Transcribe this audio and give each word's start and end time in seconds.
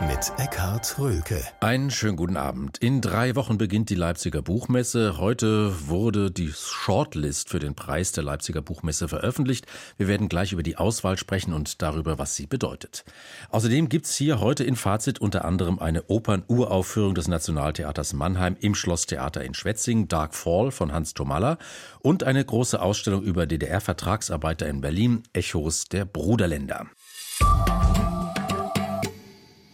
mit 0.00 0.32
Eckhard 0.38 0.98
Rölke. 0.98 1.42
Einen 1.60 1.90
schönen 1.90 2.16
guten 2.16 2.36
Abend. 2.36 2.78
In 2.78 3.00
drei 3.00 3.36
Wochen 3.36 3.58
beginnt 3.58 3.90
die 3.90 3.94
Leipziger 3.94 4.42
Buchmesse. 4.42 5.18
Heute 5.18 5.88
wurde 5.88 6.30
die 6.30 6.52
Shortlist 6.52 7.48
für 7.48 7.58
den 7.58 7.74
Preis 7.74 8.12
der 8.12 8.24
Leipziger 8.24 8.62
Buchmesse 8.62 9.08
veröffentlicht. 9.08 9.66
Wir 9.96 10.08
werden 10.08 10.28
gleich 10.28 10.52
über 10.52 10.62
die 10.62 10.76
Auswahl 10.76 11.16
sprechen 11.16 11.52
und 11.52 11.82
darüber, 11.82 12.18
was 12.18 12.36
sie 12.36 12.46
bedeutet. 12.46 13.04
Außerdem 13.50 13.88
gibt 13.88 14.06
es 14.06 14.16
hier 14.16 14.40
heute 14.40 14.64
in 14.64 14.76
Fazit 14.76 15.20
unter 15.20 15.44
anderem 15.44 15.78
eine 15.78 16.04
Opern-Uraufführung 16.04 17.14
des 17.14 17.28
Nationaltheaters 17.28 18.12
Mannheim 18.12 18.56
im 18.60 18.74
Schlosstheater 18.74 19.44
in 19.44 19.54
Schwetzingen, 19.54 20.08
Dark 20.08 20.34
Fall 20.34 20.70
von 20.70 20.92
Hans 20.92 21.14
Tomalla 21.14 21.58
und 22.00 22.24
eine 22.24 22.44
große 22.44 22.80
Ausstellung 22.80 23.22
über 23.22 23.46
DDR-Vertragsarbeiter 23.46 24.66
in 24.68 24.80
Berlin, 24.80 25.22
Echos 25.32 25.84
der 25.86 26.04
Bruderländer. 26.04 26.86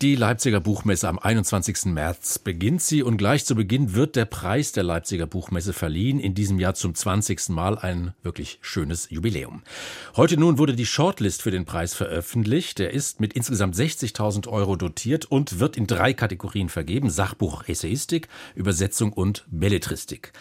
Die 0.02 0.16
Leipziger 0.16 0.60
Buchmesse 0.60 1.10
am 1.10 1.18
21. 1.18 1.84
März 1.92 2.38
beginnt 2.38 2.80
sie 2.80 3.02
und 3.02 3.18
gleich 3.18 3.44
zu 3.44 3.54
Beginn 3.54 3.94
wird 3.94 4.16
der 4.16 4.24
Preis 4.24 4.72
der 4.72 4.82
Leipziger 4.82 5.26
Buchmesse 5.26 5.74
verliehen. 5.74 6.18
In 6.20 6.34
diesem 6.34 6.58
Jahr 6.58 6.72
zum 6.72 6.94
20. 6.94 7.50
Mal 7.50 7.76
ein 7.78 8.14
wirklich 8.22 8.58
schönes 8.62 9.10
Jubiläum. 9.10 9.60
Heute 10.16 10.38
nun 10.38 10.56
wurde 10.56 10.74
die 10.74 10.86
Shortlist 10.86 11.42
für 11.42 11.50
den 11.50 11.66
Preis 11.66 11.92
veröffentlicht. 11.92 12.78
Der 12.78 12.94
ist 12.94 13.20
mit 13.20 13.34
insgesamt 13.34 13.76
60.000 13.76 14.48
Euro 14.48 14.76
dotiert 14.76 15.26
und 15.26 15.60
wird 15.60 15.76
in 15.76 15.86
drei 15.86 16.14
Kategorien 16.14 16.70
vergeben. 16.70 17.10
Sachbuch, 17.10 17.64
Essayistik, 17.68 18.28
Übersetzung 18.54 19.12
und 19.12 19.44
Belletristik. 19.50 20.32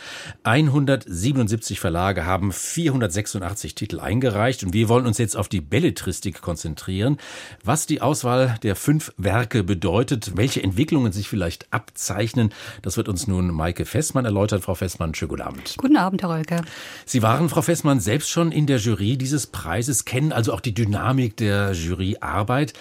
177 0.43 1.81
Verlage 1.81 2.25
haben 2.25 2.53
486 2.53 3.75
Titel 3.75 3.99
eingereicht 3.99 4.63
und 4.63 4.71
wir 4.71 4.87
wollen 4.87 5.05
uns 5.05 5.17
jetzt 5.17 5.35
auf 5.35 5.49
die 5.49 5.59
Belletristik 5.59 6.39
konzentrieren. 6.39 7.17
Was 7.65 7.87
die 7.87 7.99
Auswahl 7.99 8.57
der 8.63 8.77
fünf 8.77 9.11
Werke 9.17 9.48
Werke 9.49 9.63
bedeutet, 9.63 10.37
welche 10.37 10.61
Entwicklungen 10.61 11.11
sich 11.11 11.27
vielleicht 11.27 11.73
abzeichnen. 11.73 12.53
Das 12.83 12.97
wird 12.97 13.09
uns 13.09 13.25
nun 13.25 13.51
Maike 13.51 13.85
Fessmann 13.85 14.25
erläutern. 14.25 14.61
Frau 14.61 14.75
Fessmann, 14.75 15.15
schönen 15.15 15.29
guten 15.29 15.41
Abend. 15.41 15.73
Guten 15.77 15.97
Abend, 15.97 16.21
Herr 16.21 16.29
Rölke. 16.29 16.61
Sie 17.05 17.23
waren, 17.23 17.49
Frau 17.49 17.63
Fessmann, 17.63 17.99
selbst 17.99 18.29
schon 18.29 18.51
in 18.51 18.67
der 18.67 18.77
Jury 18.77 19.17
dieses 19.17 19.47
Preises, 19.47 20.05
kennen 20.05 20.31
also 20.31 20.53
auch 20.53 20.59
die 20.59 20.75
Dynamik 20.75 21.35
der 21.37 21.71
Juryarbeit. 21.71 22.73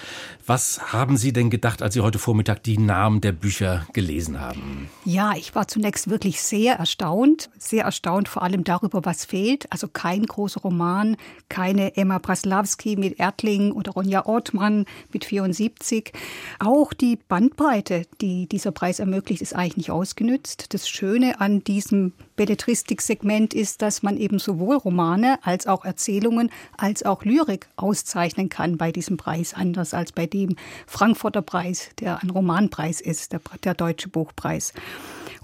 Was 0.47 0.93
haben 0.93 1.17
Sie 1.17 1.33
denn 1.33 1.49
gedacht, 1.49 1.81
als 1.81 1.95
Sie 1.95 2.03
heute 2.03 2.19
Vormittag 2.19 2.63
die 2.63 2.77
Namen 2.77 3.23
der 3.23 3.33
Bücher 3.33 3.87
gelesen 3.95 4.39
haben? 4.39 4.91
Ja, 5.07 5.33
ich 5.37 5.55
war 5.55 5.69
zunächst 5.69 6.11
wirklich 6.11 6.43
sehr 6.43 6.75
erstaunt. 6.75 7.49
Sehr 7.57 7.85
erstaunt 7.85 8.29
vor 8.29 8.43
allem 8.43 8.65
darüber, 8.65 9.07
was 9.07 9.25
fehlt. 9.25 9.73
Also 9.73 9.89
kein 9.89 10.27
großer 10.27 10.61
Roman, 10.61 11.17
keine 11.49 11.97
Emma 11.97 12.19
Braslawski 12.19 12.97
mit 12.97 13.19
Erdling 13.19 13.73
oder 13.73 13.93
Ronja 13.93 14.27
Ortmann 14.27 14.85
mit 15.15 15.25
74. 15.25 16.13
Auch 16.61 16.92
die 16.92 17.17
Bandbreite, 17.17 18.03
die 18.20 18.48
dieser 18.48 18.73
Preis 18.73 18.98
ermöglicht, 18.98 19.42
ist 19.42 19.55
eigentlich 19.55 19.77
nicht 19.77 19.91
ausgenützt. 19.92 20.75
Das 20.75 20.89
Schöne 20.89 21.41
an 21.41 21.62
diesem 21.62 22.12
Belletristik-Segment 22.34 23.55
ist, 23.55 23.81
dass 23.81 24.03
man 24.03 24.17
eben 24.17 24.41
sowohl 24.41 24.77
Romane 24.77 25.39
als 25.42 25.69
auch 25.69 25.84
Erzählungen 25.84 26.50
als 26.77 27.05
auch 27.05 27.25
Lyrik 27.25 27.69
auszeichnen 27.77 28.48
kann 28.48 28.77
bei 28.77 28.91
diesem 28.91 29.17
Preis, 29.17 29.55
anders 29.55 29.95
als 29.95 30.11
bei 30.11 30.27
dem 30.27 30.56
Frankfurter 30.89 31.42
Preis, 31.42 31.91
der 32.00 32.25
ein 32.25 32.31
Romanpreis 32.31 33.00
ist, 33.00 33.33
der, 33.33 33.41
der 33.62 33.75
Deutsche 33.75 34.09
Buchpreis. 34.09 34.72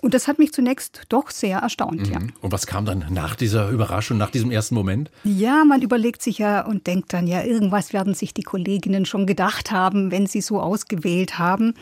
Und 0.04 0.12
das 0.12 0.28
hat 0.28 0.38
mich 0.38 0.52
zunächst 0.52 1.04
doch 1.08 1.30
sehr 1.30 1.60
erstaunt, 1.60 2.08
mhm. 2.08 2.12
ja. 2.12 2.18
Und 2.42 2.52
was 2.52 2.66
kam 2.66 2.84
dann 2.84 3.06
nach 3.08 3.36
dieser 3.36 3.70
Überraschung, 3.70 4.18
nach 4.18 4.30
diesem 4.30 4.50
ersten 4.50 4.74
Moment? 4.74 5.10
Ja, 5.24 5.64
man 5.64 5.80
überlegt 5.80 6.20
sich 6.20 6.36
ja 6.36 6.60
und 6.66 6.86
denkt 6.86 7.14
dann, 7.14 7.26
ja, 7.26 7.42
irgendwas 7.42 7.94
werden 7.94 8.12
sich 8.12 8.34
die 8.34 8.42
Kolleginnen 8.42 9.06
schon 9.06 9.24
gedacht 9.24 9.70
haben, 9.70 10.10
wenn 10.10 10.26
sie 10.26 10.42
so 10.42 10.60
ausgewählt 10.60 11.38
haben. 11.38 11.72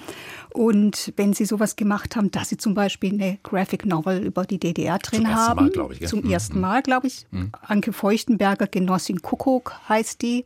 Und 0.54 1.12
wenn 1.16 1.32
sie 1.32 1.44
sowas 1.44 1.74
gemacht 1.74 2.14
haben, 2.14 2.30
dass 2.30 2.48
sie 2.50 2.58
zum 2.58 2.74
Beispiel 2.74 3.12
eine 3.12 3.38
Graphic 3.42 3.86
Novel 3.86 4.24
über 4.24 4.44
die 4.44 4.60
DDR 4.60 5.00
drin 5.00 5.22
zum 5.22 5.34
haben. 5.34 5.72
Mal, 5.74 5.88
ich, 5.90 5.98
ja. 5.98 6.06
Zum 6.06 6.20
mhm. 6.20 6.30
ersten 6.30 6.60
Mal, 6.60 6.80
glaube 6.82 7.08
ich. 7.08 7.26
Mhm. 7.32 7.50
Anke 7.60 7.92
Feuchtenberger, 7.92 8.68
Genossin 8.68 9.20
Kuckuck 9.20 9.74
heißt 9.88 10.22
die. 10.22 10.44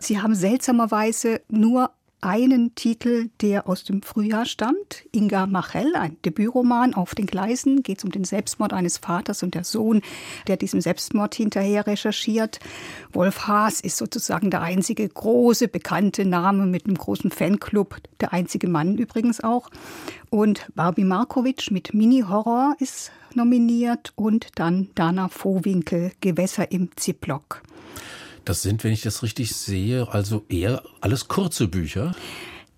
Sie 0.00 0.20
haben 0.20 0.34
seltsamerweise 0.34 1.42
nur 1.48 1.90
einen 2.24 2.74
Titel, 2.74 3.28
der 3.42 3.68
aus 3.68 3.84
dem 3.84 4.02
Frühjahr 4.02 4.46
stammt. 4.46 5.04
Inga 5.12 5.46
Machel, 5.46 5.94
ein 5.94 6.16
Debütroman 6.24 6.94
auf 6.94 7.14
den 7.14 7.26
Gleisen, 7.26 7.82
geht 7.82 7.98
es 7.98 8.04
um 8.04 8.10
den 8.10 8.24
Selbstmord 8.24 8.72
eines 8.72 8.98
Vaters 8.98 9.42
und 9.42 9.54
der 9.54 9.64
Sohn, 9.64 10.00
der 10.46 10.56
diesem 10.56 10.80
Selbstmord 10.80 11.34
hinterher 11.34 11.86
recherchiert. 11.86 12.60
Wolf 13.12 13.46
Haas 13.46 13.80
ist 13.80 13.98
sozusagen 13.98 14.50
der 14.50 14.62
einzige 14.62 15.06
große 15.06 15.68
bekannte 15.68 16.24
Name 16.24 16.66
mit 16.66 16.86
einem 16.86 16.96
großen 16.96 17.30
Fanclub, 17.30 17.96
der 18.20 18.32
einzige 18.32 18.68
Mann 18.68 18.96
übrigens 18.96 19.42
auch. 19.42 19.68
Und 20.30 20.66
Barbie 20.74 21.04
Markovic 21.04 21.70
mit 21.70 21.92
Mini-Horror 21.92 22.74
ist 22.78 23.12
nominiert 23.34 24.12
und 24.16 24.46
dann 24.54 24.88
Dana 24.94 25.28
Vohwinkel, 25.28 26.12
Gewässer 26.20 26.72
im 26.72 26.88
Ziplock. 26.96 27.62
Das 28.44 28.62
sind, 28.62 28.84
wenn 28.84 28.92
ich 28.92 29.02
das 29.02 29.22
richtig 29.22 29.54
sehe, 29.54 30.08
also 30.12 30.44
eher 30.48 30.82
alles 31.00 31.28
kurze 31.28 31.68
Bücher. 31.68 32.14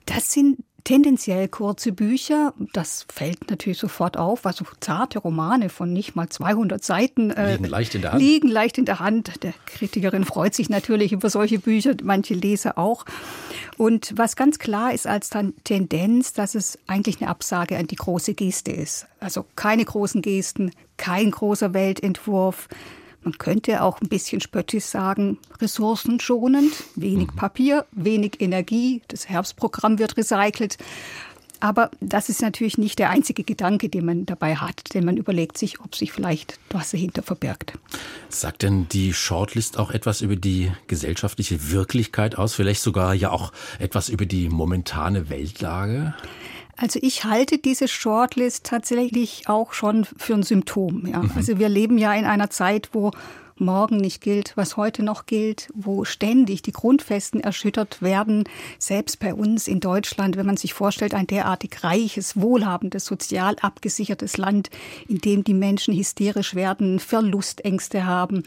Das 0.07 0.33
sind 0.33 0.59
tendenziell 0.87 1.49
kurze 1.49 1.91
Bücher. 1.91 2.55
Das 2.73 3.07
fällt 3.13 3.51
natürlich 3.51 3.79
sofort 3.79 4.17
auf. 4.17 4.47
Also 4.47 4.65
zarte 4.79 5.19
Romane 5.19 5.69
von 5.69 5.93
nicht 5.93 6.15
mal 6.15 6.29
200 6.29 6.83
Seiten 6.83 7.33
äh, 7.33 7.57
liegen 7.57 7.65
leicht 7.65 7.95
in 7.97 8.03
der 8.03 8.13
Hand. 8.13 8.23
Liegen 8.23 8.49
leicht 8.49 8.79
in 8.79 8.85
der 8.85 9.01
Hand. 9.01 9.43
Der 9.43 9.53
Kritikerin 9.67 10.25
freut 10.25 10.55
sich 10.55 10.71
natürlich 10.71 11.13
über 11.13 11.29
solche 11.29 11.59
Bücher, 11.59 11.95
manche 12.05 12.35
Leser 12.35 12.79
auch. 12.79 13.05
Und 13.77 14.13
was 14.17 14.37
ganz 14.37 14.61
klar 14.61 14.95
ist 14.95 15.09
als 15.09 15.31
Tendenz, 15.65 16.33
dass 16.33 16.55
es 16.55 16.79
eigentlich 16.87 17.21
eine 17.21 17.31
Absage 17.31 17.77
an 17.77 17.89
die 17.89 17.97
große 17.97 18.35
Geste 18.35 18.71
ist. 18.71 19.09
Also 19.19 19.45
keine 19.57 19.85
großen 19.85 20.23
Gesten, 20.23 20.71
kein 20.97 21.33
großer 21.33 21.75
Weltentwurf 21.75 22.69
man 23.27 23.39
könnte 23.39 23.83
auch 23.83 24.01
ein 24.01 24.09
bisschen 24.09 24.41
spöttisch 24.41 24.85
sagen, 24.85 25.39
ressourcenschonend, 25.61 26.73
wenig 26.95 27.33
mhm. 27.33 27.37
Papier, 27.37 27.85
wenig 27.91 28.41
Energie, 28.41 29.03
das 29.09 29.29
Herbstprogramm 29.29 29.99
wird 29.99 30.17
recycelt. 30.17 30.79
Aber 31.59 31.91
das 32.01 32.29
ist 32.29 32.41
natürlich 32.41 32.79
nicht 32.79 33.01
der 33.01 33.11
einzige 33.11 33.43
Gedanke, 33.43 33.89
den 33.89 34.05
man 34.05 34.27
dabei 34.27 34.55
hat, 34.55 34.95
denn 34.95 35.05
man 35.05 35.17
überlegt 35.17 35.59
sich, 35.59 35.81
ob 35.81 35.97
sich 35.97 36.13
vielleicht 36.13 36.61
was 36.71 36.93
dahinter 36.93 37.23
verbirgt. 37.23 37.73
Sagt 38.29 38.63
denn 38.63 38.87
die 38.91 39.13
Shortlist 39.13 39.77
auch 39.77 39.91
etwas 39.91 40.21
über 40.21 40.37
die 40.37 40.71
gesellschaftliche 40.87 41.73
Wirklichkeit 41.73 42.39
aus, 42.39 42.55
vielleicht 42.55 42.83
sogar 42.83 43.13
ja 43.13 43.31
auch 43.31 43.53
etwas 43.81 44.09
über 44.09 44.27
die 44.27 44.49
momentane 44.49 45.31
Weltlage? 45.31 46.15
Also 46.77 46.99
ich 47.03 47.25
halte 47.25 47.59
diese 47.59 47.89
Shortlist 47.89 48.65
tatsächlich 48.65 49.49
auch 49.49 49.73
schon 49.73 50.05
für 50.05 50.35
ein 50.35 50.43
Symptom. 50.43 51.07
Ja. 51.07 51.21
Mhm. 51.21 51.31
Also 51.35 51.59
wir 51.59 51.69
leben 51.69 51.99
ja 51.99 52.13
in 52.15 52.25
einer 52.25 52.51
Zeit, 52.51 52.91
wo 52.93 53.13
morgen 53.59 53.97
nicht 53.97 54.21
gilt, 54.21 54.53
was 54.57 54.77
heute 54.77 55.03
noch 55.03 55.27
gilt, 55.27 55.71
wo 55.75 56.05
ständig 56.05 56.63
die 56.63 56.73
Grundfesten 56.73 57.41
erschüttert 57.41 58.03
werden. 58.03 58.45
Selbst 58.79 59.19
bei 59.19 59.35
uns 59.35 59.69
in 59.69 59.81
Deutschland, 59.81 60.37
wenn 60.37 60.47
man 60.47 60.57
sich 60.57 60.75
vorstellt, 60.75 61.15
ein 61.15 61.27
derartig 61.27 61.83
reiches, 61.83 62.41
wohlhabendes, 62.41 63.05
sozial 63.05 63.57
abgesichertes 63.61 64.37
Land, 64.37 64.71
in 65.09 65.19
dem 65.19 65.45
die 65.45 65.55
Menschen 65.55 65.95
hysterisch 65.95 66.55
werden, 66.55 66.99
Verlustängste 66.99 68.07
haben. 68.07 68.45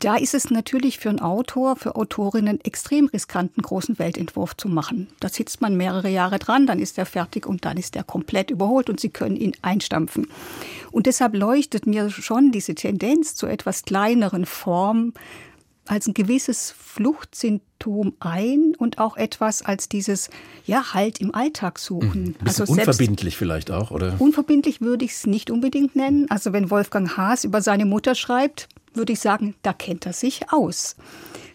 Da 0.00 0.16
ist 0.16 0.34
es 0.34 0.50
natürlich 0.50 0.98
für 0.98 1.10
einen 1.10 1.20
Autor, 1.20 1.76
für 1.76 1.96
Autorinnen 1.96 2.60
extrem 2.64 3.06
riskant, 3.06 3.52
einen 3.56 3.62
großen 3.62 3.98
Weltentwurf 3.98 4.56
zu 4.56 4.68
machen. 4.68 5.08
Da 5.20 5.28
sitzt 5.28 5.60
man 5.60 5.76
mehrere 5.76 6.08
Jahre 6.08 6.38
dran, 6.38 6.66
dann 6.66 6.78
ist 6.78 6.98
er 6.98 7.06
fertig 7.06 7.46
und 7.46 7.64
dann 7.64 7.76
ist 7.76 7.96
er 7.96 8.04
komplett 8.04 8.50
überholt 8.50 8.90
und 8.90 9.00
sie 9.00 9.10
können 9.10 9.36
ihn 9.36 9.52
einstampfen. 9.62 10.28
Und 10.96 11.04
deshalb 11.04 11.36
leuchtet 11.36 11.86
mir 11.86 12.08
schon 12.08 12.52
diese 12.52 12.74
Tendenz 12.74 13.34
zu 13.34 13.46
etwas 13.46 13.82
kleineren 13.82 14.46
Formen 14.46 15.12
als 15.84 16.06
ein 16.06 16.14
gewisses 16.14 16.70
Fluchtsymptom 16.70 18.14
ein 18.18 18.74
und 18.78 18.98
auch 18.98 19.18
etwas 19.18 19.60
als 19.60 19.90
dieses, 19.90 20.30
ja, 20.64 20.94
Halt 20.94 21.20
im 21.20 21.34
Alltag 21.34 21.78
suchen. 21.80 22.28
Mhm. 22.40 22.46
Also 22.46 22.64
unverbindlich 22.64 23.36
vielleicht 23.36 23.70
auch, 23.70 23.90
oder? 23.90 24.14
Unverbindlich 24.18 24.80
würde 24.80 25.04
ich 25.04 25.10
es 25.10 25.26
nicht 25.26 25.50
unbedingt 25.50 25.96
nennen. 25.96 26.30
Also 26.30 26.54
wenn 26.54 26.70
Wolfgang 26.70 27.14
Haas 27.18 27.44
über 27.44 27.60
seine 27.60 27.84
Mutter 27.84 28.14
schreibt, 28.14 28.66
würde 28.94 29.12
ich 29.12 29.20
sagen, 29.20 29.54
da 29.60 29.74
kennt 29.74 30.06
er 30.06 30.14
sich 30.14 30.50
aus. 30.50 30.96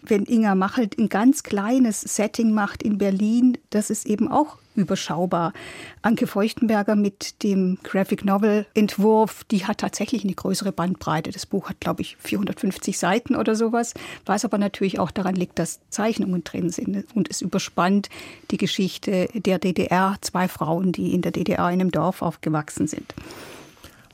Wenn 0.02 0.24
Inga 0.24 0.54
Machelt 0.54 0.98
ein 0.98 1.08
ganz 1.08 1.42
kleines 1.42 2.00
Setting 2.00 2.52
macht 2.52 2.82
in 2.82 2.98
Berlin, 2.98 3.56
das 3.70 3.88
ist 3.88 4.06
eben 4.06 4.28
auch 4.28 4.58
überschaubar. 4.74 5.52
Anke 6.00 6.26
Feuchtenberger 6.26 6.96
mit 6.96 7.42
dem 7.42 7.78
Graphic 7.82 8.24
Novel 8.24 8.66
Entwurf, 8.74 9.44
die 9.44 9.64
hat 9.66 9.78
tatsächlich 9.78 10.24
eine 10.24 10.34
größere 10.34 10.72
Bandbreite. 10.72 11.30
Das 11.30 11.46
Buch 11.46 11.68
hat, 11.68 11.80
glaube 11.80 12.02
ich, 12.02 12.16
450 12.18 12.98
Seiten 12.98 13.36
oder 13.36 13.54
sowas, 13.54 13.94
was 14.24 14.44
aber 14.44 14.58
natürlich 14.58 14.98
auch 14.98 15.10
daran 15.10 15.36
liegt, 15.36 15.58
dass 15.58 15.80
Zeichnungen 15.90 16.42
drin 16.42 16.70
sind 16.70 17.06
und 17.14 17.30
es 17.30 17.40
überspannt 17.40 18.08
die 18.50 18.56
Geschichte 18.56 19.28
der 19.34 19.58
DDR, 19.58 20.16
zwei 20.20 20.48
Frauen, 20.48 20.92
die 20.92 21.14
in 21.14 21.22
der 21.22 21.32
DDR 21.32 21.68
in 21.68 21.80
einem 21.80 21.90
Dorf 21.90 22.22
aufgewachsen 22.22 22.86
sind. 22.86 23.14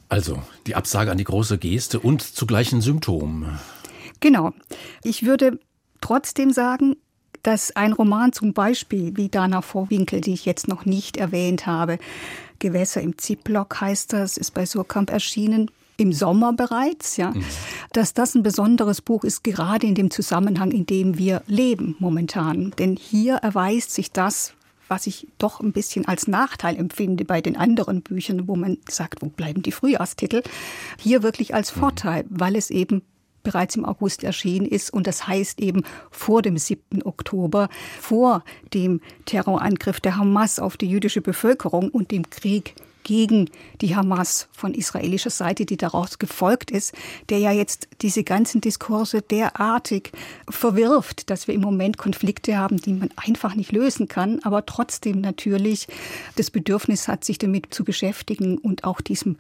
Also 0.08 0.42
die 0.66 0.74
Absage 0.74 1.10
an 1.10 1.18
die 1.18 1.24
große 1.24 1.58
Geste 1.58 2.00
und 2.00 2.22
zugleich 2.22 2.72
ein 2.72 2.80
Symptom. 2.80 3.58
Genau. 4.20 4.52
Ich 5.04 5.24
würde 5.24 5.60
trotzdem 6.00 6.52
sagen, 6.52 6.96
dass 7.42 7.74
ein 7.76 7.92
Roman 7.92 8.32
zum 8.32 8.52
Beispiel 8.52 9.16
wie 9.16 9.28
Dana 9.28 9.62
Vorwinkel, 9.62 10.20
die 10.20 10.34
ich 10.34 10.44
jetzt 10.44 10.68
noch 10.68 10.84
nicht 10.84 11.16
erwähnt 11.16 11.66
habe, 11.66 11.98
Gewässer 12.58 13.00
im 13.00 13.16
Ziplock 13.16 13.80
heißt 13.80 14.12
das, 14.12 14.36
ist 14.36 14.52
bei 14.52 14.66
Surkamp 14.66 15.10
erschienen, 15.10 15.70
im 15.96 16.12
Sommer 16.12 16.52
bereits, 16.52 17.16
ja, 17.16 17.32
mhm. 17.32 17.44
dass 17.92 18.14
das 18.14 18.34
ein 18.34 18.42
besonderes 18.42 19.02
Buch 19.02 19.24
ist, 19.24 19.42
gerade 19.42 19.86
in 19.86 19.96
dem 19.96 20.10
Zusammenhang, 20.10 20.70
in 20.70 20.86
dem 20.86 21.18
wir 21.18 21.42
leben 21.46 21.96
momentan. 21.98 22.72
Denn 22.78 22.96
hier 22.96 23.34
erweist 23.36 23.92
sich 23.92 24.12
das, 24.12 24.54
was 24.86 25.06
ich 25.06 25.26
doch 25.38 25.60
ein 25.60 25.72
bisschen 25.72 26.06
als 26.06 26.28
Nachteil 26.28 26.76
empfinde 26.76 27.24
bei 27.24 27.40
den 27.40 27.56
anderen 27.56 28.02
Büchern, 28.02 28.46
wo 28.46 28.54
man 28.54 28.78
sagt, 28.88 29.22
wo 29.22 29.26
bleiben 29.26 29.62
die 29.62 29.72
Frühjahrstitel, 29.72 30.42
hier 30.98 31.22
wirklich 31.22 31.52
als 31.52 31.74
mhm. 31.74 31.80
Vorteil, 31.80 32.24
weil 32.28 32.56
es 32.56 32.70
eben 32.70 33.02
bereits 33.42 33.76
im 33.76 33.84
August 33.84 34.24
erschienen 34.24 34.66
ist. 34.66 34.92
Und 34.92 35.06
das 35.06 35.26
heißt 35.26 35.60
eben 35.60 35.82
vor 36.10 36.42
dem 36.42 36.56
7. 36.56 37.02
Oktober, 37.04 37.68
vor 38.00 38.44
dem 38.74 39.00
Terrorangriff 39.24 40.00
der 40.00 40.16
Hamas 40.16 40.58
auf 40.58 40.76
die 40.76 40.88
jüdische 40.88 41.20
Bevölkerung 41.20 41.88
und 41.90 42.10
dem 42.10 42.28
Krieg 42.30 42.74
gegen 43.08 43.48
die 43.80 43.96
Hamas 43.96 44.48
von 44.52 44.74
israelischer 44.74 45.30
Seite, 45.30 45.64
die 45.64 45.78
daraus 45.78 46.18
gefolgt 46.18 46.70
ist, 46.70 46.94
der 47.30 47.38
ja 47.38 47.52
jetzt 47.52 47.88
diese 48.02 48.22
ganzen 48.22 48.60
Diskurse 48.60 49.22
derartig 49.22 50.12
verwirft, 50.50 51.30
dass 51.30 51.48
wir 51.48 51.54
im 51.54 51.62
Moment 51.62 51.96
Konflikte 51.96 52.58
haben, 52.58 52.76
die 52.76 52.92
man 52.92 53.08
einfach 53.16 53.54
nicht 53.54 53.72
lösen 53.72 54.08
kann, 54.08 54.40
aber 54.42 54.66
trotzdem 54.66 55.22
natürlich 55.22 55.88
das 56.36 56.50
Bedürfnis 56.50 57.08
hat, 57.08 57.24
sich 57.24 57.38
damit 57.38 57.72
zu 57.72 57.82
beschäftigen 57.82 58.58
und 58.58 58.84
auch 58.84 59.00
diesem 59.00 59.38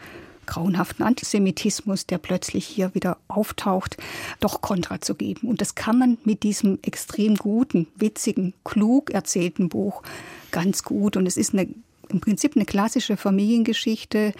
grauenhaften 0.48 1.04
Antisemitismus, 1.04 2.06
der 2.06 2.18
plötzlich 2.18 2.66
hier 2.66 2.94
wieder 2.94 3.18
auftaucht, 3.28 3.96
doch 4.40 4.60
Kontra 4.60 5.00
zu 5.00 5.14
geben. 5.14 5.48
Und 5.48 5.60
das 5.60 5.76
kann 5.76 5.98
man 5.98 6.18
mit 6.24 6.42
diesem 6.42 6.78
extrem 6.82 7.36
guten, 7.36 7.86
witzigen, 7.94 8.54
klug 8.64 9.10
erzählten 9.10 9.68
Buch 9.68 10.02
ganz 10.50 10.82
gut. 10.82 11.16
Und 11.16 11.26
es 11.26 11.36
ist 11.36 11.52
eine 11.52 11.68
im 12.08 12.20
Prinzip 12.20 12.56
eine 12.56 12.64
klassische 12.64 13.16
Familiengeschichte 13.16 14.32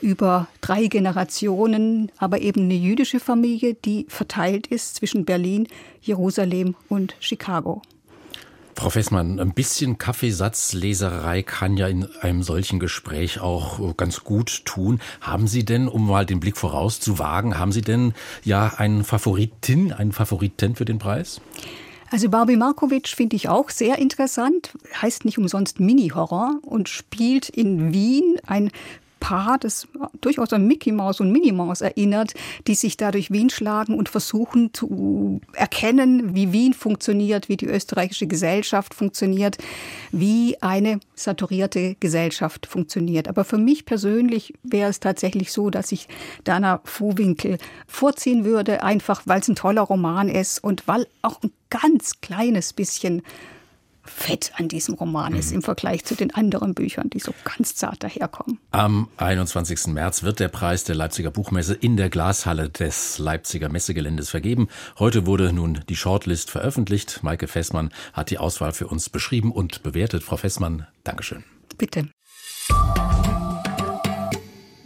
über 0.00 0.46
drei 0.60 0.86
Generationen, 0.86 2.12
aber 2.18 2.40
eben 2.40 2.62
eine 2.62 2.74
jüdische 2.74 3.18
Familie, 3.18 3.74
die 3.74 4.06
verteilt 4.08 4.66
ist 4.66 4.96
zwischen 4.96 5.24
Berlin, 5.24 5.66
Jerusalem 6.00 6.76
und 6.88 7.16
Chicago. 7.18 7.82
Frau 8.78 8.90
Fessmann, 8.90 9.40
ein 9.40 9.54
bisschen 9.54 9.96
Kaffeesatzleserei 9.96 11.42
kann 11.42 11.78
ja 11.78 11.88
in 11.88 12.06
einem 12.20 12.42
solchen 12.42 12.78
Gespräch 12.78 13.40
auch 13.40 13.96
ganz 13.96 14.22
gut 14.22 14.66
tun. 14.66 15.00
Haben 15.22 15.48
Sie 15.48 15.64
denn, 15.64 15.88
um 15.88 16.06
mal 16.06 16.26
den 16.26 16.40
Blick 16.40 16.58
voraus 16.58 17.00
zu 17.00 17.18
wagen, 17.18 17.58
haben 17.58 17.72
Sie 17.72 17.80
denn 17.80 18.12
ja 18.44 18.74
einen 18.76 19.02
Favoritin, 19.02 19.94
einen 19.94 20.12
Favoriten 20.12 20.76
für 20.76 20.84
den 20.84 20.98
Preis? 20.98 21.40
Also 22.10 22.28
Barbie 22.28 22.56
Markovic 22.56 23.08
finde 23.08 23.34
ich 23.34 23.48
auch 23.48 23.70
sehr 23.70 23.98
interessant, 23.98 24.72
heißt 25.00 25.24
nicht 25.24 25.38
umsonst 25.38 25.80
Mini-Horror 25.80 26.60
und 26.62 26.90
spielt 26.90 27.48
in 27.48 27.94
Wien 27.94 28.36
ein 28.46 28.70
Paar, 29.26 29.58
das 29.58 29.88
durchaus 30.20 30.52
an 30.52 30.68
Mickey 30.68 30.92
Mouse 30.92 31.18
und 31.18 31.32
Minnie 31.32 31.50
Mouse 31.50 31.80
erinnert, 31.80 32.34
die 32.68 32.76
sich 32.76 32.96
da 32.96 33.10
durch 33.10 33.32
Wien 33.32 33.50
schlagen 33.50 33.98
und 33.98 34.08
versuchen 34.08 34.72
zu 34.72 35.40
erkennen, 35.52 36.36
wie 36.36 36.52
Wien 36.52 36.74
funktioniert, 36.74 37.48
wie 37.48 37.56
die 37.56 37.66
österreichische 37.66 38.28
Gesellschaft 38.28 38.94
funktioniert, 38.94 39.58
wie 40.12 40.62
eine 40.62 41.00
saturierte 41.16 41.96
Gesellschaft 41.98 42.66
funktioniert. 42.66 43.26
Aber 43.26 43.42
für 43.42 43.58
mich 43.58 43.84
persönlich 43.84 44.54
wäre 44.62 44.90
es 44.90 45.00
tatsächlich 45.00 45.50
so, 45.50 45.70
dass 45.70 45.90
ich 45.90 46.06
Dana 46.44 46.80
Vohwinkel 46.84 47.58
vorziehen 47.88 48.44
würde, 48.44 48.84
einfach 48.84 49.22
weil 49.24 49.40
es 49.40 49.48
ein 49.48 49.56
toller 49.56 49.82
Roman 49.82 50.28
ist 50.28 50.62
und 50.62 50.86
weil 50.86 51.08
auch 51.22 51.42
ein 51.42 51.50
ganz 51.68 52.20
kleines 52.20 52.72
bisschen 52.72 53.22
Fett 54.06 54.52
an 54.56 54.68
diesem 54.68 54.94
Roman 54.94 55.34
ist 55.34 55.50
mhm. 55.50 55.56
im 55.56 55.62
Vergleich 55.62 56.04
zu 56.04 56.14
den 56.14 56.34
anderen 56.34 56.74
Büchern, 56.74 57.10
die 57.10 57.18
so 57.18 57.34
ganz 57.44 57.74
zart 57.74 58.02
daherkommen. 58.02 58.58
Am 58.70 59.08
21. 59.16 59.88
März 59.88 60.22
wird 60.22 60.40
der 60.40 60.48
Preis 60.48 60.84
der 60.84 60.94
Leipziger 60.94 61.30
Buchmesse 61.30 61.74
in 61.74 61.96
der 61.96 62.10
Glashalle 62.10 62.70
des 62.70 63.18
Leipziger 63.18 63.68
Messegeländes 63.68 64.30
vergeben. 64.30 64.68
Heute 64.98 65.26
wurde 65.26 65.52
nun 65.52 65.80
die 65.88 65.96
Shortlist 65.96 66.50
veröffentlicht. 66.50 67.22
Maike 67.22 67.48
Fessmann 67.48 67.90
hat 68.12 68.30
die 68.30 68.38
Auswahl 68.38 68.72
für 68.72 68.88
uns 68.88 69.08
beschrieben 69.10 69.52
und 69.52 69.82
bewertet. 69.82 70.22
Frau 70.22 70.36
Fessmann, 70.36 70.86
Dankeschön. 71.04 71.44
Bitte. 71.78 72.08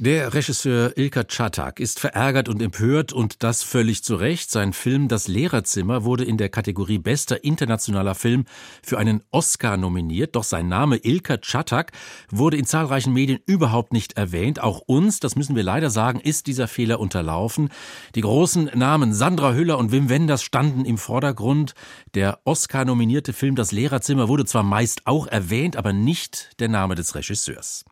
Der 0.03 0.33
Regisseur 0.33 0.97
Ilka 0.97 1.25
Czatak 1.25 1.79
ist 1.79 2.01
verärgert 2.01 2.49
und 2.49 2.63
empört 2.63 3.13
und 3.13 3.43
das 3.43 3.63
völlig 3.63 4.03
zu 4.03 4.15
Recht. 4.15 4.51
Sein 4.51 4.73
Film 4.73 5.09
Das 5.09 5.29
Lehrerzimmer 5.29 6.05
wurde 6.05 6.25
in 6.25 6.39
der 6.39 6.49
Kategorie 6.49 6.97
Bester 6.97 7.45
internationaler 7.45 8.15
Film 8.15 8.47
für 8.83 8.97
einen 8.97 9.23
Oscar 9.31 9.77
nominiert, 9.77 10.37
doch 10.37 10.45
sein 10.45 10.69
Name 10.69 10.97
Ilka 10.97 11.43
Czatak 11.43 11.93
wurde 12.31 12.57
in 12.57 12.65
zahlreichen 12.65 13.13
Medien 13.13 13.41
überhaupt 13.45 13.93
nicht 13.93 14.15
erwähnt. 14.15 14.63
Auch 14.63 14.81
uns, 14.87 15.21
das 15.21 15.37
müssen 15.37 15.55
wir 15.55 15.65
leider 15.65 15.91
sagen, 15.91 16.19
ist 16.19 16.47
dieser 16.47 16.67
Fehler 16.67 16.99
unterlaufen. 16.99 17.69
Die 18.15 18.23
großen 18.23 18.71
Namen 18.75 19.13
Sandra 19.13 19.53
Hüller 19.53 19.77
und 19.77 19.93
Wim 19.93 20.09
Wenders 20.09 20.43
standen 20.43 20.87
im 20.87 20.97
Vordergrund. 20.97 21.75
Der 22.15 22.41
Oscar 22.45 22.87
nominierte 22.87 23.35
Film 23.35 23.55
Das 23.55 23.71
Lehrerzimmer 23.71 24.29
wurde 24.29 24.47
zwar 24.47 24.63
meist 24.63 25.07
auch 25.07 25.27
erwähnt, 25.27 25.77
aber 25.77 25.93
nicht 25.93 26.59
der 26.59 26.69
Name 26.69 26.95
des 26.95 27.15
Regisseurs. 27.15 27.85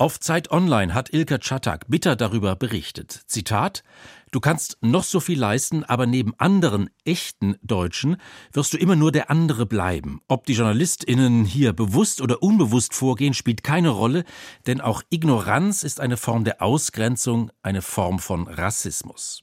Auf 0.00 0.18
Zeit 0.18 0.50
Online 0.50 0.94
hat 0.94 1.12
Ilka 1.12 1.40
Czatak 1.40 1.84
bitter 1.88 2.16
darüber 2.16 2.56
berichtet. 2.56 3.20
Zitat 3.26 3.84
Du 4.30 4.40
kannst 4.40 4.78
noch 4.80 5.04
so 5.04 5.20
viel 5.20 5.38
leisten, 5.38 5.84
aber 5.84 6.06
neben 6.06 6.32
anderen 6.38 6.88
echten 7.04 7.56
Deutschen 7.62 8.16
wirst 8.50 8.72
du 8.72 8.78
immer 8.78 8.96
nur 8.96 9.12
der 9.12 9.28
andere 9.28 9.66
bleiben. 9.66 10.22
Ob 10.26 10.46
die 10.46 10.54
JournalistInnen 10.54 11.44
hier 11.44 11.74
bewusst 11.74 12.22
oder 12.22 12.42
unbewusst 12.42 12.94
vorgehen, 12.94 13.34
spielt 13.34 13.62
keine 13.62 13.90
Rolle, 13.90 14.24
denn 14.66 14.80
auch 14.80 15.02
Ignoranz 15.10 15.82
ist 15.82 16.00
eine 16.00 16.16
Form 16.16 16.44
der 16.44 16.62
Ausgrenzung, 16.62 17.50
eine 17.62 17.82
Form 17.82 18.20
von 18.20 18.48
Rassismus. 18.48 19.42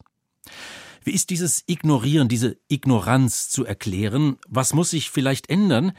Wie 1.03 1.11
ist 1.11 1.29
dieses 1.29 1.65
Ignorieren, 1.67 2.29
diese 2.29 2.57
Ignoranz 2.67 3.49
zu 3.49 3.63
erklären? 3.63 4.37
Was 4.47 4.73
muss 4.73 4.89
sich 4.89 5.11
vielleicht 5.11 5.51
ändern? 5.51 5.91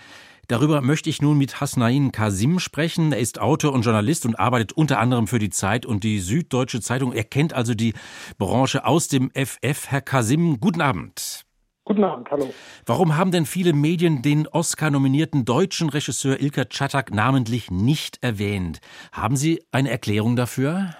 Darüber 0.48 0.80
möchte 0.80 1.10
ich 1.10 1.20
nun 1.20 1.36
mit 1.36 1.60
Hasnain 1.60 2.10
Kasim 2.10 2.58
sprechen. 2.58 3.12
Er 3.12 3.18
ist 3.18 3.38
Autor 3.38 3.74
und 3.74 3.82
Journalist 3.82 4.24
und 4.24 4.40
arbeitet 4.40 4.72
unter 4.72 4.98
anderem 4.98 5.26
für 5.26 5.38
die 5.38 5.50
Zeit 5.50 5.84
und 5.84 6.04
die 6.04 6.20
Süddeutsche 6.20 6.80
Zeitung. 6.80 7.12
Er 7.12 7.24
kennt 7.24 7.52
also 7.52 7.74
die 7.74 7.92
Branche 8.38 8.86
aus 8.86 9.08
dem 9.08 9.30
FF. 9.34 9.88
Herr 9.90 10.00
Kasim, 10.00 10.58
guten 10.58 10.80
Abend. 10.80 11.44
Guten 11.84 12.02
Abend, 12.02 12.30
hallo. 12.30 12.48
Warum 12.86 13.18
haben 13.18 13.30
denn 13.30 13.44
viele 13.44 13.74
Medien 13.74 14.22
den 14.22 14.48
Oscar-nominierten 14.48 15.44
deutschen 15.44 15.90
Regisseur 15.90 16.40
Ilka 16.40 16.64
Czatak 16.70 17.12
namentlich 17.12 17.70
nicht 17.70 18.24
erwähnt? 18.24 18.80
Haben 19.12 19.36
Sie 19.36 19.62
eine 19.70 19.90
Erklärung 19.90 20.34
dafür? 20.34 20.94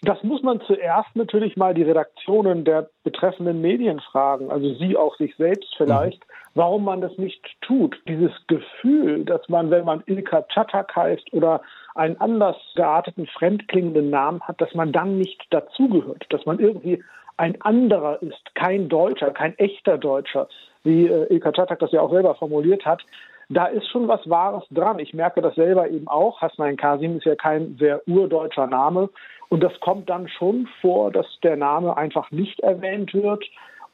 Das 0.00 0.22
muss 0.22 0.42
man 0.42 0.60
zuerst 0.62 1.14
natürlich 1.14 1.56
mal 1.56 1.74
die 1.74 1.82
Redaktionen 1.82 2.64
der 2.64 2.88
betreffenden 3.04 3.60
Medien 3.60 4.00
fragen, 4.00 4.50
also 4.50 4.74
Sie 4.74 4.96
auch 4.96 5.16
sich 5.16 5.36
selbst 5.36 5.74
vielleicht, 5.76 6.18
mhm. 6.18 6.31
Warum 6.54 6.84
man 6.84 7.00
das 7.00 7.16
nicht 7.18 7.42
tut. 7.62 7.96
Dieses 8.06 8.32
Gefühl, 8.46 9.24
dass 9.24 9.48
man, 9.48 9.70
wenn 9.70 9.84
man 9.84 10.02
Ilka 10.06 10.44
Chatak 10.52 10.94
heißt 10.94 11.32
oder 11.32 11.62
einen 11.94 12.20
anders 12.20 12.56
gearteten, 12.74 13.26
fremdklingenden 13.26 14.10
Namen 14.10 14.40
hat, 14.42 14.60
dass 14.60 14.74
man 14.74 14.92
dann 14.92 15.18
nicht 15.18 15.42
dazugehört, 15.50 16.26
dass 16.30 16.44
man 16.46 16.58
irgendwie 16.58 17.02
ein 17.36 17.60
anderer 17.62 18.22
ist, 18.22 18.54
kein 18.54 18.88
Deutscher, 18.88 19.30
kein 19.30 19.56
echter 19.58 19.98
Deutscher, 19.98 20.48
wie 20.84 21.06
äh, 21.06 21.32
Ilka 21.32 21.52
Chatak 21.52 21.78
das 21.78 21.92
ja 21.92 22.00
auch 22.00 22.12
selber 22.12 22.34
formuliert 22.34 22.84
hat. 22.84 23.02
Da 23.48 23.66
ist 23.66 23.88
schon 23.88 24.08
was 24.08 24.28
Wahres 24.28 24.64
dran. 24.70 24.98
Ich 24.98 25.12
merke 25.12 25.42
das 25.42 25.54
selber 25.54 25.88
eben 25.90 26.08
auch. 26.08 26.40
Hasnain 26.40 26.76
Kasim 26.76 27.18
ist 27.18 27.26
ja 27.26 27.34
kein 27.34 27.76
sehr 27.78 28.06
urdeutscher 28.06 28.66
Name. 28.66 29.10
Und 29.48 29.62
das 29.62 29.78
kommt 29.80 30.08
dann 30.08 30.28
schon 30.28 30.66
vor, 30.80 31.10
dass 31.10 31.26
der 31.42 31.56
Name 31.56 31.96
einfach 31.96 32.30
nicht 32.30 32.60
erwähnt 32.60 33.12
wird 33.12 33.44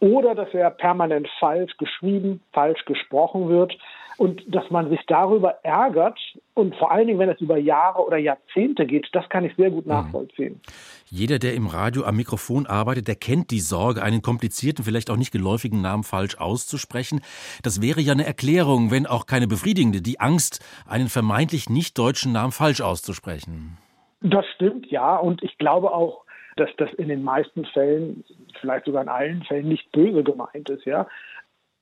oder 0.01 0.35
dass 0.35 0.53
er 0.55 0.71
permanent 0.71 1.29
falsch 1.41 1.77
geschrieben, 1.77 2.41
falsch 2.53 2.85
gesprochen 2.85 3.49
wird 3.49 3.77
und 4.19 4.43
dass 4.53 4.69
man 4.71 4.91
sich 4.91 5.01
darüber 5.07 5.65
ärgert 5.65 6.19
und 6.55 6.75
vor 6.77 6.91
allen 6.91 7.07
Dingen, 7.07 7.21
wenn 7.21 7.29
es 7.29 7.41
über 7.41 7.57
Jahre 7.57 8.05
oder 8.05 8.17
Jahrzehnte 8.17 8.85
geht, 8.85 9.09
das 9.13 9.29
kann 9.29 9.45
ich 9.45 9.55
sehr 9.57 9.71
gut 9.71 9.87
mhm. 9.87 9.93
nachvollziehen. 9.93 10.61
Jeder, 11.07 11.39
der 11.39 11.55
im 11.55 11.69
Radio 11.69 12.05
am 12.05 12.17
Mikrofon 12.17 12.67
arbeitet, 12.67 13.07
der 13.07 13.15
kennt 13.15 13.51
die 13.53 13.61
Sorge, 13.61 14.03
einen 14.03 14.21
komplizierten, 14.21 14.85
vielleicht 14.85 15.11
auch 15.11 15.17
nicht 15.17 15.31
geläufigen 15.31 15.81
Namen 15.81 16.03
falsch 16.03 16.37
auszusprechen. 16.37 17.21
Das 17.63 17.81
wäre 17.81 18.01
ja 18.01 18.13
eine 18.13 18.27
Erklärung, 18.27 18.91
wenn 18.91 19.07
auch 19.07 19.27
keine 19.27 19.47
befriedigende, 19.47 20.03
die 20.03 20.21
Angst, 20.21 20.65
einen 20.87 21.09
vermeintlich 21.09 21.71
nicht 21.71 21.97
deutschen 21.97 22.33
Namen 22.33 22.53
falsch 22.53 22.81
auszusprechen. 22.81 23.79
Das 24.21 24.45
stimmt, 24.57 24.91
ja. 24.91 25.17
Und 25.17 25.45
ich 25.45 25.59
glaube 25.59 25.93
auch, 25.93 26.25
dass 26.59 26.71
das 26.77 26.93
in 26.95 27.09
den 27.09 27.23
meisten 27.23 27.65
Fällen, 27.67 28.25
vielleicht 28.61 28.87
sogar 28.87 29.03
in 29.03 29.09
allen 29.09 29.43
Fällen, 29.45 29.69
nicht 29.69 29.91
böse 29.93 30.23
gemeint 30.23 30.69
ist, 30.71 30.85
ja. 30.85 31.07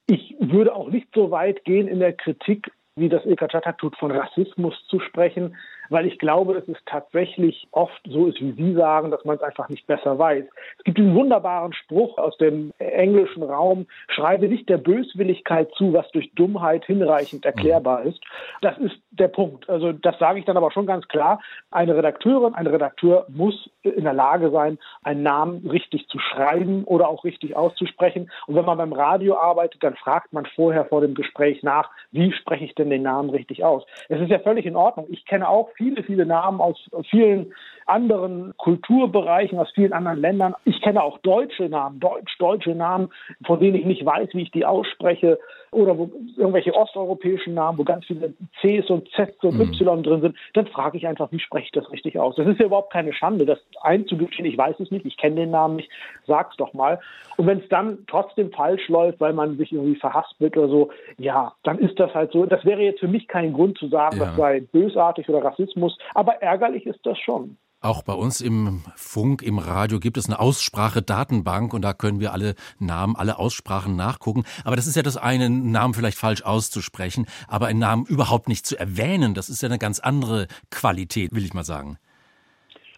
Ich 0.07 0.37
würde 0.39 0.75
auch 0.75 0.89
nicht 0.89 1.09
so 1.15 1.31
weit 1.31 1.65
gehen 1.65 1.89
in 1.89 1.99
der 1.99 2.13
Kritik, 2.13 2.71
wie 2.97 3.09
das 3.09 3.25
Ilka 3.25 3.49
Chatak 3.49 3.79
tut, 3.79 3.97
von 3.97 4.11
Rassismus 4.11 4.75
zu 4.89 5.01
sprechen. 5.01 5.57
Weil 5.89 6.07
ich 6.07 6.19
glaube, 6.19 6.55
dass 6.55 6.69
es 6.69 6.79
tatsächlich 6.87 7.69
oft 7.71 8.01
so 8.09 8.27
ist, 8.27 8.41
wie 8.41 8.53
Sie 8.53 8.75
sagen, 8.75 9.11
dass 9.11 9.25
man 9.25 9.37
es 9.37 9.43
einfach 9.43 9.69
nicht 9.69 9.87
besser 9.87 10.19
weiß. 10.19 10.45
Es 10.79 10.85
gibt 10.85 10.99
diesen 10.99 11.15
wunderbaren 11.15 11.73
Spruch 11.73 12.19
aus 12.19 12.37
dem 12.39 12.73
englischen 12.79 13.43
Raum, 13.43 13.87
schreibe 14.09 14.49
nicht 14.49 14.69
der 14.69 14.79
Böswilligkeit 14.79 15.71
zu, 15.77 15.93
was 15.93 16.11
durch 16.13 16.33
Dummheit 16.35 16.85
hinreichend 16.85 17.45
erklärbar 17.45 18.03
ist. 18.03 18.21
Das 18.61 18.77
ist 18.79 18.97
der 19.11 19.29
Punkt. 19.29 19.69
Also 19.69 19.93
das 19.93 20.19
sage 20.19 20.39
ich 20.39 20.45
dann 20.45 20.57
aber 20.57 20.71
schon 20.71 20.87
ganz 20.87 21.07
klar. 21.09 21.41
Eine 21.71 21.97
Redakteurin, 21.97 22.55
ein 22.55 22.67
Redakteur 22.67 23.27
muss 23.29 23.71
in 23.83 24.05
der 24.05 24.13
Lage 24.13 24.51
sein, 24.51 24.79
einen 25.03 25.23
Namen 25.23 25.69
richtig 25.69 26.09
zu 26.09 26.19
schreiben 26.19 26.85
oder 26.85 27.09
auch 27.09 27.25
richtig 27.25 27.57
auszusprechen. 27.57 28.31
Und 28.47 28.55
wenn 28.55 28.65
man 28.65 28.79
beim 28.79 28.93
Radio 28.93 29.37
arbeitet, 29.37 29.83
dann 29.83 29.95
fragt 29.97 30.33
man 30.33 30.47
vorher 30.55 30.85
vor 30.85 31.01
dem 31.01 31.15
Gespräch 31.15 31.63
nach, 31.63 31.91
wie 32.11 32.33
spreche 32.33 32.65
ich 32.65 32.75
denn 32.75 32.91
den 32.91 33.03
Namen 33.03 33.31
richtig 33.31 33.65
aus? 33.65 33.85
Es 34.09 34.21
ist 34.21 34.31
ja 34.31 34.39
völlig 34.39 34.67
in 34.67 34.77
Ordnung. 34.77 35.07
Ich 35.09 35.25
kenne 35.27 35.49
auch 35.49 35.71
viele, 35.77 36.03
viele 36.03 36.27
Namen 36.27 36.61
aus 36.61 36.79
vielen 37.11 37.53
anderen 37.87 38.53
Kulturbereichen, 38.57 39.59
aus 39.59 39.71
vielen 39.75 39.93
anderen 39.93 40.21
Ländern. 40.21 40.55
Ich 40.65 40.81
kenne 40.83 41.03
auch 41.03 41.19
deutsche 41.19 41.69
Namen, 41.69 42.01
deutsch-deutsche 42.01 42.75
Namen, 42.75 43.11
von 43.45 43.61
denen 43.61 43.77
ich 43.77 43.85
nicht 43.85 44.05
weiß, 44.05 44.31
wie 44.33 44.43
ich 44.43 44.51
die 44.51 44.67
ausspreche 44.67 45.39
oder 45.71 45.97
wo 45.99 46.11
irgendwelche 46.37 46.75
osteuropäischen 46.75 47.55
Namen, 47.55 47.79
wo 47.79 47.85
ganz 47.85 48.07
viele 48.07 48.35
Cs 48.61 48.91
und 48.91 49.09
Zs 49.11 49.37
und 49.43 49.57
mhm. 49.57 49.73
Y 49.73 50.03
drin 50.03 50.21
sind, 50.21 50.37
dann 50.55 50.67
frage 50.67 50.97
ich 50.97 51.07
einfach, 51.07 51.31
wie 51.33 51.39
spreche 51.39 51.67
ich 51.67 51.73
das 51.73 51.91
richtig 51.91 52.19
aus? 52.19 52.37
Das 52.37 52.47
ist 52.47 52.59
ja 52.59 52.67
überhaupt 52.67 52.93
keine 52.93 53.13
Schande, 53.13 53.47
das 53.47 53.59
einzugestehen, 53.83 54.47
ich 54.47 54.59
weiß 54.59 54.81
es 54.81 54.91
nicht, 54.91 55.05
ich 55.05 55.17
kenne 55.17 55.37
den 55.37 55.51
Namen 55.51 55.77
nicht, 55.77 55.91
sag's 56.27 56.57
doch 56.57 56.73
mal. 56.73 57.01
Und 57.37 57.47
wenn 57.47 57.59
es 57.59 57.69
dann 57.69 57.99
trotzdem 58.07 58.51
falsch 58.53 58.89
läuft, 58.89 59.21
weil 59.21 59.33
man 59.33 59.59
sich 59.59 59.73
irgendwie 59.73 59.97
verhaspelt 59.97 60.57
oder 60.57 60.69
so, 60.69 60.91
ja, 61.19 61.53
dann 61.63 61.79
ist 61.79 62.01
das 62.01 62.15
halt 62.15 62.33
so. 62.33 62.47
Das 62.47 62.65
wäre 62.65 62.83
jetzt 62.83 63.01
für 63.01 63.09
mich 63.09 63.29
kein 63.29 63.53
Grund 63.53 63.79
zu 63.79 63.89
sagen, 63.89 64.17
ja. 64.19 64.27
das 64.27 64.37
sei 64.37 64.61
bösartig 64.61 65.29
oder 65.29 65.45
Rassismus, 65.67 65.99
aber 66.15 66.43
ärgerlich 66.43 66.87
ist 66.87 67.01
das 67.05 67.19
schon. 67.19 67.57
Auch 67.81 68.03
bei 68.03 68.15
uns 68.15 68.41
im 68.41 68.83
Funk, 68.97 69.43
im 69.43 69.59
Radio 69.59 70.01
gibt 70.01 70.17
es 70.17 70.27
eine 70.27 70.41
Aussprache-Datenbank 70.41 71.75
und 71.75 71.83
da 71.83 71.93
können 71.93 72.21
wir 72.21 72.33
alle 72.33 72.55
Namen, 72.79 73.15
alle 73.17 73.39
Aussprachen 73.39 73.97
nachgucken. 73.97 74.45
Aber 74.65 74.77
das 74.77 74.87
ist 74.87 74.97
ja 74.97 75.03
das 75.03 75.17
eine, 75.17 75.45
einen 75.45 75.71
Namen 75.71 75.95
vielleicht 75.95 76.19
falsch 76.19 76.43
auszusprechen, 76.43 77.27
aber 77.49 77.67
einen 77.67 77.79
Namen 77.79 78.07
überhaupt 78.07 78.49
nicht 78.49 78.67
zu 78.67 78.79
erwähnen, 78.79 79.35
das 79.35 79.49
ist 79.49 79.63
ja 79.63 79.69
eine 79.69 79.79
ganz 79.79 80.01
andere 80.01 80.47
Qualität, 80.71 81.35
will 81.35 81.45
ich 81.45 81.55
mal 81.55 81.65
sagen. 81.65 81.99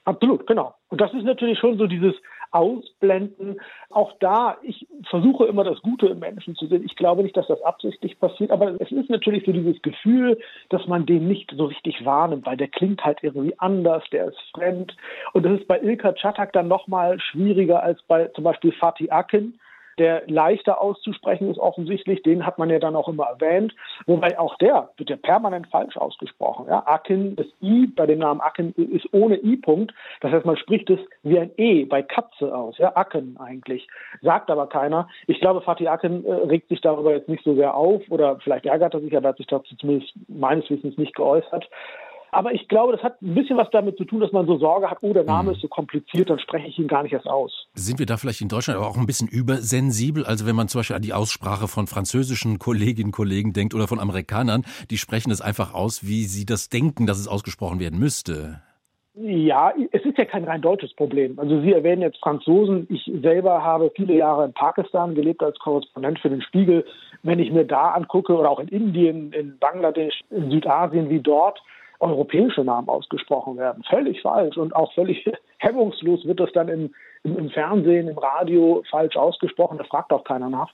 Absolut, 0.05 0.47
genau. 0.47 0.75
Und 0.89 1.01
das 1.01 1.13
ist 1.13 1.25
natürlich 1.25 1.59
schon 1.59 1.77
so 1.77 1.87
dieses, 1.87 2.15
ausblenden. 2.51 3.61
Auch 3.91 4.13
da, 4.21 4.57
ich 4.63 4.87
versuche 5.09 5.47
immer 5.47 5.65
das 5.65 5.81
Gute 5.83 6.07
im 6.07 6.19
Menschen 6.19 6.55
zu 6.57 6.67
sehen. 6.67 6.85
Ich 6.85 6.97
glaube 6.97 7.23
nicht, 7.23 7.37
dass 7.37 7.47
das 7.47 7.63
absichtlich 7.63 8.19
passiert, 8.19 8.51
aber 8.51 8.81
es 8.81 8.91
ist 8.91 9.11
natürlich 9.11 9.45
so 9.45 9.53
dieses 9.53 9.81
Gefühl, 9.83 10.39
dass 10.71 10.87
man 10.87 11.07
den 11.07 11.29
nicht 11.29 11.53
so 11.57 11.67
richtig 11.67 12.05
wahrnimmt, 12.05 12.47
weil 12.47 12.57
der 12.57 12.69
klingt 12.69 13.05
halt 13.05 13.19
irgendwie 13.23 13.59
anders, 13.59 14.05
der 14.13 14.27
ist 14.29 14.41
fremd. 14.55 14.97
Und 15.33 15.45
das 15.45 15.61
ist 15.61 15.69
bei 15.69 15.81
Ilka 15.81 16.13
Chatak 16.13 16.53
dann 16.53 16.69
nochmal 16.69 17.19
schwieriger 17.21 17.83
als 17.83 18.03
bei 18.03 18.29
zum 18.29 18.45
Beispiel 18.45 18.73
Fatih 18.73 19.11
Akin 19.11 19.59
der 19.99 20.23
leichter 20.27 20.81
auszusprechen 20.81 21.51
ist 21.51 21.59
offensichtlich, 21.59 22.23
den 22.23 22.47
hat 22.47 22.59
man 22.59 22.71
ja 22.71 22.79
dann 22.79 22.97
auch 22.97 23.09
immer 23.09 23.27
erwähnt, 23.27 23.75
wobei 24.07 24.39
auch 24.39 24.57
der 24.59 24.91
wird 24.97 25.11
ja 25.11 25.17
permanent 25.17 25.67
falsch 25.69 25.97
ausgesprochen. 25.97 26.67
Ja, 26.69 26.87
Akin, 26.87 27.37
das 27.37 27.47
I 27.63 27.87
bei 27.87 28.07
dem 28.07 28.21
Namen 28.21 28.41
Akin 28.41 28.73
ist 28.73 29.13
ohne 29.13 29.37
I-Punkt, 29.37 29.93
das 30.21 30.33
heißt, 30.33 30.47
man 30.47 30.57
spricht 30.57 30.89
es 30.91 31.01
wie 31.23 31.39
ein 31.39 31.51
E 31.57 31.85
bei 31.85 32.03
Katze 32.03 32.55
aus, 32.55 32.79
ja, 32.79 32.97
Akin 32.97 33.37
eigentlich, 33.39 33.87
sagt 34.23 34.51
aber 34.51 34.69
keiner. 34.69 35.09
Ich 35.27 35.41
glaube, 35.41 35.61
Fatih 35.61 35.89
Akin 35.89 36.25
äh, 36.25 36.33
regt 36.33 36.69
sich 36.69 36.81
darüber 36.81 37.13
jetzt 37.13 37.29
nicht 37.29 37.45
so 37.45 37.55
sehr 37.55 37.75
auf 37.75 38.03
oder 38.11 38.39
vielleicht 38.41 38.67
ärgert 38.67 38.95
er 38.95 39.01
sich, 39.01 39.17
aber 39.17 39.31
hat 39.31 39.37
sich 39.37 39.47
dazu 39.47 39.77
zumindest 39.77 40.13
meines 40.29 40.69
Wissens 40.71 40.97
nicht 40.97 41.15
geäußert. 41.15 41.69
Aber 42.31 42.53
ich 42.53 42.69
glaube, 42.69 42.93
das 42.93 43.03
hat 43.03 43.21
ein 43.23 43.35
bisschen 43.35 43.57
was 43.57 43.71
damit 43.71 43.97
zu 43.97 44.05
tun, 44.05 44.21
dass 44.21 44.33
man 44.33 44.47
so 44.47 44.59
Sorge 44.59 44.91
hat, 44.91 44.99
oh, 45.03 45.13
der 45.13 45.25
Name 45.25 45.51
mhm. 45.51 45.55
ist 45.57 45.63
so 45.63 45.69
kompliziert, 45.69 46.31
dann 46.31 46.39
spreche 46.39 46.69
ich 46.69 46.79
ihn 46.79 46.89
gar 46.89 47.03
nicht 47.03 47.13
erst 47.13 47.27
aus. 47.27 47.67
Sind 47.75 47.99
wir 47.99 48.07
da 48.07 48.17
vielleicht 48.17 48.41
in 48.41 48.49
Deutschland 48.49 48.79
aber 48.79 48.89
auch 48.89 48.97
ein 48.97 49.07
bisschen 49.07 49.29
übersensibel? 49.29 50.25
Also 50.25 50.47
wenn 50.47 50.57
man 50.57 50.69
zum 50.69 50.81
Beispiel 50.81 50.97
an 50.97 51.03
die 51.03 51.13
Aussprache 51.13 51.69
von 51.69 51.87
französischen 51.87 52.59
Kolleginnen 52.59 53.09
und 53.09 53.13
Kollegen 53.13 53.53
denkt 53.53 53.75
oder 53.75 53.89
von 53.89 54.01
Amerikanern, 54.01 54.65
die 54.91 54.99
sprechen 54.99 55.31
es 55.31 55.41
einfach 55.41 55.75
aus, 55.75 56.07
wie 56.07 56.25
sie 56.25 56.45
das 56.45 56.69
denken, 56.69 57.07
dass 57.07 57.19
es 57.19 57.29
ausgesprochen 57.29 57.81
werden 57.81 57.99
müsste. 57.99 58.61
Ja, 59.21 59.73
es 59.91 60.05
ist 60.05 60.17
ja 60.17 60.25
kein 60.25 60.45
rein 60.45 60.63
deutsches 60.63 60.95
Problem. 60.95 61.41
Also 61.41 61.61
Sie 61.61 61.73
erwähnen 61.73 62.03
jetzt 62.03 62.19
Franzosen. 62.19 62.87
Ich 62.89 63.11
selber 63.21 63.65
habe 63.65 63.91
viele 63.97 64.15
Jahre 64.15 64.45
in 64.45 64.53
Pakistan 64.53 65.17
gelebt 65.17 65.43
als 65.43 65.59
Korrespondent 65.59 66.21
für 66.21 66.31
den 66.31 66.41
Spiegel. 66.41 66.85
Wenn 67.25 67.41
ich 67.41 67.51
mir 67.51 67.65
da 67.65 67.93
angucke 67.93 68.33
oder 68.33 68.49
auch 68.49 68.61
in 68.61 68.69
Indien, 68.69 69.33
in 69.33 69.59
Bangladesch, 69.59 70.21
in 70.31 70.53
Südasien 70.53 71.11
wie 71.11 71.19
dort, 71.19 71.61
europäische 72.01 72.65
Namen 72.65 72.89
ausgesprochen 72.89 73.57
werden. 73.57 73.83
Völlig 73.89 74.23
falsch 74.23 74.57
und 74.57 74.75
auch 74.75 74.93
völlig 74.95 75.25
hemmungslos 75.59 76.25
wird 76.25 76.41
das 76.41 76.53
dann 76.53 76.69
im, 76.69 76.95
im, 77.25 77.37
im 77.37 77.51
Fernsehen, 77.51 78.09
im 78.09 78.19
Radio 78.19 78.83
falsch 78.91 79.17
ausgesprochen. 79.17 79.79
Da 79.79 79.85
fragt 79.85 80.13
auch 80.13 80.25
keiner 80.25 80.49
nach. 80.49 80.73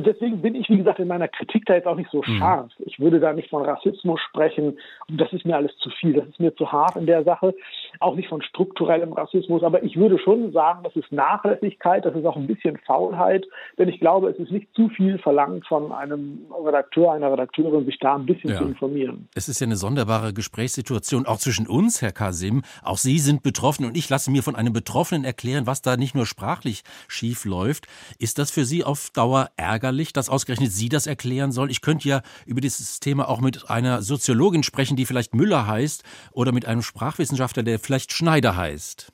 Deswegen 0.00 0.42
bin 0.42 0.56
ich, 0.56 0.68
wie 0.68 0.78
gesagt, 0.78 0.98
in 0.98 1.06
meiner 1.06 1.28
Kritik 1.28 1.66
da 1.66 1.74
jetzt 1.74 1.86
auch 1.86 1.94
nicht 1.94 2.10
so 2.10 2.18
mhm. 2.18 2.38
scharf. 2.38 2.72
Ich 2.80 2.98
würde 2.98 3.20
da 3.20 3.32
nicht 3.32 3.50
von 3.50 3.64
Rassismus 3.64 4.20
sprechen. 4.28 4.78
Das 5.08 5.32
ist 5.32 5.44
mir 5.44 5.56
alles 5.56 5.76
zu 5.78 5.90
viel. 5.90 6.14
Das 6.14 6.26
ist 6.26 6.40
mir 6.40 6.54
zu 6.56 6.72
hart 6.72 6.96
in 6.96 7.06
der 7.06 7.22
Sache. 7.22 7.54
Auch 8.00 8.16
nicht 8.16 8.28
von 8.28 8.42
strukturellem 8.42 9.12
Rassismus. 9.12 9.62
Aber 9.62 9.84
ich 9.84 9.96
würde 9.96 10.18
schon 10.18 10.50
sagen, 10.52 10.80
das 10.82 10.96
ist 10.96 11.12
Nachlässigkeit. 11.12 12.04
Das 12.04 12.14
ist 12.16 12.26
auch 12.26 12.36
ein 12.36 12.48
bisschen 12.48 12.76
Faulheit. 12.78 13.46
Denn 13.78 13.88
ich 13.88 14.00
glaube, 14.00 14.30
es 14.30 14.38
ist 14.38 14.50
nicht 14.50 14.68
zu 14.74 14.88
viel 14.88 15.18
verlangt 15.18 15.66
von 15.66 15.92
einem 15.92 16.40
Redakteur, 16.64 17.12
einer 17.12 17.32
Redakteurin, 17.32 17.84
sich 17.84 17.98
da 18.00 18.16
ein 18.16 18.26
bisschen 18.26 18.50
ja. 18.50 18.58
zu 18.58 18.64
informieren. 18.64 19.28
Es 19.34 19.48
ist 19.48 19.60
ja 19.60 19.66
eine 19.66 19.76
sonderbare 19.76 20.32
Gesprächssituation 20.32 21.26
auch 21.26 21.38
zwischen 21.38 21.68
uns, 21.68 22.02
Herr 22.02 22.12
Kasim. 22.12 22.62
Auch 22.82 22.98
Sie 22.98 23.18
sind 23.20 23.42
betroffen 23.42 23.84
und 23.84 23.96
ich 23.96 24.08
lasse 24.08 24.30
mir 24.32 24.42
von 24.42 24.56
einem 24.56 24.72
Betroffenen 24.72 25.24
erklären, 25.24 25.66
was 25.66 25.82
da 25.82 25.96
nicht 25.96 26.16
nur 26.16 26.26
sprachlich 26.26 26.82
schief 27.06 27.44
läuft. 27.44 27.86
Ist 28.18 28.38
das 28.38 28.50
für 28.50 28.64
Sie 28.64 28.82
auf 28.82 29.10
Dauer 29.10 29.50
ärgerlich? 29.56 29.83
Ärgerlich, 29.84 30.14
dass 30.14 30.30
ausgerechnet 30.30 30.72
Sie 30.72 30.88
das 30.88 31.06
erklären 31.06 31.52
soll. 31.52 31.70
Ich 31.70 31.82
könnte 31.82 32.08
ja 32.08 32.22
über 32.46 32.62
dieses 32.62 33.00
Thema 33.00 33.28
auch 33.28 33.40
mit 33.40 33.68
einer 33.68 34.00
Soziologin 34.00 34.62
sprechen, 34.62 34.96
die 34.96 35.04
vielleicht 35.04 35.34
Müller 35.34 35.66
heißt, 35.66 36.04
oder 36.32 36.52
mit 36.52 36.64
einem 36.64 36.80
Sprachwissenschaftler, 36.80 37.62
der 37.62 37.78
vielleicht 37.78 38.12
Schneider 38.12 38.56
heißt. 38.56 39.12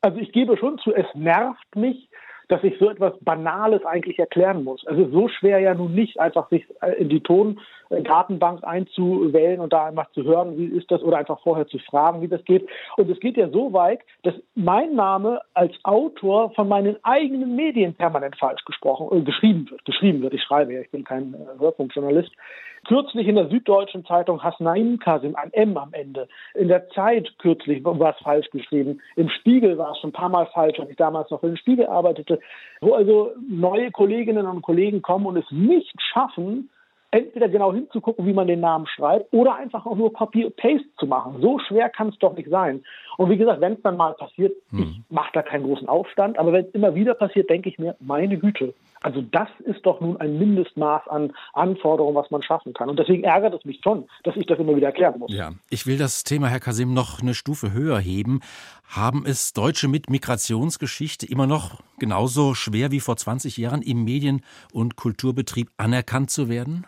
Also 0.00 0.18
ich 0.18 0.32
gebe 0.32 0.56
schon 0.56 0.78
zu, 0.78 0.94
es 0.94 1.06
nervt 1.14 1.76
mich, 1.76 2.08
dass 2.48 2.62
ich 2.62 2.78
so 2.78 2.88
etwas 2.88 3.12
Banales 3.20 3.84
eigentlich 3.84 4.18
erklären 4.18 4.62
muss. 4.62 4.86
Also 4.86 5.08
so 5.08 5.28
schwer 5.28 5.58
ja 5.58 5.74
nun 5.74 5.94
nicht, 5.94 6.20
einfach 6.20 6.48
sich 6.48 6.64
äh, 6.80 6.92
in 6.92 7.08
die 7.08 7.20
Tondatenbank 7.20 8.62
einzuwählen 8.64 9.60
und 9.60 9.72
da 9.72 9.86
einfach 9.86 10.10
zu 10.12 10.22
hören, 10.22 10.56
wie 10.56 10.66
ist 10.66 10.90
das, 10.90 11.02
oder 11.02 11.18
einfach 11.18 11.40
vorher 11.42 11.66
zu 11.66 11.78
fragen, 11.78 12.20
wie 12.22 12.28
das 12.28 12.44
geht. 12.44 12.68
Und 12.96 13.10
es 13.10 13.18
geht 13.20 13.36
ja 13.36 13.48
so 13.48 13.72
weit, 13.72 14.00
dass 14.22 14.34
mein 14.54 14.94
Name 14.94 15.40
als 15.54 15.72
Autor 15.82 16.52
von 16.52 16.68
meinen 16.68 16.96
eigenen 17.02 17.56
Medien 17.56 17.94
permanent 17.94 18.36
falsch 18.38 18.64
gesprochen, 18.64 19.08
äh, 19.16 19.22
geschrieben 19.22 19.68
wird. 19.70 19.84
Geschrieben 19.84 20.22
wird. 20.22 20.34
Ich 20.34 20.42
schreibe 20.42 20.72
ja, 20.72 20.80
ich 20.80 20.90
bin 20.90 21.04
kein 21.04 21.34
äh, 21.34 21.58
Hörfunkjournalist. 21.58 22.30
Kürzlich 22.86 23.26
in 23.26 23.34
der 23.34 23.48
Süddeutschen 23.48 24.04
Zeitung 24.04 24.42
Hasnaim 24.44 25.00
Kasim, 25.00 25.34
ein 25.34 25.52
M 25.52 25.76
am 25.76 25.92
Ende. 25.92 26.28
In 26.54 26.68
der 26.68 26.88
Zeit 26.90 27.36
kürzlich 27.38 27.84
war 27.84 28.10
es 28.10 28.22
falsch 28.22 28.48
geschrieben. 28.50 29.00
Im 29.16 29.28
Spiegel 29.28 29.76
war 29.76 29.90
es 29.90 29.98
schon 29.98 30.10
ein 30.10 30.12
paar 30.12 30.28
Mal 30.28 30.46
falsch, 30.46 30.78
als 30.78 30.90
ich 30.90 30.96
damals 30.96 31.28
noch 31.30 31.40
für 31.40 31.48
den 31.48 31.56
Spiegel 31.56 31.86
arbeitete. 31.86 32.38
Wo 32.80 32.94
also 32.94 33.32
neue 33.48 33.90
Kolleginnen 33.90 34.46
und 34.46 34.62
Kollegen 34.62 35.02
kommen 35.02 35.26
und 35.26 35.36
es 35.36 35.50
nicht 35.50 36.00
schaffen, 36.00 36.70
entweder 37.10 37.48
genau 37.48 37.72
hinzugucken, 37.72 38.24
wie 38.26 38.32
man 38.32 38.46
den 38.46 38.60
Namen 38.60 38.86
schreibt, 38.86 39.32
oder 39.32 39.56
einfach 39.56 39.84
auch 39.86 39.96
nur 39.96 40.12
Copy 40.12 40.48
Paste 40.50 40.88
zu 40.98 41.06
machen. 41.06 41.40
So 41.40 41.58
schwer 41.58 41.88
kann 41.88 42.10
es 42.10 42.18
doch 42.18 42.36
nicht 42.36 42.50
sein. 42.50 42.84
Und 43.16 43.30
wie 43.30 43.36
gesagt, 43.36 43.60
wenn 43.60 43.72
es 43.72 43.82
dann 43.82 43.96
mal 43.96 44.14
passiert, 44.14 44.52
hm. 44.70 44.78
ich 44.78 45.00
mache 45.10 45.30
da 45.32 45.42
keinen 45.42 45.64
großen 45.64 45.88
Aufstand, 45.88 46.38
aber 46.38 46.52
wenn 46.52 46.66
es 46.66 46.70
immer 46.72 46.94
wieder 46.94 47.14
passiert, 47.14 47.50
denke 47.50 47.68
ich 47.68 47.78
mir, 47.78 47.96
meine 48.00 48.38
Güte. 48.38 48.74
Also 49.02 49.22
das 49.22 49.48
ist 49.64 49.84
doch 49.84 50.00
nun 50.00 50.16
ein 50.18 50.38
Mindestmaß 50.38 51.08
an 51.08 51.32
Anforderungen, 51.52 52.16
was 52.16 52.30
man 52.30 52.42
schaffen 52.42 52.72
kann. 52.72 52.88
Und 52.88 52.98
deswegen 52.98 53.24
ärgert 53.24 53.54
es 53.54 53.64
mich 53.64 53.80
schon, 53.82 54.08
dass 54.24 54.36
ich 54.36 54.46
das 54.46 54.58
immer 54.58 54.74
wieder 54.76 54.88
erklären 54.88 55.18
muss. 55.18 55.32
Ja, 55.32 55.52
ich 55.70 55.86
will 55.86 55.98
das 55.98 56.24
Thema, 56.24 56.48
Herr 56.48 56.60
Kasim, 56.60 56.94
noch 56.94 57.20
eine 57.20 57.34
Stufe 57.34 57.72
höher 57.72 57.98
heben. 57.98 58.40
Haben 58.88 59.24
es 59.26 59.52
Deutsche 59.52 59.88
mit 59.88 60.10
Migrationsgeschichte 60.10 61.26
immer 61.26 61.46
noch 61.46 61.80
genauso 61.98 62.54
schwer 62.54 62.90
wie 62.90 63.00
vor 63.00 63.16
20 63.16 63.56
Jahren 63.56 63.82
im 63.82 64.04
Medien- 64.04 64.42
und 64.72 64.96
Kulturbetrieb 64.96 65.68
anerkannt 65.76 66.30
zu 66.30 66.48
werden? 66.48 66.86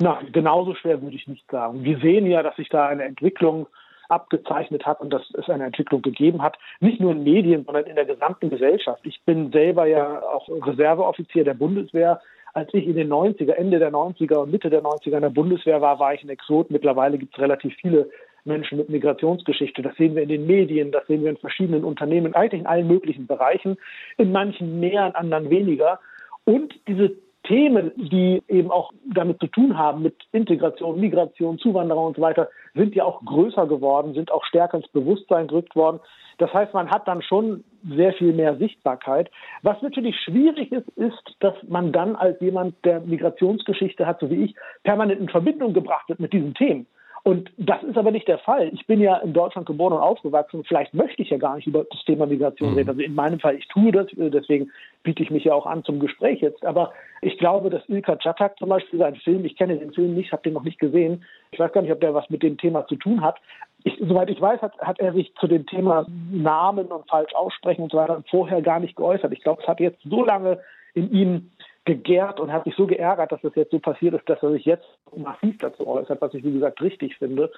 Nein, 0.00 0.32
genauso 0.32 0.74
schwer 0.74 1.00
würde 1.00 1.14
ich 1.14 1.28
nicht 1.28 1.48
sagen. 1.50 1.84
Wir 1.84 1.98
sehen 1.98 2.26
ja, 2.26 2.42
dass 2.42 2.56
sich 2.56 2.68
da 2.68 2.86
eine 2.86 3.04
Entwicklung 3.04 3.68
abgezeichnet 4.12 4.84
hat 4.86 5.00
und 5.00 5.10
dass 5.10 5.22
es 5.34 5.48
eine 5.48 5.64
Entwicklung 5.64 6.02
gegeben 6.02 6.42
hat, 6.42 6.58
nicht 6.80 7.00
nur 7.00 7.12
in 7.12 7.24
Medien, 7.24 7.64
sondern 7.64 7.86
in 7.86 7.96
der 7.96 8.04
gesamten 8.04 8.50
Gesellschaft. 8.50 9.00
Ich 9.04 9.20
bin 9.24 9.50
selber 9.50 9.86
ja 9.86 10.22
auch 10.22 10.48
Reserveoffizier 10.48 11.44
der 11.44 11.54
Bundeswehr. 11.54 12.20
Als 12.54 12.72
ich 12.74 12.86
in 12.86 12.96
den 12.96 13.10
90er, 13.10 13.52
Ende 13.52 13.78
der 13.78 13.90
90er 13.90 14.36
und 14.36 14.52
Mitte 14.52 14.68
der 14.68 14.82
90er 14.82 15.16
in 15.16 15.22
der 15.22 15.30
Bundeswehr 15.30 15.80
war, 15.80 15.98
war 15.98 16.12
ich 16.12 16.22
ein 16.22 16.28
Exot. 16.28 16.70
Mittlerweile 16.70 17.16
gibt 17.16 17.34
es 17.34 17.40
relativ 17.40 17.74
viele 17.80 18.10
Menschen 18.44 18.76
mit 18.76 18.90
Migrationsgeschichte. 18.90 19.80
Das 19.80 19.96
sehen 19.96 20.14
wir 20.14 20.22
in 20.22 20.28
den 20.28 20.46
Medien, 20.46 20.92
das 20.92 21.06
sehen 21.06 21.22
wir 21.22 21.30
in 21.30 21.38
verschiedenen 21.38 21.84
Unternehmen, 21.84 22.34
eigentlich 22.34 22.60
in 22.60 22.66
allen 22.66 22.88
möglichen 22.88 23.26
Bereichen, 23.26 23.78
in 24.18 24.32
manchen 24.32 24.80
mehr, 24.80 25.06
in 25.06 25.14
anderen 25.14 25.48
weniger. 25.48 26.00
Und 26.44 26.74
diese 26.86 27.12
Themen, 27.44 27.90
die 27.96 28.42
eben 28.48 28.70
auch 28.70 28.92
damit 29.04 29.40
zu 29.40 29.48
tun 29.48 29.76
haben, 29.76 30.02
mit 30.02 30.14
Integration, 30.32 31.00
Migration, 31.00 31.58
Zuwanderung 31.58 32.06
und 32.06 32.16
so 32.16 32.22
weiter, 32.22 32.48
sind 32.74 32.94
ja 32.94 33.04
auch 33.04 33.24
größer 33.24 33.66
geworden, 33.66 34.14
sind 34.14 34.30
auch 34.30 34.44
stärker 34.44 34.76
ins 34.76 34.88
Bewusstsein 34.88 35.48
gerückt 35.48 35.74
worden. 35.74 36.00
Das 36.38 36.52
heißt, 36.52 36.72
man 36.72 36.90
hat 36.90 37.06
dann 37.08 37.22
schon 37.22 37.64
sehr 37.88 38.12
viel 38.14 38.32
mehr 38.32 38.56
Sichtbarkeit. 38.56 39.30
Was 39.62 39.80
natürlich 39.82 40.16
schwierig 40.20 40.72
ist, 40.72 40.88
ist, 40.90 41.36
dass 41.40 41.54
man 41.68 41.92
dann 41.92 42.16
als 42.16 42.40
jemand, 42.40 42.74
der 42.84 43.00
Migrationsgeschichte 43.00 44.06
hat, 44.06 44.20
so 44.20 44.30
wie 44.30 44.44
ich, 44.44 44.54
permanent 44.84 45.20
in 45.20 45.28
Verbindung 45.28 45.74
gebracht 45.74 46.08
wird 46.08 46.20
mit 46.20 46.32
diesen 46.32 46.54
Themen. 46.54 46.86
Und 47.24 47.52
das 47.56 47.80
ist 47.84 47.96
aber 47.96 48.10
nicht 48.10 48.26
der 48.26 48.38
Fall. 48.38 48.70
Ich 48.72 48.84
bin 48.86 49.00
ja 49.00 49.16
in 49.18 49.32
Deutschland 49.32 49.66
geboren 49.66 49.92
und 49.92 50.00
aufgewachsen. 50.00 50.64
Vielleicht 50.64 50.92
möchte 50.92 51.22
ich 51.22 51.30
ja 51.30 51.36
gar 51.36 51.54
nicht 51.54 51.68
über 51.68 51.84
das 51.84 52.04
Thema 52.04 52.26
Migration 52.26 52.70
mhm. 52.70 52.76
reden. 52.78 52.88
Also 52.90 53.00
in 53.00 53.14
meinem 53.14 53.38
Fall, 53.38 53.54
ich 53.54 53.68
tue 53.68 53.92
das, 53.92 54.12
äh, 54.14 54.28
deswegen 54.28 54.72
biete 55.04 55.22
ich 55.22 55.30
mich 55.30 55.44
ja 55.44 55.54
auch 55.54 55.66
an 55.66 55.84
zum 55.84 56.00
Gespräch 56.00 56.40
jetzt. 56.40 56.64
Aber 56.64 56.92
ich 57.20 57.38
glaube, 57.38 57.70
dass 57.70 57.88
Ilka 57.88 58.16
Chatak 58.16 58.58
zum 58.58 58.70
Beispiel 58.70 58.98
sein 58.98 59.14
Film, 59.16 59.44
ich 59.44 59.56
kenne 59.56 59.78
den 59.78 59.92
Film 59.92 60.14
nicht, 60.14 60.32
habe 60.32 60.42
den 60.42 60.54
noch 60.54 60.64
nicht 60.64 60.80
gesehen. 60.80 61.24
Ich 61.52 61.60
weiß 61.60 61.72
gar 61.72 61.82
nicht, 61.82 61.92
ob 61.92 62.00
der 62.00 62.12
was 62.12 62.28
mit 62.28 62.42
dem 62.42 62.58
Thema 62.58 62.86
zu 62.88 62.96
tun 62.96 63.20
hat. 63.20 63.38
Ich, 63.84 63.96
soweit 64.00 64.28
ich 64.28 64.40
weiß, 64.40 64.60
hat, 64.60 64.76
hat 64.78 64.98
er 64.98 65.12
sich 65.12 65.32
zu 65.36 65.46
dem 65.46 65.64
Thema 65.66 66.06
Namen 66.32 66.86
und 66.86 67.08
falsch 67.08 67.34
aussprechen 67.34 67.82
und 67.82 67.92
so 67.92 67.98
weiter 67.98 68.22
vorher 68.30 68.62
gar 68.62 68.80
nicht 68.80 68.96
geäußert. 68.96 69.32
Ich 69.32 69.42
glaube, 69.42 69.62
es 69.62 69.68
hat 69.68 69.78
jetzt 69.78 70.02
so 70.02 70.24
lange 70.24 70.58
in 70.94 71.12
ihm 71.12 71.50
gegärt 71.84 72.38
und 72.40 72.52
hat 72.52 72.64
sich 72.64 72.74
so 72.76 72.86
geärgert, 72.86 73.32
dass 73.32 73.40
das 73.42 73.54
jetzt 73.54 73.72
so 73.72 73.78
passiert 73.78 74.14
ist, 74.14 74.28
dass 74.28 74.42
er 74.42 74.52
sich 74.52 74.64
jetzt 74.64 74.86
massiv 75.16 75.58
dazu 75.58 75.86
äußert, 75.86 76.20
was 76.20 76.34
ich 76.34 76.44
wie 76.44 76.52
gesagt 76.52 76.80
richtig 76.80 77.16
finde. 77.16 77.50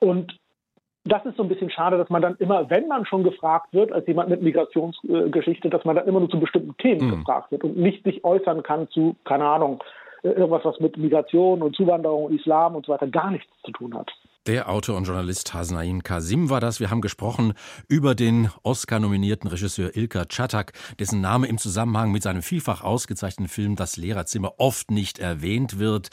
Und 0.00 0.38
das 1.04 1.24
ist 1.24 1.36
so 1.36 1.42
ein 1.42 1.48
bisschen 1.48 1.70
schade, 1.70 1.96
dass 1.96 2.10
man 2.10 2.20
dann 2.20 2.36
immer, 2.36 2.68
wenn 2.68 2.88
man 2.88 3.06
schon 3.06 3.22
gefragt 3.22 3.72
wird, 3.72 3.92
als 3.92 4.06
jemand 4.06 4.28
mit 4.28 4.42
Migrationsgeschichte, 4.42 5.70
dass 5.70 5.84
man 5.84 5.96
dann 5.96 6.06
immer 6.06 6.20
nur 6.20 6.28
zu 6.28 6.38
bestimmten 6.38 6.76
Themen 6.76 7.06
mhm. 7.06 7.10
gefragt 7.18 7.52
wird 7.52 7.64
und 7.64 7.76
nicht 7.76 8.04
sich 8.04 8.24
äußern 8.24 8.62
kann 8.62 8.88
zu, 8.88 9.16
keine 9.24 9.46
Ahnung, 9.46 9.82
irgendwas, 10.22 10.64
was 10.64 10.80
mit 10.80 10.96
Migration 10.98 11.62
und 11.62 11.74
Zuwanderung 11.74 12.24
und 12.26 12.38
Islam 12.38 12.74
und 12.74 12.86
so 12.86 12.92
weiter 12.92 13.06
gar 13.06 13.30
nichts 13.30 13.50
zu 13.64 13.72
tun 13.72 13.94
hat. 13.94 14.10
Der 14.46 14.70
Autor 14.70 14.96
und 14.96 15.04
Journalist 15.04 15.52
Hasnain 15.52 16.02
Kasim 16.02 16.48
war 16.48 16.60
das. 16.60 16.80
Wir 16.80 16.90
haben 16.90 17.02
gesprochen 17.02 17.52
über 17.88 18.14
den 18.14 18.48
Oscar-nominierten 18.62 19.50
Regisseur 19.50 19.94
Ilka 19.94 20.24
Chatak, 20.24 20.72
dessen 20.98 21.20
Name 21.20 21.46
im 21.46 21.58
Zusammenhang 21.58 22.10
mit 22.10 22.22
seinem 22.22 22.40
vielfach 22.40 22.82
ausgezeichneten 22.82 23.48
Film 23.48 23.76
Das 23.76 23.98
Lehrerzimmer 23.98 24.54
oft 24.56 24.90
nicht 24.90 25.18
erwähnt 25.18 25.78
wird. 25.78 26.08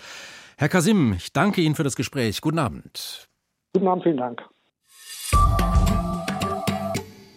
Herr 0.58 0.68
Kasim, 0.68 1.14
ich 1.14 1.32
danke 1.32 1.62
Ihnen 1.62 1.76
für 1.76 1.86
das 1.86 1.96
Gespräch. 1.96 2.42
Guten 2.42 2.60
Abend. 2.60 3.30
Guten 3.74 3.88
Abend, 3.88 4.04
vielen 4.04 4.18
Dank. 4.18 4.44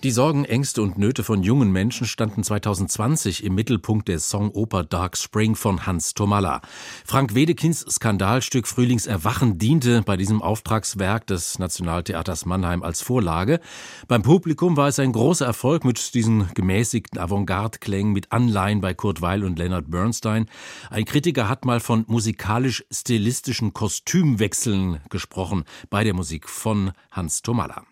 Die 0.03 0.13
Sorgen, 0.13 0.47
Ängste 0.47 0.81
und 0.81 0.97
Nöte 0.97 1.23
von 1.23 1.43
jungen 1.43 1.73
Menschen 1.73 2.07
standen 2.07 2.43
2020 2.43 3.45
im 3.45 3.55
Mittelpunkt 3.55 4.09
der 4.09 4.19
Songoper 4.19 4.83
Dark 4.83 5.19
Spring 5.19 5.55
von 5.55 5.85
Hans 5.85 6.15
Tomalla. 6.15 6.63
Frank 7.05 7.35
Wedekinds 7.35 7.81
Skandalstück 7.81 8.67
Frühlingserwachen 8.67 9.59
diente 9.59 10.01
bei 10.01 10.17
diesem 10.17 10.41
Auftragswerk 10.41 11.27
des 11.27 11.59
Nationaltheaters 11.59 12.47
Mannheim 12.47 12.83
als 12.83 13.03
Vorlage. 13.03 13.61
Beim 14.09 14.23
Publikum 14.23 14.79
war 14.79 14.89
es 14.89 14.99
ein 14.99 15.13
großer 15.13 15.45
Erfolg 15.45 15.85
mit 15.85 16.15
diesen 16.15 16.49
gemäßigten 16.55 17.21
Avantgarde-Klängen 17.21 18.15
mit 18.15 18.33
Anleihen 18.33 18.81
bei 18.81 18.95
Kurt 18.95 19.21
Weil 19.21 19.45
und 19.45 19.59
Leonard 19.59 19.91
Bernstein. 19.91 20.47
Ein 20.89 21.05
Kritiker 21.05 21.47
hat 21.47 21.67
mal 21.67 21.81
von 21.81 22.07
musikalisch-stilistischen 22.09 23.75
Kostümwechseln 23.75 25.01
gesprochen 25.11 25.65
bei 25.91 26.05
der 26.05 26.15
Musik 26.15 26.49
von 26.49 26.93
Hans 27.11 27.43
Tomalla. 27.43 27.85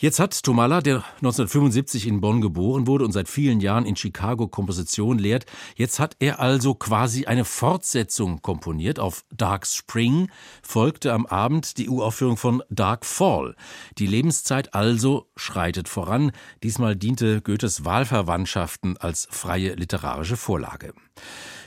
Jetzt 0.00 0.18
hat 0.18 0.42
Tomala, 0.42 0.80
der 0.80 1.04
1975 1.16 2.06
in 2.06 2.22
Bonn 2.22 2.40
geboren 2.40 2.86
wurde 2.86 3.04
und 3.04 3.12
seit 3.12 3.28
vielen 3.28 3.60
Jahren 3.60 3.84
in 3.84 3.96
Chicago 3.96 4.48
Komposition 4.48 5.18
lehrt, 5.18 5.44
jetzt 5.76 6.00
hat 6.00 6.16
er 6.20 6.40
also 6.40 6.74
quasi 6.74 7.26
eine 7.26 7.44
Fortsetzung 7.44 8.40
komponiert. 8.40 8.98
Auf 8.98 9.26
Dark 9.30 9.66
Spring 9.66 10.30
folgte 10.62 11.12
am 11.12 11.26
Abend 11.26 11.76
die 11.76 11.90
Uraufführung 11.90 12.38
von 12.38 12.62
Dark 12.70 13.04
Fall. 13.04 13.54
Die 13.98 14.06
Lebenszeit 14.06 14.72
also 14.72 15.28
schreitet 15.36 15.86
voran. 15.86 16.32
Diesmal 16.62 16.96
diente 16.96 17.42
Goethes 17.42 17.84
Wahlverwandtschaften 17.84 18.96
als 18.96 19.28
freie 19.30 19.74
literarische 19.74 20.38
Vorlage. 20.38 20.94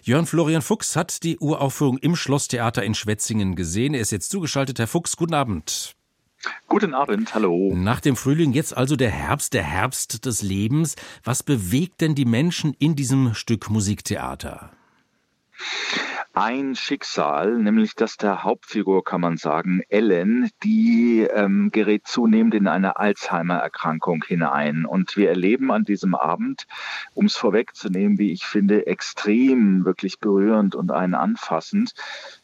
Jörn 0.01 0.25
Florian 0.25 0.63
Fuchs 0.63 0.95
hat 0.95 1.21
die 1.21 1.37
Uraufführung 1.37 1.99
im 1.99 2.15
Schlosstheater 2.15 2.81
in 2.81 2.95
Schwetzingen 2.95 3.53
gesehen. 3.55 3.93
Er 3.93 4.01
ist 4.01 4.11
jetzt 4.11 4.31
zugeschaltet. 4.31 4.79
Herr 4.79 4.87
Fuchs, 4.87 5.17
guten 5.17 5.35
Abend. 5.35 5.95
Guten 6.67 6.93
Abend, 6.93 7.33
hallo. 7.35 7.73
Nach 7.75 7.99
dem 7.99 8.15
Frühling 8.15 8.53
jetzt 8.53 8.75
also 8.75 8.95
der 8.95 9.11
Herbst, 9.11 9.53
der 9.53 9.63
Herbst 9.63 10.25
des 10.25 10.41
Lebens. 10.41 10.95
Was 11.23 11.43
bewegt 11.43 12.01
denn 12.01 12.15
die 12.15 12.25
Menschen 12.25 12.73
in 12.73 12.95
diesem 12.95 13.33
Stück 13.33 13.69
Musiktheater? 13.69 14.71
Ein 16.35 16.75
Schicksal, 16.75 17.59
nämlich 17.59 17.93
das 17.93 18.17
der 18.17 18.43
Hauptfigur, 18.43 19.03
kann 19.03 19.21
man 19.21 19.37
sagen, 19.37 19.83
Ellen, 19.87 20.49
die 20.63 21.27
ähm, 21.31 21.69
gerät 21.71 22.07
zunehmend 22.07 22.55
in 22.55 22.67
eine 22.67 22.97
Alzheimer-Erkrankung 22.97 24.23
hinein. 24.27 24.85
Und 24.85 25.15
wir 25.15 25.29
erleben 25.29 25.71
an 25.71 25.83
diesem 25.83 26.15
Abend, 26.15 26.65
um 27.13 27.27
es 27.27 27.35
vorwegzunehmen, 27.35 28.17
wie 28.17 28.31
ich 28.31 28.45
finde, 28.45 28.87
extrem, 28.87 29.85
wirklich 29.85 30.19
berührend 30.19 30.73
und 30.73 30.91
einen 30.91 31.13
anfassend, 31.13 31.93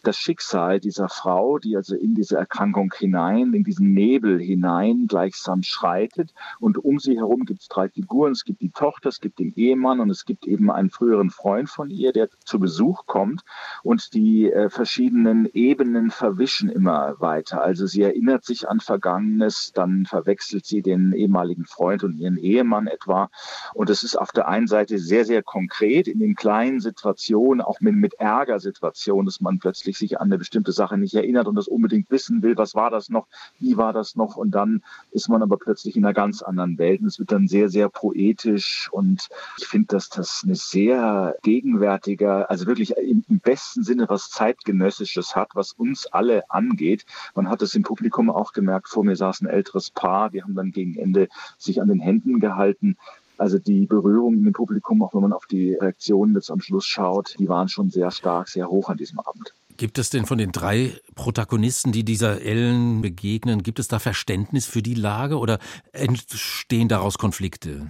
das 0.04 0.18
Schicksal 0.18 0.80
dieser 0.80 1.10
Frau, 1.10 1.58
die 1.58 1.76
also 1.76 1.96
in 1.96 2.14
diese 2.14 2.38
Erkrankung 2.38 2.94
hinein, 2.96 3.54
in 3.54 3.64
diesen 3.64 3.94
Nebel 3.94 4.40
hinein 4.40 5.08
gleichsam 5.08 5.64
schreitet. 5.64 6.32
Und 6.60 6.78
um 6.78 7.00
sie 7.00 7.18
herum 7.18 7.46
gibt 7.46 7.62
es 7.62 7.68
drei 7.68 7.90
Figuren. 7.90 8.34
Es 8.34 8.46
gibt 8.46 8.62
die 8.62 8.70
Tochter, 8.70 9.10
es 9.10 9.20
gibt 9.20 9.40
den 9.40 9.52
Ehemann 9.56 10.00
und 10.00 10.12
es 10.12 10.26
gibt 10.26 10.46
eben 10.46 10.70
einen 10.70 10.92
früheren 10.92 11.32
Freund 11.32 11.72
von 11.72 11.90
ihr, 11.90 12.14
der 12.14 12.30
zu 12.46 12.60
Besuch 12.60 12.99
kommt 13.06 13.44
und 13.84 14.14
die 14.14 14.52
äh, 14.52 14.70
verschiedenen 14.70 15.50
Ebenen 15.54 16.12
verwischen 16.12 16.70
immer 16.70 17.20
weiter. 17.20 17.62
Also 17.62 17.88
sie 17.88 18.02
erinnert 18.02 18.46
sich 18.46 18.68
an 18.68 18.80
Vergangenes, 18.80 19.72
dann 19.74 20.06
verwechselt 20.06 20.66
sie 20.66 20.82
den 20.82 21.14
ehemaligen 21.14 21.66
Freund 21.66 22.04
und 22.04 22.18
ihren 22.18 22.38
Ehemann 22.38 22.88
etwa. 22.88 23.30
Und 23.74 23.90
es 23.90 24.04
ist 24.04 24.16
auf 24.16 24.32
der 24.32 24.48
einen 24.48 24.68
Seite 24.68 24.98
sehr, 25.00 25.26
sehr 25.26 25.44
konkret 25.44 26.08
in 26.08 26.20
den 26.20 26.36
kleinen 26.36 26.80
Situationen, 26.80 27.62
auch 27.62 27.80
mit, 27.82 27.96
mit 27.96 28.14
Ärgersituationen, 28.16 29.26
dass 29.26 29.42
man 29.42 29.60
plötzlich 29.60 29.98
sich 29.98 30.20
an 30.20 30.28
eine 30.28 30.38
bestimmte 30.38 30.72
Sache 30.72 30.98
nicht 30.98 31.14
erinnert 31.14 31.48
und 31.48 31.56
das 31.56 31.68
unbedingt 31.68 32.10
wissen 32.12 32.42
will, 32.42 32.58
was 32.58 32.76
war 32.76 32.90
das 32.90 33.10
noch, 33.10 33.28
wie 33.60 33.78
war 33.78 33.94
das 33.94 34.16
noch. 34.16 34.36
Und 34.36 34.52
dann 34.52 34.84
ist 35.12 35.30
man 35.30 35.42
aber 35.42 35.58
plötzlich 35.58 35.96
in 35.96 36.06
einer 36.06 36.14
ganz 36.14 36.42
anderen 36.42 36.78
Welt. 36.78 37.02
Und 37.02 37.08
es 37.08 37.20
wird 37.20 37.32
dann 37.32 37.48
sehr, 37.48 37.70
sehr 37.70 37.90
poetisch. 37.90 38.90
Und 38.92 39.30
ich 39.58 39.68
finde, 39.68 39.88
dass 39.88 40.10
das 40.10 40.42
eine 40.44 40.56
sehr 40.56 41.36
gegenwärtige, 41.44 42.50
also 42.50 42.66
wirklich 42.66 42.89
im 42.98 43.24
besten 43.40 43.70
besten 43.80 43.84
Sinne 43.84 44.10
was 44.10 44.30
zeitgenössisches 44.30 45.36
hat, 45.36 45.50
was 45.54 45.74
uns 45.74 46.08
alle 46.08 46.50
angeht. 46.50 47.06
Man 47.36 47.50
hat 47.50 47.62
es 47.62 47.76
im 47.76 47.84
Publikum 47.84 48.30
auch 48.30 48.54
gemerkt. 48.54 48.88
Vor 48.88 49.04
mir 49.04 49.16
saß 49.16 49.42
ein 49.42 49.48
älteres 49.48 49.92
Paar, 49.92 50.30
die 50.30 50.42
haben 50.42 50.56
dann 50.56 50.72
gegen 50.72 50.96
Ende 50.98 51.28
sich 51.58 51.82
an 51.82 51.88
den 51.88 52.00
Händen 52.00 52.40
gehalten. 52.40 52.98
Also 53.38 53.60
die 53.60 53.86
Berührung 53.86 54.34
im 54.34 54.54
Publikum, 54.54 55.04
auch 55.04 55.14
wenn 55.14 55.22
man 55.22 55.34
auf 55.34 55.46
die 55.46 55.74
Reaktionen 55.74 56.36
jetzt 56.36 56.52
am 56.52 56.62
Schluss 56.62 56.86
schaut, 56.86 57.36
die 57.40 57.48
waren 57.48 57.70
schon 57.70 57.90
sehr 57.90 58.12
stark, 58.12 58.50
sehr 58.50 58.70
hoch 58.70 58.90
an 58.90 58.98
diesem 58.98 59.20
Abend. 59.20 59.54
Gibt 59.78 59.98
es 59.98 60.10
denn 60.10 60.26
von 60.26 60.38
den 60.38 60.52
drei 60.52 60.94
Protagonisten, 61.16 61.92
die 61.92 62.04
dieser 62.04 62.42
Ellen 62.42 63.02
begegnen, 63.02 63.64
gibt 63.64 63.80
es 63.80 63.88
da 63.88 64.00
Verständnis 64.00 64.66
für 64.66 64.82
die 64.82 64.96
Lage 64.96 65.38
oder 65.38 65.60
entstehen 65.94 66.90
daraus 66.90 67.18
Konflikte? 67.18 67.90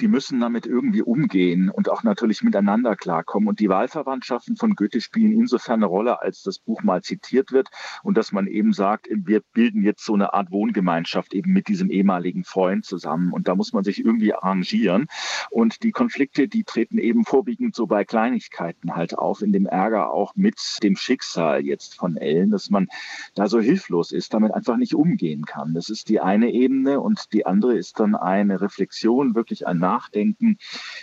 Die 0.00 0.08
müssen 0.08 0.40
damit 0.40 0.66
irgendwie 0.66 1.02
umgehen 1.02 1.70
und 1.70 1.90
auch 1.90 2.02
natürlich 2.02 2.42
miteinander 2.42 2.96
klarkommen. 2.96 3.48
Und 3.48 3.60
die 3.60 3.68
Wahlverwandtschaften 3.68 4.56
von 4.56 4.74
Goethe 4.74 5.00
spielen 5.00 5.32
insofern 5.32 5.80
eine 5.80 5.86
Rolle, 5.86 6.22
als 6.22 6.42
das 6.42 6.58
Buch 6.58 6.82
mal 6.82 7.02
zitiert 7.02 7.52
wird 7.52 7.68
und 8.02 8.16
dass 8.16 8.32
man 8.32 8.46
eben 8.46 8.72
sagt, 8.72 9.08
wir 9.10 9.40
bilden 9.52 9.82
jetzt 9.82 10.04
so 10.04 10.14
eine 10.14 10.34
Art 10.34 10.50
Wohngemeinschaft 10.50 11.34
eben 11.34 11.52
mit 11.52 11.68
diesem 11.68 11.90
ehemaligen 11.90 12.44
Freund 12.44 12.84
zusammen. 12.84 13.32
Und 13.32 13.48
da 13.48 13.54
muss 13.54 13.72
man 13.72 13.84
sich 13.84 14.04
irgendwie 14.04 14.34
arrangieren. 14.34 15.06
Und 15.50 15.82
die 15.82 15.92
Konflikte, 15.92 16.48
die 16.48 16.64
treten 16.64 16.98
eben 16.98 17.24
vorwiegend 17.24 17.74
so 17.74 17.86
bei 17.86 18.04
Kleinigkeiten 18.04 18.94
halt 18.94 19.16
auf, 19.16 19.42
in 19.42 19.52
dem 19.52 19.66
Ärger 19.66 20.12
auch 20.12 20.34
mit 20.34 20.56
dem 20.82 20.96
Schicksal 20.96 21.64
jetzt 21.64 21.96
von 21.96 22.16
Ellen, 22.16 22.50
dass 22.50 22.70
man 22.70 22.88
da 23.34 23.48
so 23.48 23.60
hilflos 23.60 24.12
ist, 24.12 24.34
damit 24.34 24.52
einfach 24.52 24.76
nicht 24.76 24.94
umgehen 24.94 25.44
kann. 25.44 25.74
Das 25.74 25.88
ist 25.88 26.08
die 26.08 26.20
eine 26.20 26.50
Ebene 26.50 27.00
und 27.00 27.32
die 27.32 27.46
andere 27.46 27.76
ist 27.76 28.00
dann 28.00 28.14
eine 28.14 28.60
Reflexion, 28.60 29.34
wirklich 29.34 29.45
ein 29.66 29.78
Nachdenken, 29.78 30.58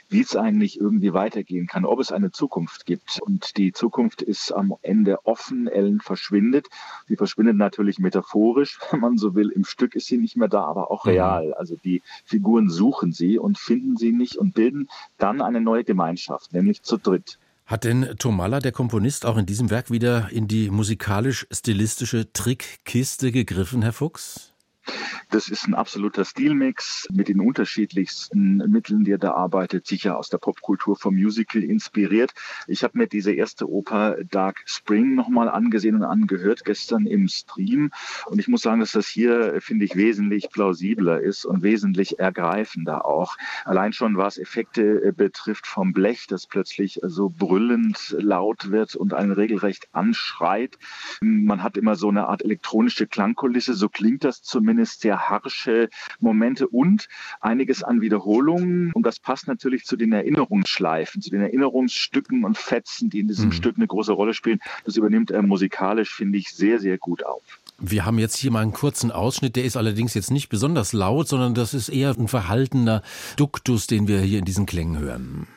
wie 0.09 0.21
es 0.21 0.35
eigentlich 0.35 0.79
irgendwie 0.79 1.13
weitergehen 1.13 1.67
kann, 1.67 1.85
ob 1.85 1.99
es 1.99 2.11
eine 2.11 2.31
Zukunft 2.31 2.85
gibt. 2.85 3.19
Und 3.21 3.57
die 3.57 3.71
Zukunft 3.71 4.21
ist 4.21 4.51
am 4.51 4.73
Ende 4.81 5.25
offen. 5.25 5.67
Ellen 5.67 5.99
verschwindet. 6.01 6.67
Sie 7.07 7.15
verschwindet 7.15 7.55
natürlich 7.57 7.99
metaphorisch, 7.99 8.79
wenn 8.91 8.99
man 8.99 9.17
so 9.17 9.35
will. 9.35 9.49
Im 9.49 9.65
Stück 9.65 9.95
ist 9.95 10.07
sie 10.07 10.17
nicht 10.17 10.35
mehr 10.35 10.47
da, 10.49 10.65
aber 10.65 10.91
auch 10.91 11.05
mhm. 11.05 11.11
real. 11.11 11.53
Also 11.53 11.75
die 11.83 12.01
Figuren 12.25 12.69
suchen 12.69 13.11
sie 13.11 13.37
und 13.39 13.57
finden 13.57 13.97
sie 13.97 14.11
nicht 14.11 14.35
und 14.35 14.53
bilden 14.53 14.89
dann 15.17 15.41
eine 15.41 15.61
neue 15.61 15.83
Gemeinschaft, 15.83 16.53
nämlich 16.53 16.83
zu 16.83 16.97
dritt. 16.97 17.37
Hat 17.65 17.85
denn 17.85 18.15
Tomalla, 18.19 18.59
der 18.59 18.73
Komponist, 18.73 19.25
auch 19.25 19.37
in 19.37 19.45
diesem 19.45 19.69
Werk 19.69 19.89
wieder 19.89 20.29
in 20.31 20.47
die 20.47 20.69
musikalisch-stilistische 20.69 22.31
Trickkiste 22.33 23.31
gegriffen, 23.31 23.81
Herr 23.81 23.93
Fuchs? 23.93 24.52
Das 25.29 25.49
ist 25.49 25.67
ein 25.67 25.73
absoluter 25.73 26.25
Stilmix 26.25 27.07
mit 27.11 27.27
den 27.27 27.39
unterschiedlichsten 27.39 28.57
Mitteln, 28.69 29.03
die 29.03 29.11
er 29.11 29.17
da 29.17 29.33
arbeitet, 29.33 29.87
sicher 29.87 30.17
aus 30.17 30.29
der 30.29 30.37
Popkultur 30.37 30.95
vom 30.95 31.15
Musical 31.15 31.63
inspiriert. 31.63 32.33
Ich 32.67 32.83
habe 32.83 32.97
mir 32.97 33.07
diese 33.07 33.31
erste 33.31 33.69
Oper 33.69 34.17
Dark 34.29 34.61
Spring 34.65 35.15
nochmal 35.15 35.49
angesehen 35.49 35.95
und 35.95 36.03
angehört 36.03 36.65
gestern 36.65 37.05
im 37.05 37.27
Stream 37.27 37.91
und 38.25 38.39
ich 38.39 38.47
muss 38.47 38.61
sagen, 38.61 38.81
dass 38.81 38.91
das 38.91 39.07
hier, 39.07 39.59
finde 39.61 39.85
ich, 39.85 39.95
wesentlich 39.95 40.49
plausibler 40.49 41.21
ist 41.21 41.45
und 41.45 41.63
wesentlich 41.63 42.19
ergreifender 42.19 43.05
auch. 43.05 43.37
Allein 43.65 43.93
schon 43.93 44.17
was 44.17 44.37
Effekte 44.37 45.03
äh, 45.03 45.11
betrifft 45.11 45.65
vom 45.65 45.93
Blech, 45.93 46.27
das 46.27 46.47
plötzlich 46.47 46.99
so 47.03 47.29
brüllend 47.29 48.15
laut 48.19 48.69
wird 48.69 48.95
und 48.95 49.13
einen 49.13 49.31
regelrecht 49.31 49.87
anschreit. 49.93 50.77
Man 51.21 51.63
hat 51.63 51.77
immer 51.77 51.95
so 51.95 52.09
eine 52.09 52.27
Art 52.27 52.43
elektronische 52.43 53.07
Klangkulisse, 53.07 53.73
so 53.73 53.89
klingt 53.89 54.23
das 54.23 54.41
zumindest 54.41 54.72
sehr 54.85 55.29
harsche 55.29 55.89
Momente 56.19 56.67
und 56.67 57.07
einiges 57.41 57.83
an 57.83 58.01
Wiederholungen. 58.01 58.91
Und 58.93 59.05
das 59.05 59.19
passt 59.19 59.47
natürlich 59.47 59.85
zu 59.85 59.95
den 59.95 60.11
Erinnerungsschleifen, 60.11 61.21
zu 61.21 61.29
den 61.29 61.41
Erinnerungsstücken 61.41 62.43
und 62.43 62.57
Fetzen, 62.57 63.09
die 63.09 63.19
in 63.19 63.27
diesem 63.27 63.47
mhm. 63.47 63.53
Stück 63.53 63.77
eine 63.77 63.87
große 63.87 64.11
Rolle 64.11 64.33
spielen. 64.33 64.59
Das 64.85 64.97
übernimmt 64.97 65.31
er 65.31 65.41
musikalisch, 65.41 66.13
finde 66.13 66.37
ich, 66.37 66.49
sehr, 66.49 66.79
sehr 66.79 66.97
gut 66.97 67.25
auf. 67.25 67.41
Wir 67.79 68.05
haben 68.05 68.19
jetzt 68.19 68.37
hier 68.37 68.51
mal 68.51 68.61
einen 68.61 68.71
kurzen 68.71 69.11
Ausschnitt, 69.11 69.55
der 69.55 69.65
ist 69.65 69.75
allerdings 69.75 70.13
jetzt 70.13 70.31
nicht 70.31 70.47
besonders 70.47 70.93
laut, 70.93 71.27
sondern 71.27 71.53
das 71.53 71.73
ist 71.73 71.89
eher 71.89 72.15
ein 72.17 72.27
verhaltener 72.27 73.01
Duktus, 73.35 73.87
den 73.87 74.07
wir 74.07 74.21
hier 74.21 74.39
in 74.39 74.45
diesen 74.45 74.65
Klängen 74.65 74.99
hören. 74.99 75.47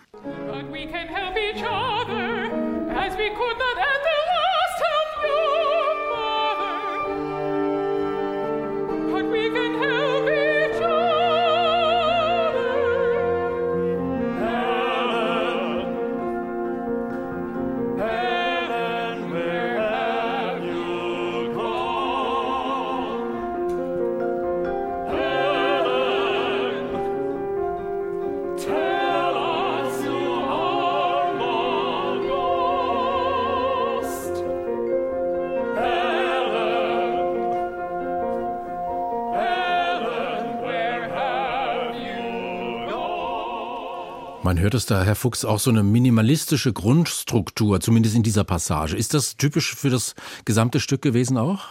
Man 44.46 44.61
hört 44.61 44.74
es 44.74 44.87
da, 44.87 45.02
Herr 45.02 45.16
Fuchs, 45.16 45.44
auch 45.44 45.59
so 45.59 45.70
eine 45.70 45.82
minimalistische 45.82 46.72
Grundstruktur, 46.72 47.80
zumindest 47.80 48.14
in 48.14 48.22
dieser 48.22 48.44
Passage. 48.44 48.96
Ist 48.96 49.12
das 49.12 49.37
typisch 49.37 49.74
für 49.74 49.90
das 49.90 50.14
gesamte 50.44 50.78
Stück 50.78 51.02
gewesen 51.02 51.37
auch? 51.37 51.64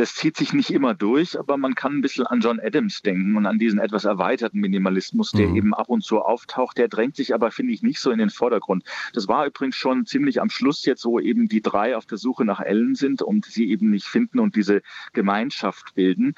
Das 0.00 0.14
zieht 0.14 0.38
sich 0.38 0.54
nicht 0.54 0.70
immer 0.70 0.94
durch, 0.94 1.38
aber 1.38 1.58
man 1.58 1.74
kann 1.74 1.98
ein 1.98 2.00
bisschen 2.00 2.26
an 2.26 2.40
John 2.40 2.58
Adams 2.58 3.02
denken 3.02 3.36
und 3.36 3.44
an 3.44 3.58
diesen 3.58 3.78
etwas 3.78 4.06
erweiterten 4.06 4.58
Minimalismus, 4.58 5.32
der 5.32 5.48
mhm. 5.48 5.56
eben 5.56 5.74
ab 5.74 5.90
und 5.90 6.02
zu 6.02 6.22
auftaucht. 6.22 6.78
Der 6.78 6.88
drängt 6.88 7.16
sich 7.16 7.34
aber, 7.34 7.50
finde 7.50 7.74
ich, 7.74 7.82
nicht 7.82 8.00
so 8.00 8.10
in 8.10 8.18
den 8.18 8.30
Vordergrund. 8.30 8.84
Das 9.12 9.28
war 9.28 9.44
übrigens 9.44 9.76
schon 9.76 10.06
ziemlich 10.06 10.40
am 10.40 10.48
Schluss 10.48 10.86
jetzt, 10.86 11.04
wo 11.04 11.20
eben 11.20 11.50
die 11.50 11.60
drei 11.60 11.98
auf 11.98 12.06
der 12.06 12.16
Suche 12.16 12.46
nach 12.46 12.60
Ellen 12.60 12.94
sind 12.94 13.20
und 13.20 13.44
sie 13.44 13.68
eben 13.68 13.90
nicht 13.90 14.06
finden 14.06 14.38
und 14.38 14.56
diese 14.56 14.80
Gemeinschaft 15.12 15.94
bilden. 15.94 16.34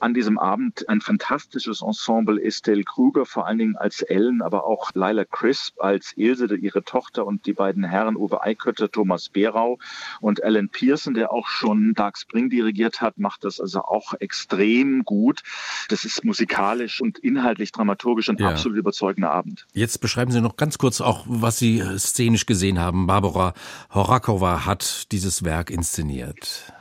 An 0.00 0.12
diesem 0.12 0.38
Abend 0.38 0.86
ein 0.90 1.00
fantastisches 1.00 1.80
Ensemble 1.80 2.38
Estelle 2.42 2.84
Kruger, 2.84 3.24
vor 3.24 3.46
allen 3.46 3.56
Dingen 3.56 3.76
als 3.76 4.02
Ellen, 4.02 4.42
aber 4.42 4.64
auch 4.64 4.90
Lila 4.92 5.24
Crisp 5.24 5.80
als 5.80 6.12
Ilse, 6.14 6.54
ihre 6.56 6.84
Tochter 6.84 7.24
und 7.24 7.46
die 7.46 7.54
beiden 7.54 7.84
Herren 7.84 8.16
Uwe 8.16 8.42
Eikötter, 8.42 8.90
Thomas 8.90 9.30
Berau 9.30 9.78
und 10.20 10.44
Alan 10.44 10.68
Pearson, 10.68 11.14
der 11.14 11.32
auch 11.32 11.48
schon 11.48 11.94
Dark 11.94 12.18
Spring 12.18 12.50
dirigiert 12.50 12.97
hat, 13.00 13.18
macht 13.18 13.44
das 13.44 13.60
also 13.60 13.82
auch 13.82 14.14
extrem 14.20 15.04
gut. 15.04 15.42
Das 15.88 16.04
ist 16.04 16.24
musikalisch 16.24 17.00
und 17.00 17.18
inhaltlich 17.18 17.72
dramaturgisch 17.72 18.28
ein 18.28 18.36
ja. 18.38 18.50
absolut 18.50 18.78
überzeugender 18.78 19.30
Abend. 19.30 19.66
Jetzt 19.72 20.00
beschreiben 20.00 20.30
Sie 20.30 20.40
noch 20.40 20.56
ganz 20.56 20.78
kurz 20.78 21.00
auch, 21.00 21.24
was 21.26 21.58
Sie 21.58 21.82
szenisch 21.98 22.46
gesehen 22.46 22.78
haben. 22.78 23.06
Barbara 23.06 23.54
Horakova 23.92 24.64
hat 24.66 25.12
dieses 25.12 25.44
Werk 25.44 25.70
inszeniert. 25.70 26.72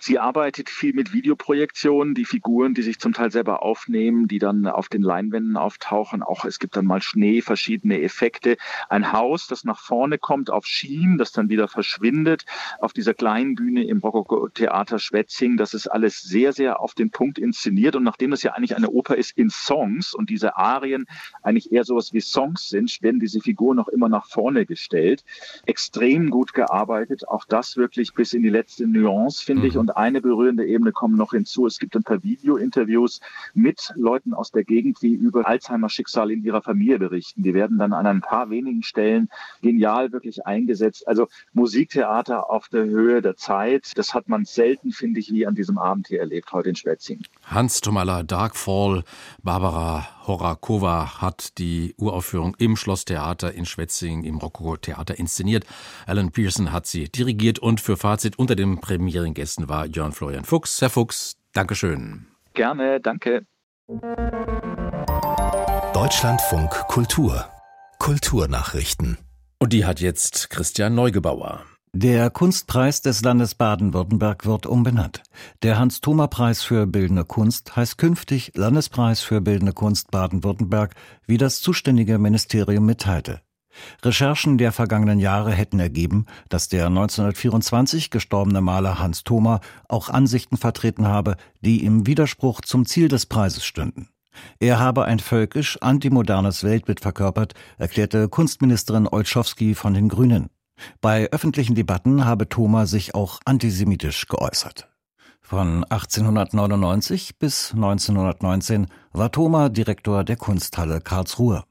Sie 0.00 0.18
arbeitet 0.18 0.70
viel 0.70 0.94
mit 0.94 1.12
Videoprojektionen, 1.12 2.14
die 2.14 2.24
Figuren, 2.24 2.74
die 2.74 2.82
sich 2.82 2.98
zum 2.98 3.12
Teil 3.12 3.30
selber 3.30 3.62
aufnehmen, 3.62 4.28
die 4.28 4.38
dann 4.38 4.66
auf 4.66 4.88
den 4.88 5.02
Leinwänden 5.02 5.56
auftauchen. 5.56 6.22
Auch 6.22 6.44
es 6.44 6.58
gibt 6.58 6.76
dann 6.76 6.86
mal 6.86 7.02
Schnee, 7.02 7.40
verschiedene 7.42 8.00
Effekte. 8.02 8.56
Ein 8.88 9.12
Haus, 9.12 9.46
das 9.46 9.64
nach 9.64 9.78
vorne 9.78 10.18
kommt 10.18 10.50
auf 10.50 10.66
Schienen, 10.66 11.18
das 11.18 11.32
dann 11.32 11.48
wieder 11.48 11.68
verschwindet. 11.68 12.44
Auf 12.80 12.92
dieser 12.92 13.14
kleinen 13.14 13.54
Bühne 13.54 13.84
im 13.84 13.98
Rokoko-Theater 13.98 14.98
Schwetzing, 14.98 15.56
das 15.56 15.74
ist 15.74 15.88
alles 15.88 16.22
sehr, 16.22 16.52
sehr 16.52 16.80
auf 16.80 16.94
den 16.94 17.10
Punkt 17.10 17.38
inszeniert. 17.38 17.96
Und 17.96 18.04
nachdem 18.04 18.30
das 18.30 18.42
ja 18.42 18.52
eigentlich 18.52 18.76
eine 18.76 18.90
Oper 18.90 19.16
ist 19.16 19.36
in 19.36 19.50
Songs 19.50 20.14
und 20.14 20.30
diese 20.30 20.56
Arien 20.56 21.06
eigentlich 21.42 21.72
eher 21.72 21.84
sowas 21.84 22.12
wie 22.12 22.20
Songs 22.20 22.68
sind, 22.68 23.02
werden 23.02 23.20
diese 23.20 23.40
Figuren 23.40 23.76
noch 23.76 23.88
immer 23.88 24.08
nach 24.08 24.26
vorne 24.26 24.66
gestellt. 24.66 25.24
Extrem 25.64 26.30
gut 26.30 26.54
gearbeitet. 26.54 27.28
Auch 27.28 27.44
das 27.44 27.76
wirklich 27.76 28.14
bis 28.14 28.32
in 28.32 28.42
die 28.42 28.50
letzte 28.50 28.86
Nuance, 28.86 29.44
finde 29.44 29.55
ich. 29.64 29.74
Mhm. 29.74 29.80
Und 29.80 29.96
eine 29.96 30.20
berührende 30.20 30.66
Ebene 30.66 30.92
kommt 30.92 31.16
noch 31.16 31.32
hinzu. 31.32 31.66
Es 31.66 31.78
gibt 31.78 31.96
ein 31.96 32.02
paar 32.02 32.22
Video-Interviews 32.22 33.20
mit 33.54 33.92
Leuten 33.96 34.34
aus 34.34 34.50
der 34.50 34.64
Gegend, 34.64 35.00
die 35.02 35.14
über 35.14 35.46
Alzheimer-Schicksal 35.46 36.30
in 36.30 36.42
ihrer 36.42 36.62
Familie 36.62 36.98
berichten. 36.98 37.42
Die 37.42 37.54
werden 37.54 37.78
dann 37.78 37.92
an 37.92 38.06
ein 38.06 38.20
paar 38.20 38.50
wenigen 38.50 38.82
Stellen 38.82 39.28
genial 39.62 40.12
wirklich 40.12 40.46
eingesetzt. 40.46 41.06
Also 41.06 41.28
Musiktheater 41.52 42.50
auf 42.50 42.68
der 42.68 42.84
Höhe 42.84 43.22
der 43.22 43.36
Zeit. 43.36 43.92
Das 43.94 44.14
hat 44.14 44.28
man 44.28 44.44
selten, 44.44 44.92
finde 44.92 45.20
ich, 45.20 45.32
wie 45.32 45.46
an 45.46 45.54
diesem 45.54 45.78
Abend 45.78 46.08
hier 46.08 46.20
erlebt, 46.20 46.52
heute 46.52 46.70
in 46.70 46.76
Schwetzing. 46.76 47.22
Hans 47.44 47.80
Tomala, 47.80 48.22
Darkfall, 48.22 49.04
Barbara 49.42 50.08
Horakova 50.26 51.20
hat 51.20 51.58
die 51.58 51.94
Uraufführung 51.96 52.54
im 52.58 52.76
Schlosstheater 52.76 53.52
in 53.52 53.66
Schwetzing 53.66 54.24
im 54.24 54.38
Rokoko-Theater 54.38 55.18
inszeniert. 55.18 55.64
Alan 56.06 56.32
Pearson 56.32 56.72
hat 56.72 56.86
sie 56.86 57.08
dirigiert 57.08 57.58
und 57.58 57.80
für 57.80 57.96
Fazit 57.96 58.38
unter 58.38 58.56
den 58.56 58.80
Premierengästen 58.80 59.68
war 59.68 59.86
Jörn 59.86 60.12
Florian 60.12 60.44
Fuchs. 60.44 60.80
Herr 60.80 60.90
Fuchs, 60.90 61.36
Dankeschön. 61.52 62.26
Gerne, 62.54 63.00
danke. 63.00 63.46
Deutschlandfunk 65.94 66.70
Kultur 66.88 67.46
Kulturnachrichten. 67.98 69.18
Und 69.58 69.72
die 69.72 69.84
hat 69.84 70.00
jetzt 70.00 70.50
Christian 70.50 70.94
Neugebauer. 70.94 71.64
Der 71.92 72.28
Kunstpreis 72.30 73.00
des 73.00 73.22
Landes 73.22 73.54
Baden-Württemberg 73.54 74.44
wird 74.44 74.66
umbenannt. 74.66 75.22
Der 75.62 75.78
Hans-Thoma-Preis 75.78 76.62
für 76.62 76.86
Bildende 76.86 77.24
Kunst 77.24 77.74
heißt 77.74 77.96
künftig 77.96 78.52
Landespreis 78.54 79.20
für 79.20 79.40
Bildende 79.40 79.72
Kunst 79.72 80.10
Baden-Württemberg, 80.10 80.94
wie 81.26 81.38
das 81.38 81.60
zuständige 81.60 82.18
Ministerium 82.18 82.84
mitteilte. 82.84 83.40
Recherchen 84.02 84.58
der 84.58 84.72
vergangenen 84.72 85.18
Jahre 85.18 85.52
hätten 85.52 85.80
ergeben, 85.80 86.26
dass 86.48 86.68
der 86.68 86.86
1924 86.86 88.10
gestorbene 88.10 88.60
Maler 88.60 88.98
Hans 88.98 89.24
Thoma 89.24 89.60
auch 89.88 90.08
Ansichten 90.08 90.56
vertreten 90.56 91.06
habe, 91.06 91.36
die 91.60 91.84
im 91.84 92.06
Widerspruch 92.06 92.60
zum 92.60 92.86
Ziel 92.86 93.08
des 93.08 93.26
Preises 93.26 93.64
stünden. 93.64 94.08
Er 94.58 94.78
habe 94.78 95.06
ein 95.06 95.18
völkisch 95.18 95.78
antimodernes 95.80 96.62
Weltbild 96.62 97.00
verkörpert, 97.00 97.54
erklärte 97.78 98.28
Kunstministerin 98.28 99.08
Olschowski 99.08 99.74
von 99.74 99.94
den 99.94 100.08
Grünen. 100.08 100.50
Bei 101.00 101.30
öffentlichen 101.30 101.74
Debatten 101.74 102.24
habe 102.24 102.48
Thoma 102.48 102.86
sich 102.86 103.14
auch 103.14 103.40
antisemitisch 103.44 104.26
geäußert. 104.28 104.88
Von 105.40 105.84
1899 105.84 107.38
bis 107.38 107.72
1919 107.72 108.88
war 109.12 109.30
Thoma 109.30 109.68
Direktor 109.68 110.24
der 110.24 110.36
Kunsthalle 110.36 111.00
Karlsruhe. 111.00 111.64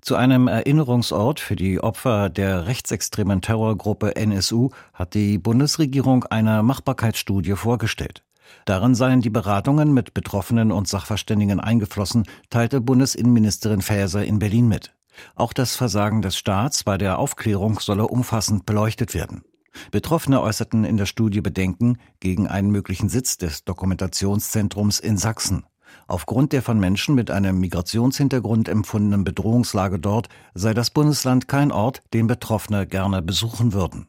Zu 0.00 0.16
einem 0.16 0.46
Erinnerungsort 0.46 1.40
für 1.40 1.56
die 1.56 1.80
Opfer 1.80 2.28
der 2.28 2.66
rechtsextremen 2.66 3.40
Terrorgruppe 3.40 4.14
NSU 4.16 4.70
hat 4.92 5.14
die 5.14 5.38
Bundesregierung 5.38 6.24
eine 6.24 6.62
Machbarkeitsstudie 6.62 7.56
vorgestellt. 7.56 8.24
Darin 8.64 8.94
seien 8.94 9.20
die 9.20 9.30
Beratungen 9.30 9.92
mit 9.92 10.14
Betroffenen 10.14 10.72
und 10.72 10.88
Sachverständigen 10.88 11.60
eingeflossen, 11.60 12.24
teilte 12.50 12.80
Bundesinnenministerin 12.80 13.82
Faeser 13.82 14.24
in 14.24 14.38
Berlin 14.38 14.68
mit. 14.68 14.94
Auch 15.34 15.52
das 15.52 15.76
Versagen 15.76 16.22
des 16.22 16.36
Staats 16.36 16.84
bei 16.84 16.98
der 16.98 17.18
Aufklärung 17.18 17.80
solle 17.80 18.08
umfassend 18.08 18.66
beleuchtet 18.66 19.14
werden. 19.14 19.42
Betroffene 19.90 20.40
äußerten 20.40 20.84
in 20.84 20.96
der 20.96 21.06
Studie 21.06 21.40
Bedenken 21.40 21.98
gegen 22.20 22.46
einen 22.46 22.70
möglichen 22.70 23.08
Sitz 23.08 23.36
des 23.36 23.64
Dokumentationszentrums 23.64 25.00
in 25.00 25.16
Sachsen. 25.16 25.64
Aufgrund 26.06 26.52
der 26.52 26.62
von 26.62 26.78
Menschen 26.78 27.14
mit 27.14 27.30
einem 27.30 27.60
Migrationshintergrund 27.60 28.68
empfundenen 28.68 29.24
Bedrohungslage 29.24 29.98
dort 29.98 30.28
sei 30.54 30.74
das 30.74 30.90
Bundesland 30.90 31.48
kein 31.48 31.72
Ort, 31.72 32.02
den 32.12 32.26
Betroffene 32.26 32.86
gerne 32.86 33.22
besuchen 33.22 33.72
würden. 33.72 34.08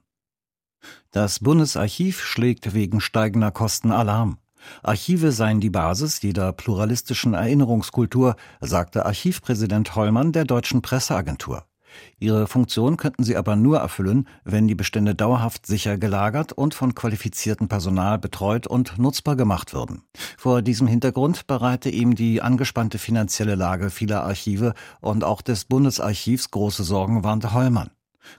Das 1.12 1.40
Bundesarchiv 1.40 2.22
schlägt 2.22 2.74
wegen 2.74 3.02
steigender 3.02 3.52
Kosten 3.52 3.92
Alarm. 3.92 4.38
Archive 4.84 5.32
seien 5.32 5.60
die 5.60 5.70
Basis 5.70 6.22
jeder 6.22 6.54
pluralistischen 6.54 7.34
Erinnerungskultur, 7.34 8.36
sagte 8.62 9.06
Archivpräsident 9.06 9.96
Hollmann 9.96 10.32
der 10.32 10.46
deutschen 10.46 10.82
Presseagentur. 10.82 11.66
Ihre 12.20 12.48
Funktion 12.48 12.98
könnten 12.98 13.24
sie 13.24 13.36
aber 13.36 13.56
nur 13.56 13.80
erfüllen, 13.80 14.28
wenn 14.44 14.68
die 14.68 14.76
Bestände 14.76 15.16
dauerhaft 15.16 15.66
sicher 15.66 15.98
gelagert 15.98 16.54
und 16.54 16.74
von 16.74 16.96
qualifiziertem 16.96 17.68
Personal 17.68 18.20
betreut 18.20 18.68
und 18.68 18.98
nutzbar 18.98 19.36
gemacht 19.36 19.74
würden. 19.74 20.04
Vor 20.38 20.62
diesem 20.62 20.88
Hintergrund 20.88 21.48
bereite 21.48 21.90
ihm 21.90 22.16
die 22.16 22.42
angespannte 22.42 22.98
finanzielle 22.98 23.56
Lage 23.56 23.90
vieler 23.90 24.24
Archive 24.24 24.74
und 25.02 25.24
auch 25.24 25.42
des 25.42 25.66
Bundesarchivs 25.66 26.52
große 26.52 26.84
Sorgen, 26.84 27.24
warnte 27.24 27.54
Hollmann. 27.54 27.92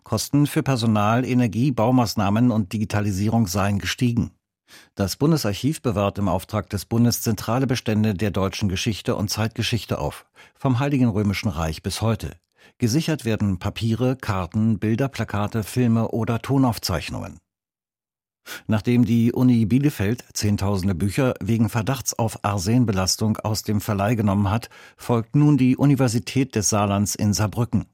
Kosten 0.05 0.47
für 0.47 0.63
Personal, 0.63 1.25
Energie, 1.25 1.73
Baumaßnahmen 1.73 2.51
und 2.51 2.73
Digitalisierung 2.73 3.47
seien 3.47 3.79
gestiegen. 3.79 4.31
Das 4.95 5.17
Bundesarchiv 5.17 5.83
bewahrt 5.83 6.19
im 6.19 6.29
Auftrag 6.29 6.71
des 6.71 6.85
Bundes 6.85 7.23
zentrale 7.23 7.67
Bestände 7.67 8.15
der 8.15 8.31
deutschen 8.31 8.69
Geschichte 8.69 9.17
und 9.17 9.29
Zeitgeschichte 9.29 9.99
auf, 9.99 10.27
vom 10.55 10.79
Heiligen 10.79 11.09
Römischen 11.09 11.49
Reich 11.49 11.83
bis 11.83 12.01
heute. 12.01 12.33
Gesichert 12.79 13.25
werden 13.25 13.59
Papiere, 13.59 14.17
Karten, 14.17 14.79
Bilder, 14.79 15.09
Plakate, 15.09 15.63
Filme 15.63 16.09
oder 16.09 16.41
Tonaufzeichnungen. 16.41 17.39
Nachdem 18.67 19.05
die 19.05 19.33
Uni 19.33 19.67
Bielefeld 19.67 20.25
Zehntausende 20.33 20.95
Bücher 20.95 21.35
wegen 21.41 21.69
Verdachts 21.69 22.19
auf 22.19 22.45
Arsenbelastung 22.45 23.37
aus 23.39 23.63
dem 23.63 23.81
Verleih 23.81 24.15
genommen 24.15 24.51
hat, 24.51 24.71
folgt 24.97 25.37
nun 25.37 25.59
die 25.59 25.77
Universität 25.77 26.55
des 26.55 26.69
Saarlands 26.69 27.15
in 27.15 27.33
Saarbrücken. 27.33 27.87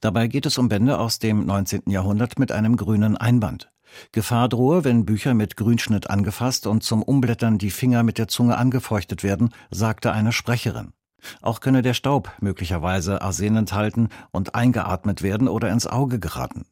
Dabei 0.00 0.26
geht 0.26 0.46
es 0.46 0.58
um 0.58 0.68
Bände 0.68 0.98
aus 0.98 1.18
dem 1.18 1.44
19. 1.44 1.82
Jahrhundert 1.86 2.38
mit 2.38 2.52
einem 2.52 2.76
grünen 2.76 3.16
Einband. 3.16 3.70
Gefahr 4.12 4.48
drohe, 4.48 4.84
wenn 4.84 5.04
Bücher 5.04 5.34
mit 5.34 5.56
Grünschnitt 5.56 6.10
angefasst 6.10 6.66
und 6.66 6.82
zum 6.82 7.02
Umblättern 7.02 7.58
die 7.58 7.70
Finger 7.70 8.02
mit 8.02 8.18
der 8.18 8.28
Zunge 8.28 8.56
angefeuchtet 8.56 9.22
werden, 9.22 9.50
sagte 9.70 10.12
eine 10.12 10.32
Sprecherin. 10.32 10.92
Auch 11.42 11.60
könne 11.60 11.82
der 11.82 11.94
Staub 11.94 12.30
möglicherweise 12.40 13.22
Arsen 13.22 13.56
enthalten 13.56 14.08
und 14.30 14.54
eingeatmet 14.54 15.22
werden 15.22 15.48
oder 15.48 15.70
ins 15.70 15.86
Auge 15.86 16.18
geraten. 16.18 16.66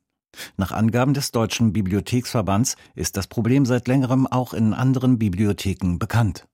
Nach 0.57 0.73
Angaben 0.73 1.15
des 1.15 1.31
Deutschen 1.31 1.73
Bibliotheksverbands 1.73 2.77
ist 2.95 3.17
das 3.17 3.27
Problem 3.27 3.67
seit 3.67 3.89
längerem 3.89 4.27
auch 4.27 4.53
in 4.53 4.75
anderen 4.75 5.19
Bibliotheken 5.19 5.99
bekannt. 5.99 6.47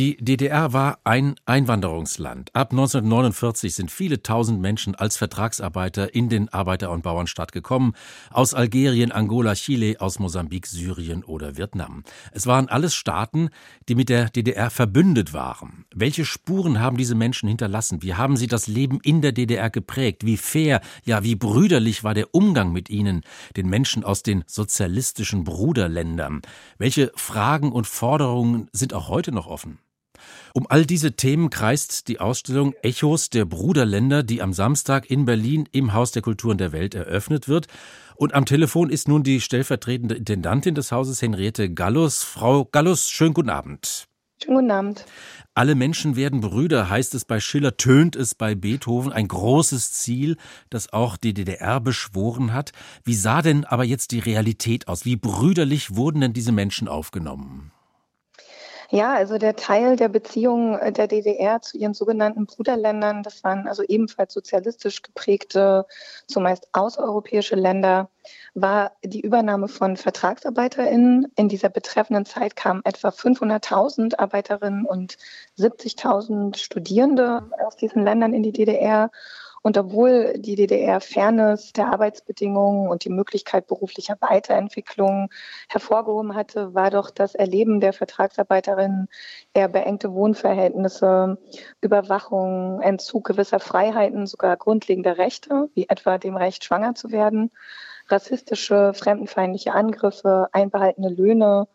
Die 0.00 0.16
DDR 0.16 0.72
war 0.72 1.00
ein 1.04 1.34
Einwanderungsland. 1.44 2.56
Ab 2.56 2.70
1949 2.70 3.74
sind 3.74 3.90
viele 3.90 4.22
tausend 4.22 4.58
Menschen 4.58 4.94
als 4.94 5.18
Vertragsarbeiter 5.18 6.14
in 6.14 6.30
den 6.30 6.48
Arbeiter- 6.48 6.90
und 6.90 7.02
Bauernstaat 7.02 7.52
gekommen. 7.52 7.92
Aus 8.30 8.54
Algerien, 8.54 9.12
Angola, 9.12 9.54
Chile, 9.54 10.00
aus 10.00 10.18
Mosambik, 10.18 10.66
Syrien 10.66 11.22
oder 11.22 11.58
Vietnam. 11.58 12.02
Es 12.32 12.46
waren 12.46 12.70
alles 12.70 12.94
Staaten, 12.94 13.50
die 13.90 13.94
mit 13.94 14.08
der 14.08 14.30
DDR 14.30 14.70
verbündet 14.70 15.34
waren. 15.34 15.84
Welche 15.94 16.24
Spuren 16.24 16.80
haben 16.80 16.96
diese 16.96 17.14
Menschen 17.14 17.50
hinterlassen? 17.50 18.02
Wie 18.02 18.14
haben 18.14 18.38
sie 18.38 18.46
das 18.46 18.68
Leben 18.68 19.00
in 19.02 19.20
der 19.20 19.32
DDR 19.32 19.68
geprägt? 19.68 20.24
Wie 20.24 20.38
fair, 20.38 20.80
ja, 21.04 21.24
wie 21.24 21.34
brüderlich 21.34 22.04
war 22.04 22.14
der 22.14 22.34
Umgang 22.34 22.72
mit 22.72 22.88
ihnen, 22.88 23.20
den 23.54 23.68
Menschen 23.68 24.02
aus 24.02 24.22
den 24.22 24.44
sozialistischen 24.46 25.44
Bruderländern? 25.44 26.40
Welche 26.78 27.12
Fragen 27.16 27.70
und 27.70 27.86
Forderungen 27.86 28.70
sind 28.72 28.94
auch 28.94 29.10
heute 29.10 29.30
noch 29.30 29.46
offen? 29.46 29.78
Um 30.54 30.66
all 30.68 30.86
diese 30.86 31.12
Themen 31.12 31.50
kreist 31.50 32.08
die 32.08 32.20
Ausstellung 32.20 32.74
Echos 32.82 33.30
der 33.30 33.44
Bruderländer, 33.44 34.22
die 34.22 34.42
am 34.42 34.52
Samstag 34.52 35.10
in 35.10 35.24
Berlin 35.24 35.68
im 35.72 35.92
Haus 35.92 36.12
der 36.12 36.22
Kulturen 36.22 36.58
der 36.58 36.72
Welt 36.72 36.94
eröffnet 36.94 37.48
wird. 37.48 37.66
Und 38.16 38.34
am 38.34 38.44
Telefon 38.44 38.90
ist 38.90 39.08
nun 39.08 39.22
die 39.22 39.40
stellvertretende 39.40 40.14
Intendantin 40.14 40.74
des 40.74 40.92
Hauses, 40.92 41.22
Henriette 41.22 41.72
Gallus. 41.72 42.22
Frau 42.22 42.64
Gallus, 42.64 43.08
schönen 43.08 43.34
guten 43.34 43.50
Abend. 43.50 44.08
Schönen 44.42 44.56
guten 44.56 44.70
Abend. 44.70 45.06
Alle 45.54 45.74
Menschen 45.74 46.16
werden 46.16 46.40
Brüder, 46.40 46.88
heißt 46.88 47.14
es 47.14 47.24
bei 47.24 47.40
Schiller, 47.40 47.76
tönt 47.76 48.16
es 48.16 48.34
bei 48.34 48.54
Beethoven. 48.54 49.12
Ein 49.12 49.28
großes 49.28 49.92
Ziel, 49.92 50.36
das 50.70 50.92
auch 50.92 51.16
die 51.16 51.34
DDR 51.34 51.80
beschworen 51.80 52.54
hat. 52.54 52.72
Wie 53.04 53.14
sah 53.14 53.42
denn 53.42 53.64
aber 53.64 53.84
jetzt 53.84 54.12
die 54.12 54.20
Realität 54.20 54.88
aus? 54.88 55.04
Wie 55.04 55.16
brüderlich 55.16 55.96
wurden 55.96 56.22
denn 56.22 56.32
diese 56.32 56.52
Menschen 56.52 56.88
aufgenommen? 56.88 57.72
Ja, 58.92 59.14
also 59.14 59.38
der 59.38 59.54
Teil 59.54 59.94
der 59.94 60.08
Beziehung 60.08 60.76
äh, 60.76 60.90
der 60.92 61.06
DDR 61.06 61.62
zu 61.62 61.78
ihren 61.78 61.94
sogenannten 61.94 62.46
Bruderländern, 62.46 63.22
das 63.22 63.44
waren 63.44 63.68
also 63.68 63.84
ebenfalls 63.84 64.34
sozialistisch 64.34 65.02
geprägte, 65.02 65.86
zumeist 66.26 66.68
außereuropäische 66.72 67.54
Länder, 67.54 68.10
war 68.54 68.92
die 69.04 69.20
Übernahme 69.20 69.68
von 69.68 69.96
VertragsarbeiterInnen. 69.96 71.32
In 71.36 71.48
dieser 71.48 71.68
betreffenden 71.68 72.26
Zeit 72.26 72.56
kamen 72.56 72.80
etwa 72.84 73.10
500.000 73.10 74.18
Arbeiterinnen 74.18 74.84
und 74.86 75.18
70.000 75.56 76.56
Studierende 76.56 77.48
aus 77.64 77.76
diesen 77.76 78.02
Ländern 78.04 78.34
in 78.34 78.42
die 78.42 78.52
DDR. 78.52 79.12
Und 79.62 79.76
obwohl 79.76 80.38
die 80.38 80.54
DDR 80.54 81.00
Fairness 81.00 81.74
der 81.74 81.92
Arbeitsbedingungen 81.92 82.88
und 82.88 83.04
die 83.04 83.10
Möglichkeit 83.10 83.66
beruflicher 83.66 84.16
Weiterentwicklung 84.20 85.28
hervorgehoben 85.68 86.34
hatte, 86.34 86.72
war 86.74 86.90
doch 86.90 87.10
das 87.10 87.34
Erleben 87.34 87.80
der 87.80 87.92
Vertragsarbeiterinnen 87.92 89.08
eher 89.52 89.68
beengte 89.68 90.14
Wohnverhältnisse, 90.14 91.36
Überwachung, 91.82 92.80
Entzug 92.80 93.26
gewisser 93.26 93.60
Freiheiten, 93.60 94.26
sogar 94.26 94.56
grundlegender 94.56 95.18
Rechte, 95.18 95.68
wie 95.74 95.88
etwa 95.88 96.16
dem 96.16 96.36
Recht, 96.36 96.64
schwanger 96.64 96.94
zu 96.94 97.10
werden, 97.10 97.50
rassistische, 98.08 98.94
fremdenfeindliche 98.94 99.72
Angriffe, 99.72 100.48
einbehaltene 100.52 101.10
Löhne, 101.10 101.68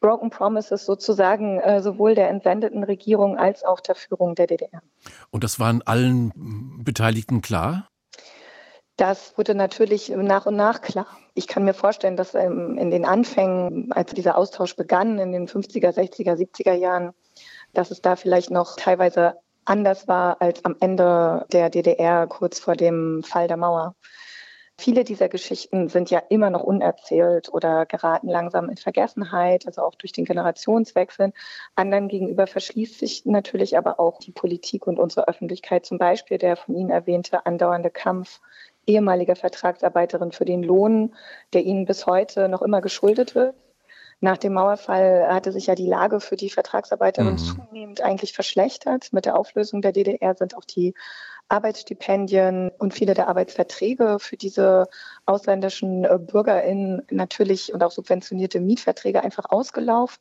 Broken 0.00 0.30
Promises 0.30 0.84
sozusagen 0.84 1.58
äh, 1.60 1.82
sowohl 1.82 2.14
der 2.14 2.28
entsendeten 2.28 2.84
Regierung 2.84 3.38
als 3.38 3.64
auch 3.64 3.80
der 3.80 3.94
Führung 3.94 4.34
der 4.34 4.46
DDR. 4.46 4.82
Und 5.30 5.44
das 5.44 5.58
waren 5.58 5.82
allen 5.82 6.32
Beteiligten 6.84 7.42
klar? 7.42 7.88
Das 8.96 9.36
wurde 9.36 9.54
natürlich 9.54 10.08
nach 10.08 10.46
und 10.46 10.56
nach 10.56 10.80
klar. 10.80 11.06
Ich 11.34 11.46
kann 11.46 11.64
mir 11.64 11.74
vorstellen, 11.74 12.16
dass 12.16 12.34
ähm, 12.34 12.78
in 12.78 12.90
den 12.90 13.04
Anfängen, 13.04 13.92
als 13.92 14.14
dieser 14.14 14.38
Austausch 14.38 14.74
begann, 14.74 15.18
in 15.18 15.32
den 15.32 15.48
50er, 15.48 15.90
60er, 15.90 16.34
70er 16.34 16.72
Jahren, 16.72 17.12
dass 17.74 17.90
es 17.90 18.00
da 18.00 18.16
vielleicht 18.16 18.50
noch 18.50 18.76
teilweise 18.76 19.36
anders 19.66 20.08
war 20.08 20.40
als 20.40 20.64
am 20.64 20.76
Ende 20.80 21.44
der 21.52 21.68
DDR 21.68 22.26
kurz 22.26 22.58
vor 22.58 22.74
dem 22.74 23.22
Fall 23.22 23.48
der 23.48 23.58
Mauer. 23.58 23.94
Viele 24.78 25.04
dieser 25.04 25.28
Geschichten 25.30 25.88
sind 25.88 26.10
ja 26.10 26.18
immer 26.28 26.50
noch 26.50 26.62
unerzählt 26.62 27.48
oder 27.52 27.86
geraten 27.86 28.28
langsam 28.28 28.68
in 28.68 28.76
Vergessenheit, 28.76 29.66
also 29.66 29.82
auch 29.82 29.94
durch 29.94 30.12
den 30.12 30.26
Generationswechsel. 30.26 31.32
Anderen 31.74 32.08
gegenüber 32.08 32.46
verschließt 32.46 32.98
sich 32.98 33.24
natürlich 33.24 33.78
aber 33.78 33.98
auch 33.98 34.18
die 34.18 34.32
Politik 34.32 34.86
und 34.86 34.98
unsere 34.98 35.28
Öffentlichkeit, 35.28 35.86
zum 35.86 35.96
Beispiel 35.98 36.36
der 36.36 36.56
von 36.56 36.76
Ihnen 36.76 36.90
erwähnte 36.90 37.46
andauernde 37.46 37.90
Kampf 37.90 38.40
ehemaliger 38.86 39.36
Vertragsarbeiterin 39.36 40.32
für 40.32 40.44
den 40.44 40.62
Lohn, 40.62 41.14
der 41.52 41.64
ihnen 41.64 41.86
bis 41.86 42.06
heute 42.06 42.48
noch 42.48 42.62
immer 42.62 42.80
geschuldet 42.80 43.34
wird. 43.34 43.54
Nach 44.20 44.38
dem 44.38 44.54
Mauerfall 44.54 45.26
hatte 45.28 45.52
sich 45.52 45.66
ja 45.66 45.74
die 45.74 45.86
Lage 45.86 46.20
für 46.20 46.36
die 46.36 46.50
Vertragsarbeiterinnen 46.50 47.34
mhm. 47.34 47.38
zunehmend 47.38 48.00
eigentlich 48.00 48.32
verschlechtert. 48.32 49.12
Mit 49.12 49.26
der 49.26 49.38
Auflösung 49.38 49.82
der 49.82 49.92
DDR 49.92 50.34
sind 50.34 50.56
auch 50.56 50.64
die 50.64 50.94
Arbeitsstipendien 51.48 52.70
und 52.78 52.94
viele 52.94 53.14
der 53.14 53.28
Arbeitsverträge 53.28 54.18
für 54.18 54.36
diese 54.36 54.88
ausländischen 55.26 56.04
äh, 56.04 56.18
BürgerInnen 56.18 57.02
natürlich 57.10 57.72
und 57.72 57.84
auch 57.84 57.92
subventionierte 57.92 58.58
Mietverträge 58.58 59.22
einfach 59.22 59.44
ausgelaufen. 59.48 60.18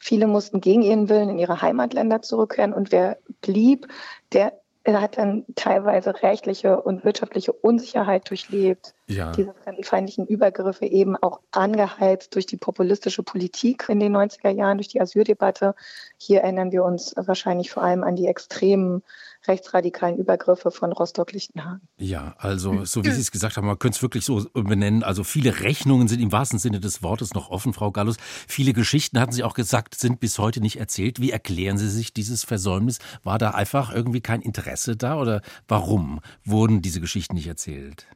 Viele 0.00 0.26
mussten 0.26 0.60
gegen 0.60 0.82
ihren 0.82 1.08
Willen 1.08 1.28
in 1.28 1.38
ihre 1.38 1.60
Heimatländer 1.60 2.22
zurückkehren 2.22 2.72
und 2.72 2.92
wer 2.92 3.18
blieb, 3.40 3.88
der 4.32 4.52
hat 4.86 5.18
dann 5.18 5.44
teilweise 5.54 6.22
rechtliche 6.22 6.80
und 6.80 7.04
wirtschaftliche 7.04 7.52
Unsicherheit 7.52 8.30
durchlebt. 8.30 8.94
Ja. 9.08 9.32
Diese 9.32 9.54
fremdenfeindlichen 9.64 10.26
Übergriffe 10.26 10.84
eben 10.84 11.16
auch 11.16 11.40
angeheizt 11.50 12.34
durch 12.34 12.44
die 12.44 12.58
populistische 12.58 13.22
Politik 13.22 13.86
in 13.88 14.00
den 14.00 14.14
90er 14.14 14.50
Jahren, 14.50 14.76
durch 14.76 14.88
die 14.88 15.00
Asyldebatte. 15.00 15.74
Hier 16.18 16.42
erinnern 16.42 16.72
wir 16.72 16.84
uns 16.84 17.14
wahrscheinlich 17.16 17.70
vor 17.70 17.82
allem 17.82 18.04
an 18.04 18.16
die 18.16 18.26
extremen 18.26 19.02
rechtsradikalen 19.46 20.18
Übergriffe 20.18 20.70
von 20.70 20.92
Rostock-Lichtenhagen. 20.92 21.80
Ja, 21.96 22.34
also 22.38 22.84
so 22.84 23.04
wie 23.04 23.10
Sie 23.10 23.20
es 23.20 23.30
gesagt 23.30 23.56
haben, 23.56 23.66
man 23.66 23.78
könnte 23.78 23.96
es 23.96 24.02
wirklich 24.02 24.24
so 24.24 24.44
benennen. 24.52 25.02
Also 25.02 25.24
viele 25.24 25.60
Rechnungen 25.60 26.08
sind 26.08 26.20
im 26.20 26.32
wahrsten 26.32 26.58
Sinne 26.58 26.80
des 26.80 27.02
Wortes 27.02 27.34
noch 27.34 27.50
offen, 27.50 27.72
Frau 27.72 27.90
Gallus. 27.90 28.16
Viele 28.46 28.72
Geschichten, 28.72 29.18
hatten 29.18 29.32
Sie 29.32 29.44
auch 29.44 29.54
gesagt, 29.54 29.94
sind 29.94 30.20
bis 30.20 30.38
heute 30.38 30.60
nicht 30.60 30.78
erzählt. 30.78 31.20
Wie 31.20 31.30
erklären 31.30 31.78
Sie 31.78 31.88
sich 31.88 32.12
dieses 32.12 32.44
Versäumnis? 32.44 32.98
War 33.22 33.38
da 33.38 33.52
einfach 33.52 33.94
irgendwie 33.94 34.20
kein 34.20 34.42
Interesse 34.42 34.96
da 34.96 35.18
oder 35.18 35.40
warum 35.66 36.20
wurden 36.44 36.82
diese 36.82 37.00
Geschichten 37.00 37.36
nicht 37.36 37.46
erzählt? 37.46 38.06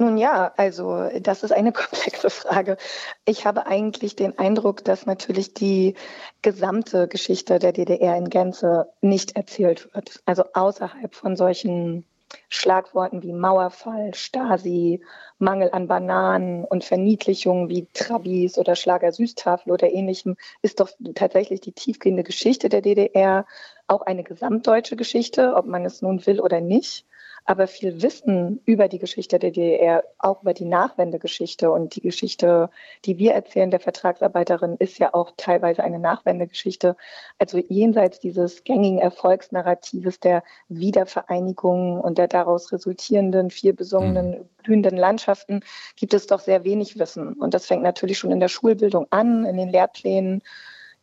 Nun 0.00 0.16
ja, 0.16 0.52
also 0.56 1.08
das 1.20 1.42
ist 1.42 1.50
eine 1.50 1.72
komplexe 1.72 2.30
Frage. 2.30 2.76
Ich 3.24 3.46
habe 3.46 3.66
eigentlich 3.66 4.14
den 4.14 4.38
Eindruck, 4.38 4.84
dass 4.84 5.06
natürlich 5.06 5.54
die 5.54 5.94
gesamte 6.40 7.08
Geschichte 7.08 7.58
der 7.58 7.72
DDR 7.72 8.16
in 8.16 8.30
Gänze 8.30 8.88
nicht 9.00 9.34
erzählt 9.34 9.92
wird. 9.92 10.22
Also 10.24 10.44
außerhalb 10.54 11.14
von 11.14 11.34
solchen 11.34 12.04
Schlagworten 12.48 13.22
wie 13.24 13.32
Mauerfall, 13.32 14.14
Stasi, 14.14 15.02
Mangel 15.38 15.70
an 15.72 15.88
Bananen 15.88 16.64
und 16.64 16.84
Verniedlichungen 16.84 17.68
wie 17.68 17.88
Trabis 17.92 18.56
oder 18.56 18.76
Schlager 18.76 19.10
Süßtafel 19.10 19.72
oder 19.72 19.90
ähnlichem 19.90 20.36
ist 20.62 20.78
doch 20.78 20.90
tatsächlich 21.14 21.60
die 21.60 21.72
tiefgehende 21.72 22.22
Geschichte 22.22 22.68
der 22.68 22.82
DDR 22.82 23.46
auch 23.88 24.02
eine 24.02 24.22
gesamtdeutsche 24.22 24.94
Geschichte, 24.94 25.54
ob 25.56 25.66
man 25.66 25.84
es 25.84 26.02
nun 26.02 26.24
will 26.26 26.40
oder 26.40 26.60
nicht 26.60 27.06
aber 27.48 27.66
viel 27.66 28.02
Wissen 28.02 28.60
über 28.66 28.88
die 28.88 28.98
Geschichte 28.98 29.38
der 29.38 29.50
DDR, 29.50 30.04
auch 30.18 30.42
über 30.42 30.52
die 30.52 30.66
Nachwendegeschichte 30.66 31.70
und 31.70 31.96
die 31.96 32.02
Geschichte, 32.02 32.68
die 33.06 33.16
wir 33.16 33.32
erzählen 33.32 33.70
der 33.70 33.80
Vertragsarbeiterin, 33.80 34.76
ist 34.78 34.98
ja 34.98 35.14
auch 35.14 35.32
teilweise 35.38 35.82
eine 35.82 35.98
Nachwendegeschichte. 35.98 36.94
Also 37.38 37.56
jenseits 37.56 38.20
dieses 38.20 38.64
gängigen 38.64 38.98
Erfolgsnarratives 38.98 40.20
der 40.20 40.42
Wiedervereinigung 40.68 41.98
und 42.02 42.18
der 42.18 42.28
daraus 42.28 42.70
resultierenden, 42.70 43.48
viel 43.48 43.72
besungenen, 43.72 44.30
mhm. 44.30 44.48
blühenden 44.62 44.98
Landschaften 44.98 45.60
gibt 45.96 46.12
es 46.12 46.26
doch 46.26 46.40
sehr 46.40 46.64
wenig 46.64 46.98
Wissen. 46.98 47.32
Und 47.32 47.54
das 47.54 47.64
fängt 47.64 47.82
natürlich 47.82 48.18
schon 48.18 48.30
in 48.30 48.40
der 48.40 48.48
Schulbildung 48.48 49.06
an, 49.08 49.46
in 49.46 49.56
den 49.56 49.70
Lehrplänen 49.70 50.42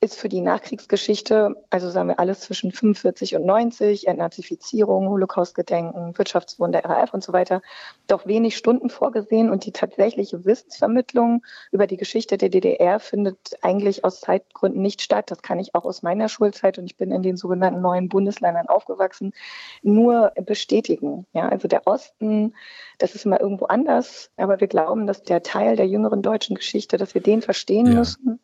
ist 0.02 0.20
für 0.20 0.30
die 0.30 0.42
Nachkriegsgeschichte, 0.42 1.56
also 1.70 1.90
sagen 1.90 2.10
wir 2.10 2.20
alles 2.20 2.42
zwischen 2.42 2.72
45 2.72 3.36
und 3.36 3.46
90, 3.46 4.08
Entnazifizierung, 4.08 5.08
Holocaustgedenken, 5.10 6.18
Wirtschaftswunder, 6.18 6.84
RAF 6.84 7.14
und 7.14 7.24
so 7.24 7.34
weiter, 7.34 7.62
doch 8.08 8.26
wenig 8.26 8.58
Stunden 8.58 8.90
vorgesehen 8.90 9.50
und 9.50 9.66
die 9.66 9.72
tatsächliche 9.72 10.46
Wissensvermittlung 10.46 11.44
über 11.72 11.88
die 11.88 11.98
Geschichte 11.98 12.38
der 12.38 12.50
DDR 12.50 13.00
findet 13.00 13.38
eigentlich 13.62 14.04
aus 14.04 14.20
Zeitgründen 14.20 14.82
nicht 14.82 15.02
statt. 15.02 15.32
Das 15.32 15.42
kann 15.42 15.60
ich 15.60 15.74
auch 15.74 15.86
aus 15.86 16.04
meiner 16.04 16.30
Schulzeit 16.30 16.78
und 16.78 16.86
ich 16.86 16.98
bin 16.98 17.12
in 17.12 17.24
den 17.24 17.38
sogenannten 17.38 17.82
neuen 17.82 18.10
Bundesländern 18.10 18.68
aufgewachsen, 18.68 19.34
nur 19.82 20.34
bestätigen. 20.46 21.26
Ja, 21.34 21.50
also 21.50 21.68
der 21.68 21.88
Osten, 21.88 22.54
das 22.98 23.16
ist 23.16 23.26
immer 23.26 23.40
irgendwo 23.40 23.66
anders, 23.66 24.30
aber 24.38 24.60
wir 24.60 24.68
glauben, 24.68 25.08
dass 25.08 25.24
der 25.24 25.42
Teil 25.42 25.78
der 25.78 25.88
jüngeren 25.88 26.22
deutschen 26.22 26.56
Geschichte, 26.56 26.98
dass 26.98 27.14
wir 27.14 27.22
den 27.22 27.42
verstehen 27.42 27.88
ja. 27.88 27.94
müssen 27.94 28.40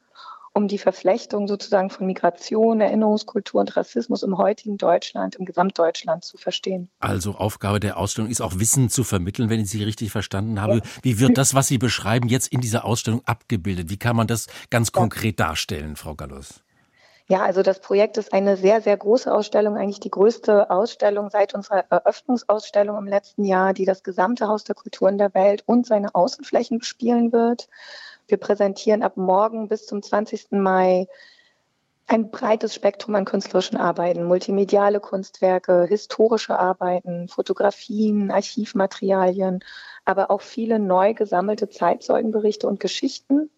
um 0.53 0.67
die 0.67 0.77
Verflechtung 0.77 1.47
sozusagen 1.47 1.89
von 1.89 2.05
Migration, 2.05 2.81
Erinnerungskultur 2.81 3.61
und 3.61 3.75
Rassismus 3.77 4.23
im 4.23 4.37
heutigen 4.37 4.77
Deutschland, 4.77 5.35
im 5.35 5.45
Gesamtdeutschland 5.45 6.25
zu 6.25 6.37
verstehen. 6.37 6.89
Also 6.99 7.35
Aufgabe 7.35 7.79
der 7.79 7.97
Ausstellung 7.97 8.29
ist 8.29 8.41
auch 8.41 8.59
Wissen 8.59 8.89
zu 8.89 9.03
vermitteln, 9.03 9.49
wenn 9.49 9.61
ich 9.61 9.69
Sie 9.69 9.83
richtig 9.83 10.11
verstanden 10.11 10.61
habe. 10.61 10.75
Ja. 10.75 10.81
Wie 11.03 11.19
wird 11.19 11.37
das, 11.37 11.55
was 11.55 11.67
Sie 11.67 11.77
beschreiben, 11.77 12.27
jetzt 12.27 12.47
in 12.47 12.59
dieser 12.59 12.85
Ausstellung 12.85 13.21
abgebildet? 13.25 13.89
Wie 13.89 13.97
kann 13.97 14.15
man 14.15 14.27
das 14.27 14.47
ganz 14.69 14.91
konkret 14.91 15.39
darstellen, 15.39 15.95
Frau 15.95 16.15
Gallus? 16.15 16.61
Ja, 17.31 17.43
also 17.43 17.61
das 17.61 17.79
Projekt 17.79 18.17
ist 18.17 18.33
eine 18.33 18.57
sehr, 18.57 18.81
sehr 18.81 18.97
große 18.97 19.33
Ausstellung, 19.33 19.77
eigentlich 19.77 20.01
die 20.01 20.09
größte 20.09 20.69
Ausstellung 20.69 21.29
seit 21.29 21.53
unserer 21.53 21.85
Eröffnungsausstellung 21.89 22.97
im 22.97 23.07
letzten 23.07 23.45
Jahr, 23.45 23.73
die 23.73 23.85
das 23.85 24.03
gesamte 24.03 24.49
Haus 24.49 24.65
der 24.65 24.75
Kulturen 24.75 25.17
der 25.17 25.33
Welt 25.33 25.63
und 25.65 25.85
seine 25.85 26.13
Außenflächen 26.13 26.79
bespielen 26.79 27.31
wird. 27.31 27.69
Wir 28.27 28.37
präsentieren 28.37 29.03
ab 29.03 29.17
morgen 29.17 29.67
bis 29.67 29.85
zum 29.85 30.01
20. 30.01 30.51
Mai 30.51 31.07
ein 32.07 32.29
breites 32.29 32.75
Spektrum 32.75 33.15
an 33.15 33.25
künstlerischen 33.25 33.77
Arbeiten, 33.77 34.25
multimediale 34.25 34.99
Kunstwerke, 34.99 35.85
historische 35.85 36.59
Arbeiten, 36.59 37.29
Fotografien, 37.29 38.31
Archivmaterialien, 38.31 39.63
aber 40.03 40.29
auch 40.29 40.41
viele 40.41 40.79
neu 40.79 41.13
gesammelte 41.13 41.69
Zeitzeugenberichte 41.69 42.67
und 42.67 42.79
Geschichten 42.79 43.49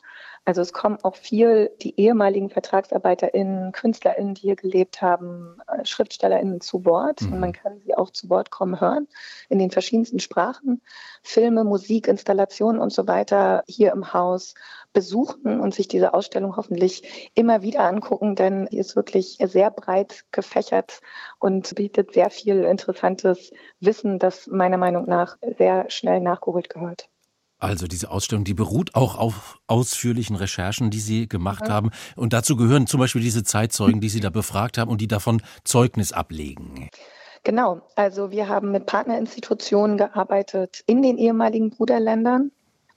also 0.45 0.61
es 0.61 0.73
kommen 0.73 0.97
auch 1.03 1.15
viel 1.15 1.71
die 1.81 1.97
ehemaligen 1.99 2.49
VertragsarbeiterInnen, 2.49 3.71
KünstlerInnen, 3.71 4.33
die 4.33 4.41
hier 4.41 4.55
gelebt 4.57 5.01
haben, 5.01 5.57
äh, 5.67 5.85
SchriftstellerInnen 5.85 6.59
zu 6.59 6.83
Wort. 6.85 7.21
Mhm. 7.21 7.33
Und 7.33 7.39
man 7.39 7.53
kann 7.53 7.79
sie 7.79 7.95
auch 7.95 8.09
zu 8.09 8.29
Wort 8.29 8.51
kommen 8.51 8.81
hören 8.81 9.07
in 9.47 9.59
den 9.59 9.71
verschiedensten 9.71 10.19
Sprachen. 10.19 10.81
Filme, 11.21 11.63
Musik, 11.63 12.07
Installationen 12.09 12.81
und 12.81 12.91
so 12.91 13.07
weiter 13.07 13.63
hier 13.67 13.93
im 13.93 14.13
Haus 14.13 14.53
besuchen 14.91 15.61
und 15.61 15.73
sich 15.73 15.87
diese 15.87 16.13
Ausstellung 16.13 16.57
hoffentlich 16.57 17.31
immer 17.35 17.61
wieder 17.61 17.81
angucken, 17.81 18.35
denn 18.35 18.67
sie 18.69 18.79
ist 18.79 18.95
wirklich 18.97 19.37
sehr 19.41 19.71
breit 19.71 20.25
gefächert 20.31 20.99
und 21.39 21.73
bietet 21.75 22.13
sehr 22.13 22.29
viel 22.29 22.63
interessantes 22.65 23.51
Wissen, 23.79 24.19
das 24.19 24.47
meiner 24.47 24.77
Meinung 24.77 25.05
nach 25.07 25.37
sehr 25.57 25.89
schnell 25.89 26.19
nachgeholt 26.19 26.69
gehört. 26.69 27.09
Also 27.63 27.87
diese 27.87 28.11
Ausstellung, 28.11 28.43
die 28.43 28.53
beruht 28.53 28.93
auch 28.93 29.17
auf 29.17 29.57
ausführlichen 29.67 30.35
Recherchen, 30.35 30.89
die 30.89 30.99
Sie 30.99 31.29
gemacht 31.29 31.69
haben. 31.69 31.91
Und 32.17 32.33
dazu 32.33 32.57
gehören 32.57 32.87
zum 32.87 32.99
Beispiel 32.99 33.21
diese 33.21 33.45
Zeitzeugen, 33.45 34.01
die 34.01 34.09
Sie 34.09 34.19
da 34.19 34.29
befragt 34.29 34.77
haben 34.77 34.91
und 34.91 34.99
die 34.99 35.07
davon 35.07 35.41
Zeugnis 35.63 36.11
ablegen. 36.11 36.89
Genau, 37.45 37.81
also 37.95 38.31
wir 38.31 38.49
haben 38.49 38.71
mit 38.71 38.85
Partnerinstitutionen 38.85 39.97
gearbeitet 39.97 40.83
in 40.87 41.01
den 41.01 41.17
ehemaligen 41.17 41.69
Bruderländern 41.69 42.51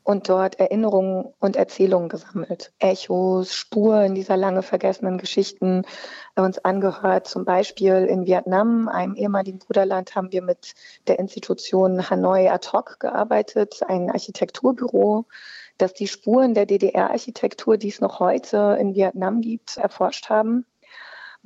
und 0.06 0.28
dort 0.28 0.60
Erinnerungen 0.60 1.34
und 1.40 1.56
Erzählungen 1.56 2.08
gesammelt. 2.08 2.72
Echos, 2.78 3.52
Spuren 3.52 4.14
dieser 4.14 4.36
lange 4.36 4.62
vergessenen 4.62 5.18
Geschichten 5.18 5.82
uns 6.36 6.58
angehört. 6.58 7.26
Zum 7.26 7.44
Beispiel 7.44 8.06
in 8.08 8.24
Vietnam, 8.24 8.86
einem 8.86 9.16
ehemaligen 9.16 9.58
Bruderland, 9.58 10.14
haben 10.14 10.30
wir 10.30 10.42
mit 10.42 10.74
der 11.08 11.18
Institution 11.18 12.08
Hanoi 12.08 12.48
Ad 12.48 12.68
hoc 12.72 13.00
gearbeitet, 13.00 13.80
ein 13.88 14.08
Architekturbüro, 14.08 15.24
das 15.76 15.92
die 15.92 16.06
Spuren 16.06 16.54
der 16.54 16.66
DDR-Architektur, 16.66 17.76
die 17.76 17.88
es 17.88 18.00
noch 18.00 18.20
heute 18.20 18.78
in 18.80 18.94
Vietnam 18.94 19.40
gibt, 19.40 19.76
erforscht 19.76 20.30
haben. 20.30 20.66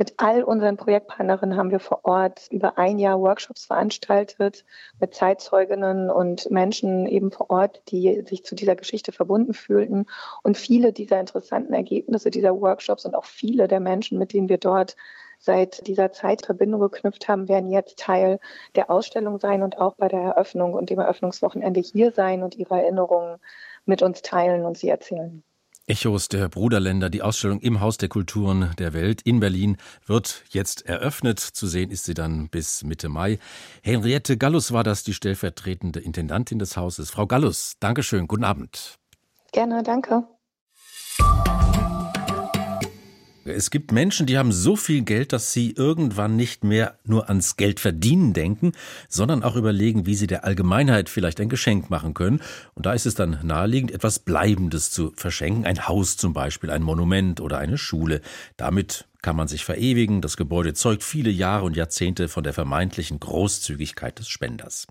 Mit 0.00 0.14
all 0.16 0.42
unseren 0.44 0.78
Projektpartnerinnen 0.78 1.58
haben 1.58 1.70
wir 1.70 1.78
vor 1.78 2.06
Ort 2.06 2.48
über 2.50 2.78
ein 2.78 2.98
Jahr 2.98 3.20
Workshops 3.20 3.66
veranstaltet 3.66 4.64
mit 4.98 5.14
Zeitzeuginnen 5.14 6.08
und 6.08 6.50
Menschen 6.50 7.04
eben 7.04 7.30
vor 7.30 7.50
Ort, 7.50 7.82
die 7.90 8.22
sich 8.26 8.42
zu 8.42 8.54
dieser 8.54 8.76
Geschichte 8.76 9.12
verbunden 9.12 9.52
fühlten. 9.52 10.06
Und 10.42 10.56
viele 10.56 10.94
dieser 10.94 11.20
interessanten 11.20 11.74
Ergebnisse 11.74 12.30
dieser 12.30 12.58
Workshops 12.58 13.04
und 13.04 13.14
auch 13.14 13.26
viele 13.26 13.68
der 13.68 13.80
Menschen, 13.80 14.18
mit 14.18 14.32
denen 14.32 14.48
wir 14.48 14.56
dort 14.56 14.96
seit 15.38 15.86
dieser 15.86 16.12
Zeit 16.12 16.46
Verbindung 16.46 16.80
geknüpft 16.80 17.28
haben, 17.28 17.46
werden 17.50 17.70
jetzt 17.70 17.98
Teil 17.98 18.40
der 18.76 18.88
Ausstellung 18.88 19.38
sein 19.38 19.62
und 19.62 19.76
auch 19.76 19.96
bei 19.96 20.08
der 20.08 20.20
Eröffnung 20.20 20.72
und 20.72 20.88
dem 20.88 20.98
Eröffnungswochenende 20.98 21.80
hier 21.80 22.10
sein 22.12 22.42
und 22.42 22.56
ihre 22.56 22.80
Erinnerungen 22.80 23.36
mit 23.84 24.00
uns 24.00 24.22
teilen 24.22 24.64
und 24.64 24.78
sie 24.78 24.88
erzählen. 24.88 25.44
Echos 25.90 26.28
der 26.28 26.48
Bruderländer, 26.48 27.10
die 27.10 27.20
Ausstellung 27.20 27.58
im 27.58 27.80
Haus 27.80 27.96
der 27.96 28.08
Kulturen 28.08 28.70
der 28.78 28.92
Welt 28.92 29.22
in 29.22 29.40
Berlin 29.40 29.76
wird 30.06 30.44
jetzt 30.50 30.86
eröffnet. 30.86 31.40
Zu 31.40 31.66
sehen 31.66 31.90
ist 31.90 32.04
sie 32.04 32.14
dann 32.14 32.48
bis 32.48 32.84
Mitte 32.84 33.08
Mai. 33.08 33.40
Henriette 33.82 34.38
Gallus 34.38 34.70
war 34.70 34.84
das, 34.84 35.02
die 35.02 35.14
stellvertretende 35.14 35.98
Intendantin 35.98 36.60
des 36.60 36.76
Hauses. 36.76 37.10
Frau 37.10 37.26
Gallus, 37.26 37.74
Dankeschön, 37.80 38.28
guten 38.28 38.44
Abend. 38.44 38.98
Gerne, 39.50 39.82
danke. 39.82 40.28
Es 43.44 43.70
gibt 43.70 43.90
Menschen, 43.90 44.26
die 44.26 44.36
haben 44.36 44.52
so 44.52 44.76
viel 44.76 45.02
Geld, 45.02 45.32
dass 45.32 45.52
sie 45.52 45.72
irgendwann 45.72 46.36
nicht 46.36 46.62
mehr 46.62 46.98
nur 47.04 47.28
ans 47.28 47.56
Geld 47.56 47.80
verdienen 47.80 48.32
denken, 48.32 48.72
sondern 49.08 49.42
auch 49.42 49.56
überlegen, 49.56 50.06
wie 50.06 50.14
sie 50.14 50.26
der 50.26 50.44
Allgemeinheit 50.44 51.08
vielleicht 51.08 51.40
ein 51.40 51.48
Geschenk 51.48 51.88
machen 51.90 52.14
können. 52.14 52.40
Und 52.74 52.86
da 52.86 52.92
ist 52.92 53.06
es 53.06 53.14
dann 53.14 53.38
naheliegend, 53.42 53.92
etwas 53.92 54.18
Bleibendes 54.18 54.90
zu 54.90 55.12
verschenken. 55.16 55.64
Ein 55.64 55.88
Haus 55.88 56.16
zum 56.16 56.32
Beispiel, 56.32 56.70
ein 56.70 56.82
Monument 56.82 57.40
oder 57.40 57.58
eine 57.58 57.78
Schule. 57.78 58.20
Damit 58.56 59.06
kann 59.22 59.36
man 59.36 59.48
sich 59.48 59.64
verewigen. 59.64 60.20
Das 60.20 60.36
Gebäude 60.36 60.74
zeugt 60.74 61.02
viele 61.04 61.30
Jahre 61.30 61.64
und 61.64 61.76
Jahrzehnte 61.76 62.28
von 62.28 62.44
der 62.44 62.52
vermeintlichen 62.52 63.20
Großzügigkeit 63.20 64.18
des 64.18 64.28
Spenders. 64.28 64.86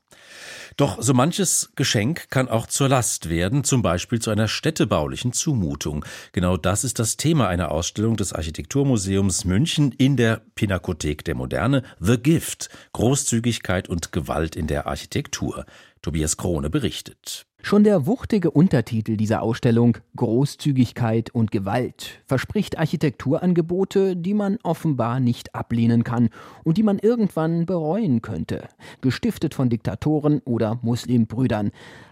Doch 0.77 1.01
so 1.01 1.13
manches 1.13 1.71
Geschenk 1.75 2.29
kann 2.29 2.47
auch 2.47 2.67
zur 2.67 2.89
Last 2.89 3.29
werden, 3.29 3.63
zum 3.63 3.81
Beispiel 3.81 4.19
zu 4.19 4.29
einer 4.29 4.47
städtebaulichen 4.47 5.33
Zumutung. 5.33 6.05
Genau 6.31 6.57
das 6.57 6.83
ist 6.83 6.99
das 6.99 7.17
Thema 7.17 7.47
einer 7.47 7.71
Ausstellung 7.71 8.15
des 8.15 8.33
Architekturmuseums 8.33 9.45
München 9.45 9.91
in 9.91 10.15
der 10.15 10.41
Pinakothek 10.55 11.23
der 11.25 11.35
Moderne, 11.35 11.83
The 11.99 12.17
Gift, 12.17 12.69
Großzügigkeit 12.93 13.89
und 13.89 14.11
Gewalt 14.11 14.55
in 14.55 14.67
der 14.67 14.87
Architektur. 14.87 15.65
Tobias 16.01 16.37
Krone 16.37 16.69
berichtet. 16.69 17.48
Schon 17.61 17.83
der 17.83 18.07
wuchtige 18.07 18.51
Untertitel 18.51 19.17
dieser 19.17 19.41
Ausstellung 19.41 19.97
Großzügigkeit 20.15 21.29
und 21.29 21.51
Gewalt 21.51 22.21
verspricht 22.25 22.79
Architekturangebote, 22.79 24.15
die 24.15 24.33
man 24.33 24.57
offenbar 24.63 25.19
nicht 25.19 25.53
ablehnen 25.53 26.03
kann 26.03 26.29
und 26.63 26.77
die 26.77 26.83
man 26.83 26.99
irgendwann 26.99 27.65
bereuen 27.65 28.21
könnte, 28.21 28.69
gestiftet 29.01 29.53
von 29.53 29.69
Diktatoren 29.69 30.41
oder 30.45 30.79
Muslimbrüdern. 30.81 31.71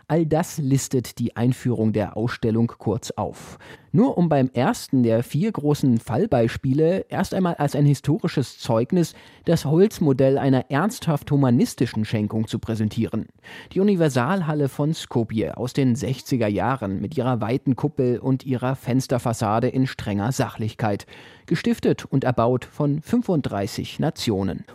All 0.09 0.25
das 0.25 0.57
listet 0.57 1.19
die 1.19 1.35
Einführung 1.35 1.91
der 1.91 2.15
Ausstellung 2.15 2.67
kurz 2.77 3.11
auf. 3.11 3.59
Nur 3.91 4.17
um 4.17 4.29
beim 4.29 4.49
ersten 4.53 5.03
der 5.03 5.21
vier 5.21 5.51
großen 5.51 5.97
Fallbeispiele 5.97 7.07
erst 7.09 7.33
einmal 7.33 7.55
als 7.55 7.75
ein 7.75 7.85
historisches 7.85 8.57
Zeugnis 8.57 9.15
das 9.43 9.65
Holzmodell 9.65 10.37
einer 10.37 10.71
ernsthaft 10.71 11.29
humanistischen 11.29 12.05
Schenkung 12.05 12.47
zu 12.47 12.57
präsentieren. 12.57 13.25
Die 13.73 13.81
Universalhalle 13.81 14.69
von 14.69 14.93
Skopje 14.93 15.57
aus 15.57 15.73
den 15.73 15.93
60er 15.93 16.47
Jahren 16.47 17.01
mit 17.01 17.17
ihrer 17.17 17.41
weiten 17.41 17.75
Kuppel 17.75 18.19
und 18.19 18.45
ihrer 18.45 18.77
Fensterfassade 18.77 19.67
in 19.67 19.87
strenger 19.87 20.31
Sachlichkeit 20.31 21.05
gestiftet 21.47 22.05
und 22.05 22.23
erbaut 22.23 22.65
von 22.65 23.01
35 23.01 23.99
Nationen. 23.99 24.65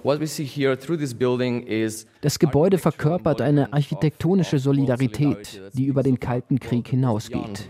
Das 2.20 2.38
Gebäude 2.38 2.78
verkörpert 2.78 3.40
eine 3.40 3.72
architektonische 3.72 4.58
Solidarität, 4.58 5.62
die 5.74 5.86
über 5.86 6.02
den 6.02 6.18
Kalten 6.18 6.58
Krieg 6.58 6.88
hinausgeht. 6.88 7.68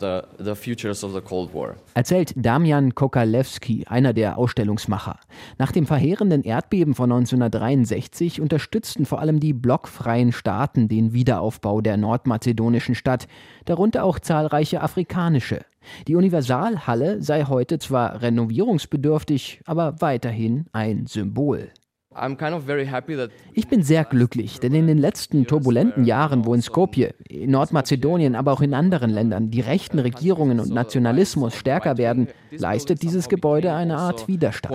Erzählt 1.95 2.33
Damian 2.37 2.95
Kokalewski, 2.95 3.85
einer 3.89 4.13
der 4.13 4.39
Ausstellungsmacher. 4.39 5.19
Nach 5.59 5.73
dem 5.73 5.87
verheerenden 5.87 6.43
Erdbeben 6.43 6.95
von 6.95 7.11
1963 7.13 8.41
unterstützten 8.41 9.07
vor 9.07 9.21
allem 9.21 9.41
die 9.41 9.53
blockfreien 9.53 10.33
Staaten 10.33 10.89
den 10.89 11.13
Wiederaufbau 11.13 11.81
der 11.81 11.97
nordmazedonischen 11.97 12.95
Stadt, 12.95 13.27
darunter 13.65 14.05
auch 14.05 14.19
zahlreiche 14.19 14.81
afrikanische. 14.81 15.65
Die 16.07 16.17
Universalhalle 16.17 17.23
sei 17.23 17.45
heute 17.45 17.79
zwar 17.79 18.23
renovierungsbedürftig, 18.23 19.61
aber 19.67 20.01
weiterhin 20.01 20.67
ein 20.73 21.07
Symbol. 21.07 21.71
Ich 23.55 23.69
bin 23.69 23.83
sehr 23.83 24.05
glücklich, 24.05 24.61
denn 24.61 24.75
in 24.75 24.87
den 24.87 24.99
letzten 24.99 25.47
turbulenten 25.47 26.05
Jahren, 26.05 26.45
wo 26.45 26.55
in 26.55 26.63
Skopje, 26.63 27.15
in 27.29 27.51
Nordmazedonien, 27.51 28.35
aber 28.35 28.53
auch 28.53 28.61
in 28.61 28.75
anderen 28.75 29.11
Ländern 29.11 29.51
die 29.51 29.61
rechten 29.61 29.99
Regierungen 29.99 30.61
und 30.61 30.71
Nationalismus 30.71 31.55
stärker 31.55 31.99
werden, 31.99 32.29
leistet 32.51 33.03
dieses 33.03 33.29
Gebäude 33.29 33.73
eine 33.73 33.97
Art 33.97 34.29
Widerstand. 34.29 34.75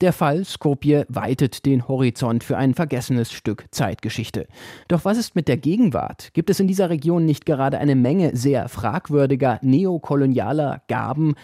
Der 0.00 0.12
Fall 0.12 0.44
Skopje 0.44 1.06
weitet 1.08 1.64
den 1.66 1.88
Horizont 1.88 2.44
für 2.44 2.56
ein 2.56 2.74
vergessenes 2.74 3.32
Stück 3.32 3.64
Zeitgeschichte. 3.70 4.46
Doch 4.88 5.04
was 5.04 5.18
ist 5.18 5.34
mit 5.34 5.48
der 5.48 5.56
Gegenwart? 5.56 6.30
Gibt 6.34 6.50
es 6.50 6.60
in 6.60 6.68
dieser 6.68 6.90
Region 6.90 7.24
nicht 7.24 7.46
gerade 7.46 7.78
eine 7.78 7.96
Menge 7.96 8.36
sehr 8.36 8.68
fragwürdiger 8.68 9.58
neokolonialer 9.62 10.82
Gaben, 10.88 11.34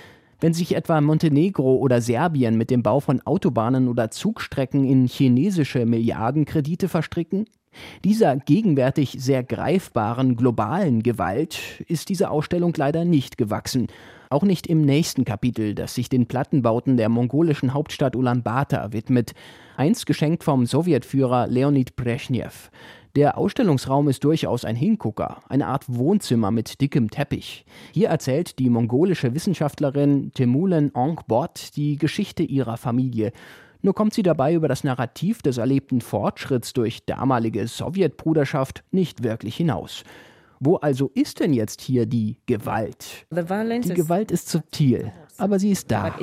wenn 0.43 0.53
sich 0.53 0.74
etwa 0.74 1.01
Montenegro 1.01 1.76
oder 1.76 2.01
Serbien 2.01 2.59
mit 2.59 2.70
dem 2.70 2.82
Bau 2.82 2.99
von 2.99 3.20
Autobahnen 3.24 3.86
oder 3.86 4.11
Zugstrecken 4.11 4.84
in 4.84 5.07
chinesische 5.07 5.86
Milliardenkredite 5.86 6.88
verstricken? 6.88 7.47
Dieser 8.05 8.36
gegenwärtig 8.36 9.16
sehr 9.18 9.45
greifbaren 9.45 10.36
globalen 10.36 11.03
Gewalt 11.05 11.82
ist 11.86 12.09
diese 12.09 12.30
Ausstellung 12.30 12.74
leider 12.76 13.05
nicht 13.05 13.38
gewachsen. 13.38 13.86
Auch 14.30 14.43
nicht 14.43 14.66
im 14.66 14.82
nächsten 14.82 15.24
Kapitel, 15.24 15.76
das 15.76 15.95
sich 15.95 16.09
den 16.09 16.26
Plattenbauten 16.26 16.97
der 16.97 17.09
mongolischen 17.09 17.72
Hauptstadt 17.72 18.16
Ulaanbaatar 18.16 18.93
widmet, 18.93 19.32
einst 19.76 20.07
geschenkt 20.07 20.43
vom 20.43 20.66
Sowjetführer 20.66 21.47
Leonid 21.47 21.95
Brezhnev. 21.95 22.70
Der 23.15 23.37
Ausstellungsraum 23.37 24.09
ist 24.09 24.25
durchaus 24.25 24.65
ein 24.65 24.75
Hingucker, 24.75 25.43
eine 25.51 25.67
Art 25.67 25.85
Wohnzimmer 25.87 26.51
mit 26.51 26.81
dickem 26.81 27.11
Teppich. 27.11 27.67
Hier 27.93 28.09
erzählt 28.09 28.59
die 28.59 28.71
mongolische 28.71 29.35
Wissenschaftlerin 29.35 30.33
Temulen 30.33 30.91
Ongbot 30.95 31.77
die 31.77 31.99
Geschichte 31.99 32.43
ihrer 32.43 32.79
Familie. 32.79 33.33
Nur 33.83 33.95
kommt 33.95 34.15
sie 34.15 34.23
dabei 34.23 34.55
über 34.55 34.67
das 34.67 34.83
Narrativ 34.83 35.43
des 35.43 35.59
erlebten 35.59 36.01
Fortschritts 36.01 36.73
durch 36.73 37.05
damalige 37.05 37.67
Sowjetbruderschaft 37.69 38.83
nicht 38.93 39.23
wirklich 39.23 39.57
hinaus. 39.57 40.05
Wo 40.59 40.77
also 40.77 41.11
ist 41.13 41.41
denn 41.41 41.53
jetzt 41.53 41.83
hier 41.83 42.07
die 42.07 42.39
Gewalt? 42.47 43.27
Die 43.95 44.03
Gewalt 44.03 44.31
ist 44.31 44.49
subtil, 44.49 45.13
aber 45.37 45.59
sie 45.59 45.73
ist 45.73 45.91
da. 45.91 46.15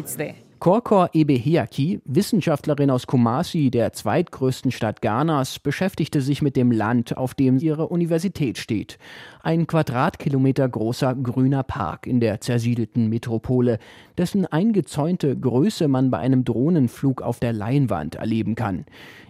Korkor 0.59 1.11
Ebeheaki, 1.13 2.01
Wissenschaftlerin 2.03 2.91
aus 2.91 3.07
Kumasi, 3.07 3.71
der 3.71 3.93
zweitgrößten 3.93 4.71
Stadt 4.71 5.01
Ghanas, 5.01 5.57
beschäftigte 5.57 6.19
sich 6.19 6.41
mit 6.41 6.57
dem 6.57 6.73
Land, 6.73 7.15
auf 7.15 7.33
dem 7.33 7.59
ihre 7.59 7.87
Universität 7.87 8.57
steht. 8.57 8.97
Ein 9.41 9.67
Quadratkilometer 9.67 10.67
großer 10.67 11.15
grüner 11.15 11.63
Park 11.63 12.07
in 12.07 12.19
der 12.19 12.41
zersiedelten 12.41 13.07
Metropole, 13.07 13.79
dessen 14.17 14.45
eingezäunte 14.45 15.39
Größe 15.39 15.87
man 15.87 16.11
bei 16.11 16.17
einem 16.17 16.43
Drohnenflug 16.43 17.21
auf 17.21 17.39
der 17.39 17.53
Leinwand 17.53 18.15
erleben 18.15 18.55
kann. 18.55 18.85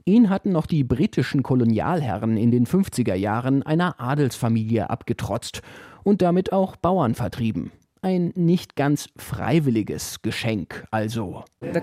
Ihn 0.06 0.32
hatten 0.32 0.52
noch 0.52 0.66
die 0.66 0.84
britischen 0.84 1.44
Kolonialherren 1.44 2.38
in 2.38 2.50
den 2.50 2.66
50er 2.66 3.14
Jahren 3.14 3.62
einer 3.62 4.00
Adelsfamilie 4.00 4.90
abgetrotzt 4.90 5.62
und 6.04 6.24
damit 6.24 6.52
auch 6.52 6.76
Bauern 6.76 7.14
vertrieben. 7.14 7.72
Ein 8.02 8.32
nicht 8.36 8.78
ganz 8.78 9.10
freiwilliges 9.18 10.22
Geschenk 10.22 10.86
also. 10.90 11.44
Es 11.60 11.74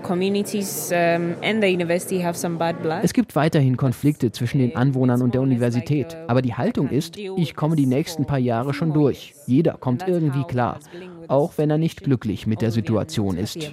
gibt 3.13 3.35
weiterhin 3.35 3.77
Konflikte 3.77 4.31
zwischen 4.31 4.57
den 4.57 4.75
Anwohnern 4.75 5.21
und 5.21 5.35
der 5.35 5.41
Universität, 5.41 6.17
aber 6.27 6.41
die 6.41 6.55
Haltung 6.55 6.89
ist, 6.89 7.17
ich 7.17 7.55
komme 7.55 7.75
die 7.75 7.85
nächsten 7.85 8.25
paar 8.25 8.39
Jahre 8.39 8.73
schon 8.73 8.93
durch. 8.93 9.35
Jeder 9.45 9.73
kommt 9.73 10.07
irgendwie 10.07 10.43
klar, 10.45 10.79
auch 11.27 11.53
wenn 11.57 11.69
er 11.69 11.77
nicht 11.77 12.03
glücklich 12.03 12.47
mit 12.47 12.61
der 12.61 12.71
Situation 12.71 13.37
ist. 13.37 13.71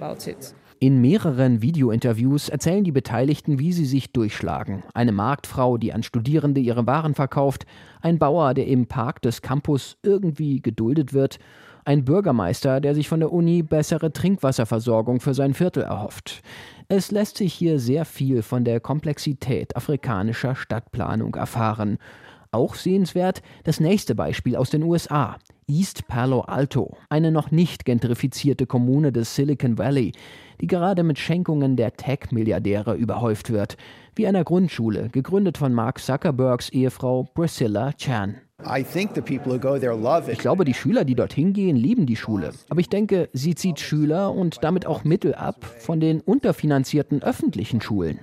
In 0.81 1.01
mehreren 1.01 1.63
Videointerviews 1.63 2.51
erzählen 2.51 2.85
die 2.85 2.93
Beteiligten, 2.93 3.59
wie 3.59 3.73
sie 3.73 3.87
sich 3.87 4.13
durchschlagen. 4.13 4.83
Eine 4.93 5.13
Marktfrau, 5.13 5.79
die 5.79 5.95
an 5.95 6.03
Studierende 6.03 6.61
ihre 6.61 6.87
Waren 6.87 7.15
verkauft, 7.15 7.65
ein 8.03 8.19
Bauer, 8.19 8.53
der 8.53 8.67
im 8.67 8.87
Park 8.87 9.23
des 9.23 9.41
Campus 9.41 9.97
irgendwie 10.03 10.61
geduldet 10.61 11.15
wird 11.15 11.39
ein 11.85 12.05
Bürgermeister, 12.05 12.81
der 12.81 12.95
sich 12.95 13.09
von 13.09 13.21
der 13.21 13.33
Uni 13.33 13.63
bessere 13.63 14.13
Trinkwasserversorgung 14.13 15.21
für 15.21 15.35
sein 15.35 15.55
Viertel 15.55 15.83
erhofft. 15.83 16.43
Es 16.89 17.11
lässt 17.11 17.37
sich 17.37 17.53
hier 17.53 17.79
sehr 17.79 18.05
viel 18.05 18.43
von 18.43 18.65
der 18.65 18.81
Komplexität 18.81 19.77
afrikanischer 19.77 20.55
Stadtplanung 20.55 21.35
erfahren. 21.35 21.99
Auch 22.51 22.75
sehenswert 22.75 23.43
das 23.65 23.81
nächste 23.81 24.15
Beispiel 24.15 24.57
aus 24.57 24.71
den 24.71 24.83
USA. 24.83 25.37
East 25.67 26.07
Palo 26.09 26.43
Alto, 26.43 26.97
eine 27.09 27.33
noch 27.33 27.51
nicht 27.51 27.85
gentrifizierte 27.85 28.67
Kommune 28.67 29.13
des 29.13 29.35
Silicon 29.35 29.79
Valley, 29.79 30.13
die 30.61 30.67
gerade 30.67 31.03
mit 31.03 31.19
Schenkungen 31.19 31.77
der 31.77 31.97
Tech-Milliardäre 31.97 32.95
überhäuft 32.95 33.51
wird, 33.51 33.77
wie 34.15 34.27
einer 34.27 34.45
Grundschule, 34.45 35.09
gegründet 35.09 35.59
von 35.59 35.73
Mark 35.73 35.99
Zuckerbergs 35.99 36.69
Ehefrau 36.69 37.25
Priscilla 37.35 37.93
Chan. 37.95 38.44
Ich 40.29 40.39
glaube, 40.39 40.65
die 40.65 40.75
Schüler, 40.75 41.05
die 41.05 41.15
dorthin 41.15 41.53
gehen, 41.53 41.77
lieben 41.77 42.07
die 42.07 42.17
Schule. 42.17 42.53
Aber 42.71 42.81
ich 42.81 42.89
denke, 42.89 43.29
sie 43.33 43.55
zieht 43.55 43.81
Schüler 43.81 44.33
und 44.33 44.63
damit 44.63 44.87
auch 44.87 45.05
Mittel 45.05 45.35
ab 45.35 45.65
von 45.65 46.01
den 46.01 46.21
unterfinanzierten 46.21 47.23
öffentlichen 47.23 47.81
Schulen. 47.81 48.21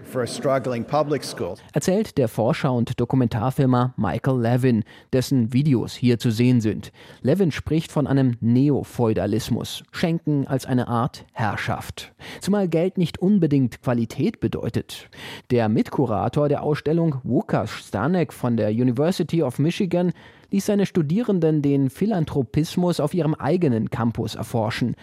Erzählt 1.73 2.17
der 2.17 2.27
Forscher 2.27 2.73
und 2.73 2.99
Dokumentarfilmer 2.99 3.93
Michael 3.97 4.41
Levin, 4.41 4.83
dessen 5.13 5.53
Videos 5.53 5.93
hier 5.93 6.17
zu 6.17 6.31
sehen 6.31 6.61
sind. 6.61 6.91
Levin 7.21 7.51
spricht 7.51 7.91
von 7.91 8.07
einem 8.07 8.37
Neofeudalismus, 8.39 9.83
Schenken 9.91 10.47
als 10.47 10.65
eine 10.65 10.87
Art 10.87 11.25
Herrschaft. 11.33 12.13
Zumal 12.39 12.67
Geld 12.67 12.97
nicht 12.97 13.19
unbedingt 13.19 13.81
Qualität 13.83 14.39
bedeutet. 14.39 15.09
Der 15.51 15.69
Mitkurator 15.69 16.49
der 16.49 16.63
Ausstellung 16.63 17.17
Łukasz 17.23 17.87
Stanek 17.87 18.33
von 18.33 18.57
der 18.57 18.69
University 18.69 19.43
of 19.43 19.59
Michigan 19.59 20.13
ließ 20.51 20.65
seine 20.65 20.85
Studierenden 20.85 21.61
den 21.61 21.89
Philanthropismus 21.89 22.99
auf 22.99 23.13
ihrem 23.13 23.33
eigenen 23.33 23.89
Campus 23.89 24.35
erforschen. 24.35 24.95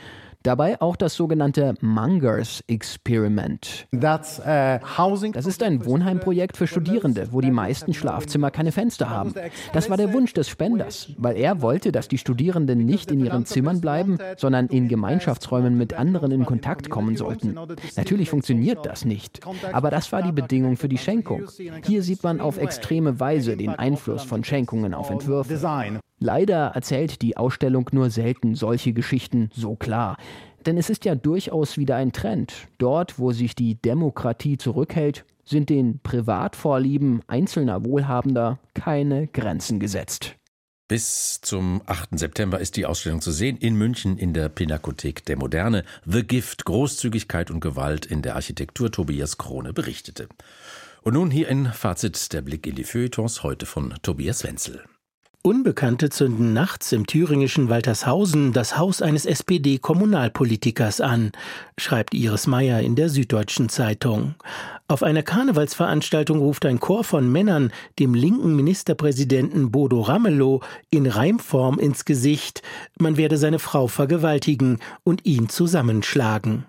Dabei 0.44 0.80
auch 0.80 0.94
das 0.94 1.14
sogenannte 1.14 1.74
Mungers 1.80 2.62
Experiment. 2.68 3.88
Das 3.90 4.38
ist 4.38 5.62
ein 5.62 5.84
Wohnheimprojekt 5.84 6.56
für 6.56 6.68
Studierende, 6.68 7.32
wo 7.32 7.40
die 7.40 7.50
meisten 7.50 7.92
Schlafzimmer 7.92 8.50
keine 8.52 8.70
Fenster 8.70 9.10
haben. 9.10 9.34
Das 9.72 9.90
war 9.90 9.96
der 9.96 10.12
Wunsch 10.12 10.32
des 10.34 10.48
Spenders, 10.48 11.10
weil 11.18 11.36
er 11.36 11.60
wollte, 11.60 11.90
dass 11.90 12.06
die 12.06 12.18
Studierenden 12.18 12.84
nicht 12.86 13.10
in 13.10 13.24
ihren 13.24 13.46
Zimmern 13.46 13.80
bleiben, 13.80 14.18
sondern 14.36 14.68
in 14.68 14.86
Gemeinschaftsräumen 14.86 15.76
mit 15.76 15.94
anderen 15.94 16.30
in 16.30 16.46
Kontakt 16.46 16.88
kommen 16.88 17.16
sollten. 17.16 17.56
Natürlich 17.96 18.30
funktioniert 18.30 18.86
das 18.86 19.04
nicht, 19.04 19.40
aber 19.72 19.90
das 19.90 20.12
war 20.12 20.22
die 20.22 20.32
Bedingung 20.32 20.76
für 20.76 20.88
die 20.88 20.98
Schenkung. 20.98 21.48
Hier 21.84 22.02
sieht 22.04 22.22
man 22.22 22.40
auf 22.40 22.58
extreme 22.58 23.18
Weise 23.18 23.56
den 23.56 23.70
Einfluss 23.70 24.22
von 24.22 24.44
Schenkungen 24.44 24.94
auf 24.94 25.10
Entwürfe. 25.10 25.98
Leider 26.20 26.72
erzählt 26.74 27.22
die 27.22 27.36
Ausstellung 27.36 27.88
nur 27.92 28.10
selten 28.10 28.56
solche 28.56 28.92
Geschichten 28.92 29.50
so 29.54 29.76
klar. 29.76 30.16
Denn 30.68 30.76
es 30.76 30.90
ist 30.90 31.06
ja 31.06 31.14
durchaus 31.14 31.78
wieder 31.78 31.96
ein 31.96 32.12
Trend. 32.12 32.52
Dort, 32.76 33.18
wo 33.18 33.32
sich 33.32 33.54
die 33.54 33.76
Demokratie 33.80 34.58
zurückhält, 34.58 35.24
sind 35.42 35.70
den 35.70 35.98
Privatvorlieben 36.00 37.22
einzelner 37.26 37.86
Wohlhabender 37.86 38.58
keine 38.74 39.28
Grenzen 39.28 39.80
gesetzt. 39.80 40.36
Bis 40.86 41.40
zum 41.40 41.80
8. 41.86 42.18
September 42.18 42.60
ist 42.60 42.76
die 42.76 42.84
Ausstellung 42.84 43.22
zu 43.22 43.32
sehen 43.32 43.56
in 43.56 43.76
München 43.76 44.18
in 44.18 44.34
der 44.34 44.50
Pinakothek 44.50 45.24
der 45.24 45.38
Moderne. 45.38 45.84
The 46.04 46.22
Gift, 46.22 46.66
Großzügigkeit 46.66 47.50
und 47.50 47.60
Gewalt 47.60 48.04
in 48.04 48.20
der 48.20 48.34
Architektur 48.34 48.92
Tobias 48.92 49.38
Krone 49.38 49.72
berichtete. 49.72 50.28
Und 51.00 51.14
nun 51.14 51.30
hier 51.30 51.48
ein 51.48 51.72
Fazit 51.72 52.30
der 52.34 52.42
Blick 52.42 52.66
in 52.66 52.74
die 52.74 52.84
Feuilletons 52.84 53.42
heute 53.42 53.64
von 53.64 53.94
Tobias 54.02 54.44
Wenzel. 54.44 54.84
Unbekannte 55.44 56.10
zünden 56.10 56.52
nachts 56.52 56.90
im 56.90 57.06
thüringischen 57.06 57.68
Waltershausen 57.68 58.52
das 58.52 58.76
Haus 58.76 59.00
eines 59.00 59.24
SPD-Kommunalpolitikers 59.24 61.00
an, 61.00 61.30
schreibt 61.78 62.12
Iris 62.12 62.48
Meyer 62.48 62.80
in 62.80 62.96
der 62.96 63.08
Süddeutschen 63.08 63.68
Zeitung. 63.68 64.34
Auf 64.88 65.04
einer 65.04 65.22
Karnevalsveranstaltung 65.22 66.40
ruft 66.40 66.66
ein 66.66 66.80
Chor 66.80 67.04
von 67.04 67.30
Männern 67.30 67.72
dem 68.00 68.14
linken 68.14 68.56
Ministerpräsidenten 68.56 69.70
Bodo 69.70 70.00
Ramelow 70.00 70.60
in 70.90 71.06
Reimform 71.06 71.78
ins 71.78 72.04
Gesicht, 72.04 72.62
man 72.98 73.16
werde 73.16 73.36
seine 73.36 73.60
Frau 73.60 73.86
vergewaltigen 73.86 74.80
und 75.04 75.24
ihn 75.24 75.48
zusammenschlagen. 75.48 76.66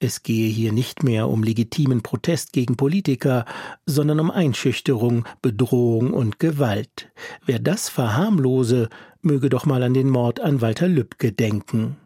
Es 0.00 0.22
gehe 0.22 0.48
hier 0.48 0.72
nicht 0.72 1.02
mehr 1.02 1.28
um 1.28 1.42
legitimen 1.42 2.02
Protest 2.02 2.52
gegen 2.52 2.76
Politiker, 2.76 3.44
sondern 3.84 4.20
um 4.20 4.30
Einschüchterung, 4.30 5.24
Bedrohung 5.42 6.12
und 6.12 6.38
Gewalt. 6.38 7.10
Wer 7.44 7.58
das 7.58 7.88
verharmlose, 7.88 8.90
möge 9.22 9.48
doch 9.48 9.66
mal 9.66 9.82
an 9.82 9.94
den 9.94 10.08
Mord 10.08 10.38
an 10.38 10.60
Walter 10.60 10.86
Lübcke 10.86 11.32
denken. 11.32 11.96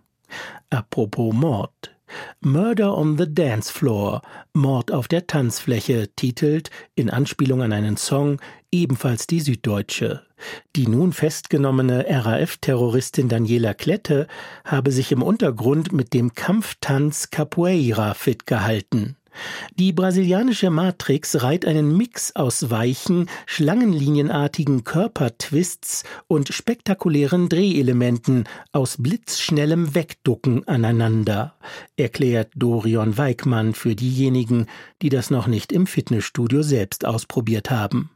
Apropos 0.71 1.35
Mord. 1.35 1.95
Murder 2.41 2.97
on 2.97 3.17
the 3.17 3.33
Dance 3.33 3.73
Floor, 3.73 4.23
Mord 4.53 4.91
auf 4.91 5.09
der 5.09 5.27
Tanzfläche, 5.27 6.11
titelt, 6.15 6.71
in 6.95 7.09
Anspielung 7.09 7.63
an 7.63 7.73
einen 7.73 7.97
Song, 7.97 8.39
ebenfalls 8.71 9.27
die 9.27 9.41
Süddeutsche. 9.41 10.23
Die 10.77 10.87
nun 10.87 11.13
festgenommene 11.13 12.07
RAF-Terroristin 12.09 13.29
Daniela 13.29 13.75
Klette 13.75 14.27
habe 14.65 14.91
sich 14.91 15.13
im 15.13 15.23
Untergrund 15.23 15.93
mit 15.93 16.15
dem 16.15 16.35
Kampftanz 16.35 17.31
Capoeira 17.31 18.15
fit 18.15 18.47
gehalten. 18.47 19.17
Die 19.79 19.93
brasilianische 19.93 20.71
Matrix 20.71 21.43
reiht 21.43 21.65
einen 21.65 21.97
Mix 21.97 22.37
aus 22.37 22.71
weichen, 22.71 23.29
schlangenlinienartigen 23.47 24.85
Körpertwists 24.85 26.05
und 26.27 26.49
spektakulären 26.49 27.49
Drehelementen 27.49 28.45
aus 28.73 28.97
blitzschnellem 28.99 29.95
Wegducken 29.95 30.67
aneinander, 30.69 31.55
erklärt 31.97 32.53
Dorion 32.55 33.17
Weigmann 33.17 33.75
für 33.75 33.97
diejenigen, 33.97 34.67
die 35.03 35.09
das 35.09 35.31
noch 35.31 35.49
nicht 35.49 35.73
im 35.73 35.87
Fitnessstudio 35.87 36.63
selbst 36.63 37.05
ausprobiert 37.05 37.71
haben. 37.71 38.11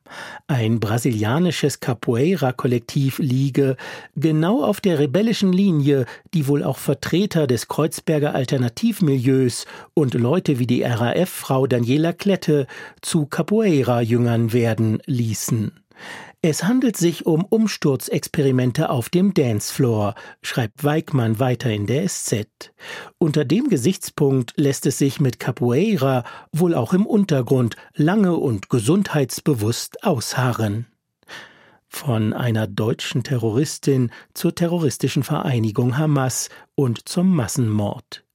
Ein 0.47 0.78
brasilianisches 0.78 1.80
Capoeira-Kollektiv 1.80 3.18
liege 3.18 3.76
genau 4.14 4.62
auf 4.62 4.80
der 4.80 4.99
rebellischen 4.99 5.53
Linie, 5.53 6.07
die 6.32 6.47
wohl 6.47 6.62
auch 6.62 6.78
Vertreter 6.78 7.47
des 7.47 7.66
Kreuzberger 7.66 8.34
Alternativmilieus 8.34 9.66
und 9.95 10.14
Leute 10.14 10.59
wie 10.61 10.66
die 10.66 10.82
RAF-Frau 10.82 11.66
Daniela 11.66 12.12
Klette 12.12 12.66
zu 13.03 13.26
Capoeira-Jüngern 13.26 14.53
werden 14.53 15.03
ließen. 15.07 15.72
Es 16.49 16.62
handelt 16.62 16.97
sich 16.97 17.26
um 17.26 17.44
Umsturzexperimente 17.44 18.88
auf 18.88 19.09
dem 19.09 19.34
Dancefloor, 19.34 20.14
schreibt 20.42 20.84
Weigmann 20.84 21.40
weiter 21.40 21.72
in 21.72 21.88
der 21.88 22.07
SZ. 22.09 22.72
Unter 23.18 23.44
dem 23.44 23.68
Gesichtspunkt 23.68 24.53
lässt 24.55 24.86
es 24.86 24.97
sich 24.97 25.18
mit 25.18 25.40
Capoeira 25.40 26.22
wohl 26.53 26.76
auch 26.76 26.92
im 26.92 27.05
Untergrund 27.05 27.74
lange 27.94 28.36
und 28.36 28.70
gesundheitsbewusst 28.70 30.05
ausharren. 30.05 30.86
Von 31.88 32.32
einer 32.32 32.68
deutschen 32.68 33.24
Terroristin 33.24 34.12
zur 34.32 34.55
terroristischen 34.55 35.24
Vereinigung 35.24 35.99
Hamas 35.99 36.49
und 36.76 37.09
zum 37.09 37.34
Massenmord. 37.34 38.26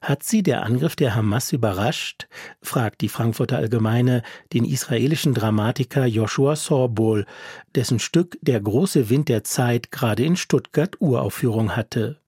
Hat 0.00 0.22
sie 0.22 0.42
der 0.42 0.62
Angriff 0.62 0.96
der 0.96 1.14
Hamas 1.14 1.52
überrascht? 1.52 2.26
fragt 2.62 3.00
die 3.00 3.08
Frankfurter 3.08 3.56
Allgemeine 3.56 4.22
den 4.52 4.64
israelischen 4.64 5.34
Dramatiker 5.34 6.06
Joshua 6.06 6.56
Sorbol, 6.56 7.26
dessen 7.74 7.98
Stück 7.98 8.38
Der 8.42 8.60
große 8.60 9.10
Wind 9.10 9.28
der 9.28 9.44
Zeit 9.44 9.90
gerade 9.90 10.24
in 10.24 10.36
Stuttgart 10.36 11.00
Uraufführung 11.00 11.76
hatte. 11.76 12.20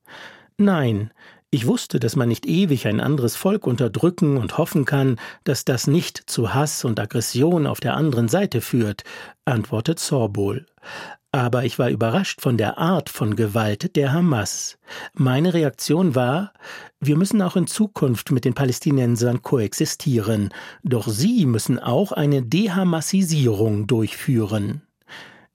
Nein, 0.59 1.11
ich 1.57 1.66
wusste, 1.66 1.98
dass 1.98 2.16
man 2.16 2.28
nicht 2.28 2.44
ewig 2.44 2.86
ein 2.86 3.00
anderes 3.00 3.34
Volk 3.34 3.66
unterdrücken 3.66 4.36
und 4.36 4.59
hoffen 4.59 4.84
kann, 4.84 5.18
dass 5.44 5.64
das 5.64 5.86
nicht 5.86 6.18
zu 6.26 6.52
Hass 6.52 6.84
und 6.84 7.00
Aggression 7.00 7.66
auf 7.66 7.80
der 7.80 7.96
anderen 7.96 8.28
Seite 8.28 8.61
führt, 8.61 9.04
antwortet 9.46 9.98
Sorbol. 9.98 10.66
Aber 11.32 11.64
ich 11.64 11.78
war 11.78 11.88
überrascht 11.88 12.42
von 12.42 12.59
der 12.59 12.76
Art 12.76 13.09
von 13.09 13.36
Gewalt 13.36 13.96
der 13.96 14.12
Hamas. 14.12 14.76
Meine 15.14 15.54
Reaktion 15.54 16.14
war, 16.14 16.52
wir 17.00 17.16
müssen 17.16 17.40
auch 17.40 17.57
in 17.57 17.66
Zukunft 17.66 18.30
mit 18.32 18.44
den 18.44 18.52
Palästinensern 18.52 19.40
koexistieren, 19.40 20.50
doch 20.82 21.09
sie 21.09 21.46
müssen 21.46 21.78
auch 21.78 22.12
eine 22.12 22.42
Dehamassisierung 22.42 23.86
durchführen. 23.86 24.82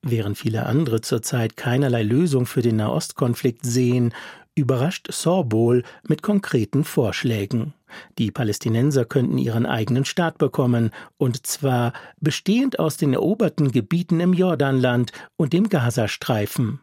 Während 0.03 0.35
viele 0.35 0.65
andere 0.65 1.01
zurzeit 1.01 1.55
keinerlei 1.55 2.01
Lösung 2.01 2.47
für 2.47 2.63
den 2.63 2.77
Nahostkonflikt 2.77 3.63
sehen, 3.63 4.15
überrascht 4.55 5.07
Sorbol 5.11 5.83
mit 6.07 6.21
konkreten 6.21 6.83
Vorschlägen. 6.83 7.73
Die 8.17 8.31
Palästinenser 8.31 9.05
könnten 9.05 9.37
ihren 9.37 9.65
eigenen 9.65 10.05
Staat 10.05 10.37
bekommen, 10.37 10.91
und 11.17 11.45
zwar 11.45 11.93
bestehend 12.19 12.79
aus 12.79 12.97
den 12.97 13.13
eroberten 13.13 13.71
Gebieten 13.71 14.19
im 14.19 14.33
Jordanland 14.33 15.11
und 15.37 15.53
dem 15.53 15.69
Gazastreifen. 15.69 16.79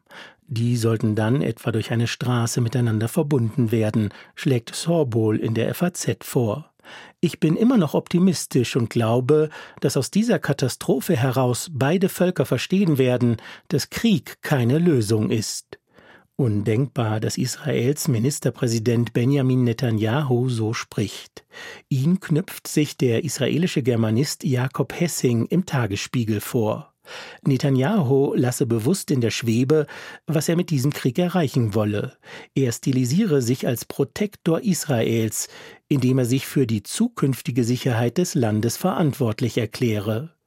Die 0.47 0.77
sollten 0.77 1.15
dann 1.15 1.43
etwa 1.43 1.73
durch 1.73 1.91
eine 1.91 2.07
Straße 2.07 2.61
miteinander 2.63 3.09
verbunden 3.09 3.71
werden, 3.71 4.11
schlägt 4.35 4.75
Sorbol 4.75 5.37
in 5.37 5.55
der 5.55 5.75
FAZ 5.75 6.25
vor. 6.25 6.73
Ich 7.21 7.39
bin 7.39 7.55
immer 7.55 7.77
noch 7.77 7.93
optimistisch 7.93 8.77
und 8.77 8.89
glaube, 8.89 9.51
dass 9.81 9.99
aus 9.99 10.11
dieser 10.11 10.39
Katastrophe 10.39 11.17
heraus 11.17 11.69
beide 11.71 12.09
Völker 12.09 12.47
verstehen 12.47 12.97
werden, 12.97 13.37
dass 13.69 13.91
Krieg 13.91 14.41
keine 14.41 14.79
Lösung 14.79 15.31
ist. 15.31 15.78
Undenkbar, 16.41 17.19
dass 17.19 17.37
Israels 17.37 18.07
Ministerpräsident 18.07 19.13
Benjamin 19.13 19.65
Netanyahu 19.65 20.49
so 20.49 20.73
spricht. 20.73 21.45
Ihn 21.89 22.21
knüpft 22.21 22.69
sich 22.69 22.97
der 22.97 23.25
israelische 23.25 23.83
Germanist 23.83 24.45
Jakob 24.45 24.93
Hessing 24.93 25.47
im 25.47 25.67
Tagesspiegel 25.67 26.41
vor. 26.41 26.95
Netanyahu 27.45 28.35
lasse 28.37 28.67
bewusst 28.67 29.11
in 29.11 29.21
der 29.21 29.33
Schwebe, 29.33 29.89
was 30.29 30.49
er 30.49 30.55
mit 30.55 30.71
diesem 30.71 30.93
Krieg 30.93 31.19
erreichen 31.19 31.75
wolle. 31.75 32.17
Er 32.55 32.71
stilisiere 32.71 33.43
sich 33.43 33.67
als 33.67 33.85
Protektor 33.85 34.61
Israels, 34.61 35.49
indem 35.89 36.19
er 36.19 36.25
sich 36.25 36.47
für 36.47 36.69
die 36.69 36.85
zukünftige 36.85 37.65
Sicherheit 37.65 38.17
des 38.17 38.37
Landes 38.37 38.77
verantwortlich 38.77 39.59
erkläre. 39.59 40.38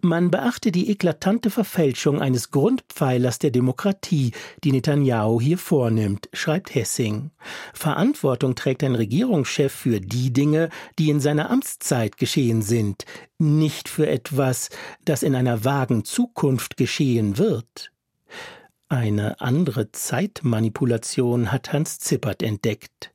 Man 0.00 0.30
beachte 0.30 0.72
die 0.72 0.90
eklatante 0.90 1.50
Verfälschung 1.50 2.20
eines 2.20 2.50
Grundpfeilers 2.50 3.38
der 3.38 3.50
Demokratie, 3.50 4.32
die 4.64 4.72
Netanyahu 4.72 5.40
hier 5.40 5.58
vornimmt, 5.58 6.28
schreibt 6.32 6.74
Hessing. 6.74 7.30
Verantwortung 7.72 8.54
trägt 8.54 8.82
ein 8.82 8.94
Regierungschef 8.94 9.72
für 9.72 10.00
die 10.00 10.32
Dinge, 10.32 10.70
die 10.98 11.10
in 11.10 11.20
seiner 11.20 11.50
Amtszeit 11.50 12.16
geschehen 12.16 12.62
sind, 12.62 13.04
nicht 13.38 13.88
für 13.88 14.08
etwas, 14.08 14.70
das 15.04 15.22
in 15.22 15.34
einer 15.34 15.64
vagen 15.64 16.04
Zukunft 16.04 16.76
geschehen 16.76 17.38
wird. 17.38 17.91
Eine 18.92 19.40
andere 19.40 19.90
Zeitmanipulation 19.90 21.50
hat 21.50 21.72
Hans 21.72 21.98
Zippert 21.98 22.42
entdeckt. 22.42 23.10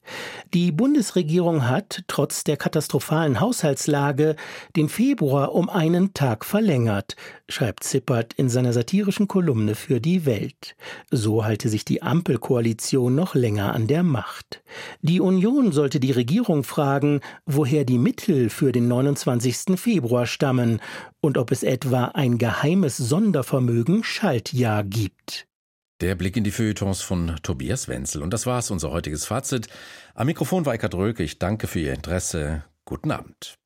Die 0.52 0.72
Bundesregierung 0.72 1.68
hat, 1.68 2.04
trotz 2.08 2.44
der 2.44 2.58
katastrophalen 2.58 3.40
Haushaltslage, 3.40 4.38
den 4.76 4.90
Februar 4.90 5.54
um 5.54 5.70
einen 5.70 6.16
Tag 6.16 6.46
verlängert, 6.46 7.16
schreibt 7.48 7.84
Zippert 7.84 8.34
in 8.34 8.50
seiner 8.50 8.74
satirischen 8.74 9.28
Kolumne 9.28 9.76
für 9.76 10.02
die 10.02 10.26
Welt. 10.26 10.76
So 11.12 11.46
halte 11.46 11.70
sich 11.70 11.86
die 11.86 12.02
Ampelkoalition 12.02 13.14
noch 13.14 13.36
länger 13.36 13.76
an 13.76 13.86
der 13.86 14.02
Macht. 14.02 14.64
Die 15.04 15.22
Union 15.22 15.72
sollte 15.72 16.00
die 16.00 16.12
Regierung 16.12 16.64
fragen, 16.64 17.22
woher 17.46 17.86
die 17.86 18.00
Mittel 18.00 18.50
für 18.50 18.72
den 18.72 18.88
29. 18.88 19.80
Februar 19.80 20.26
stammen 20.26 20.82
und 21.22 21.38
ob 21.38 21.52
es 21.52 21.62
etwa 21.62 22.06
ein 22.16 22.40
geheimes 22.40 22.98
Sondervermögen 22.98 24.04
Schaltjahr 24.04 24.84
gibt. 24.84 25.46
Der 26.00 26.14
Blick 26.14 26.38
in 26.38 26.44
die 26.44 26.52
Feuilletons 26.52 27.02
von 27.02 27.38
Tobias 27.42 27.88
Wenzel. 27.88 28.22
Und 28.22 28.32
das 28.32 28.46
war's, 28.46 28.70
unser 28.70 28.92
heutiges 28.92 29.26
Fazit. 29.26 29.68
Am 30.14 30.28
Mikrofon 30.28 30.66
war 30.66 30.76
Eckart 30.76 30.94
Rölke. 30.94 31.24
Ich 31.24 31.40
danke 31.40 31.66
für 31.66 31.80
Ihr 31.80 31.94
Interesse. 31.94 32.64
Guten 32.86 33.10
Abend. 33.10 33.58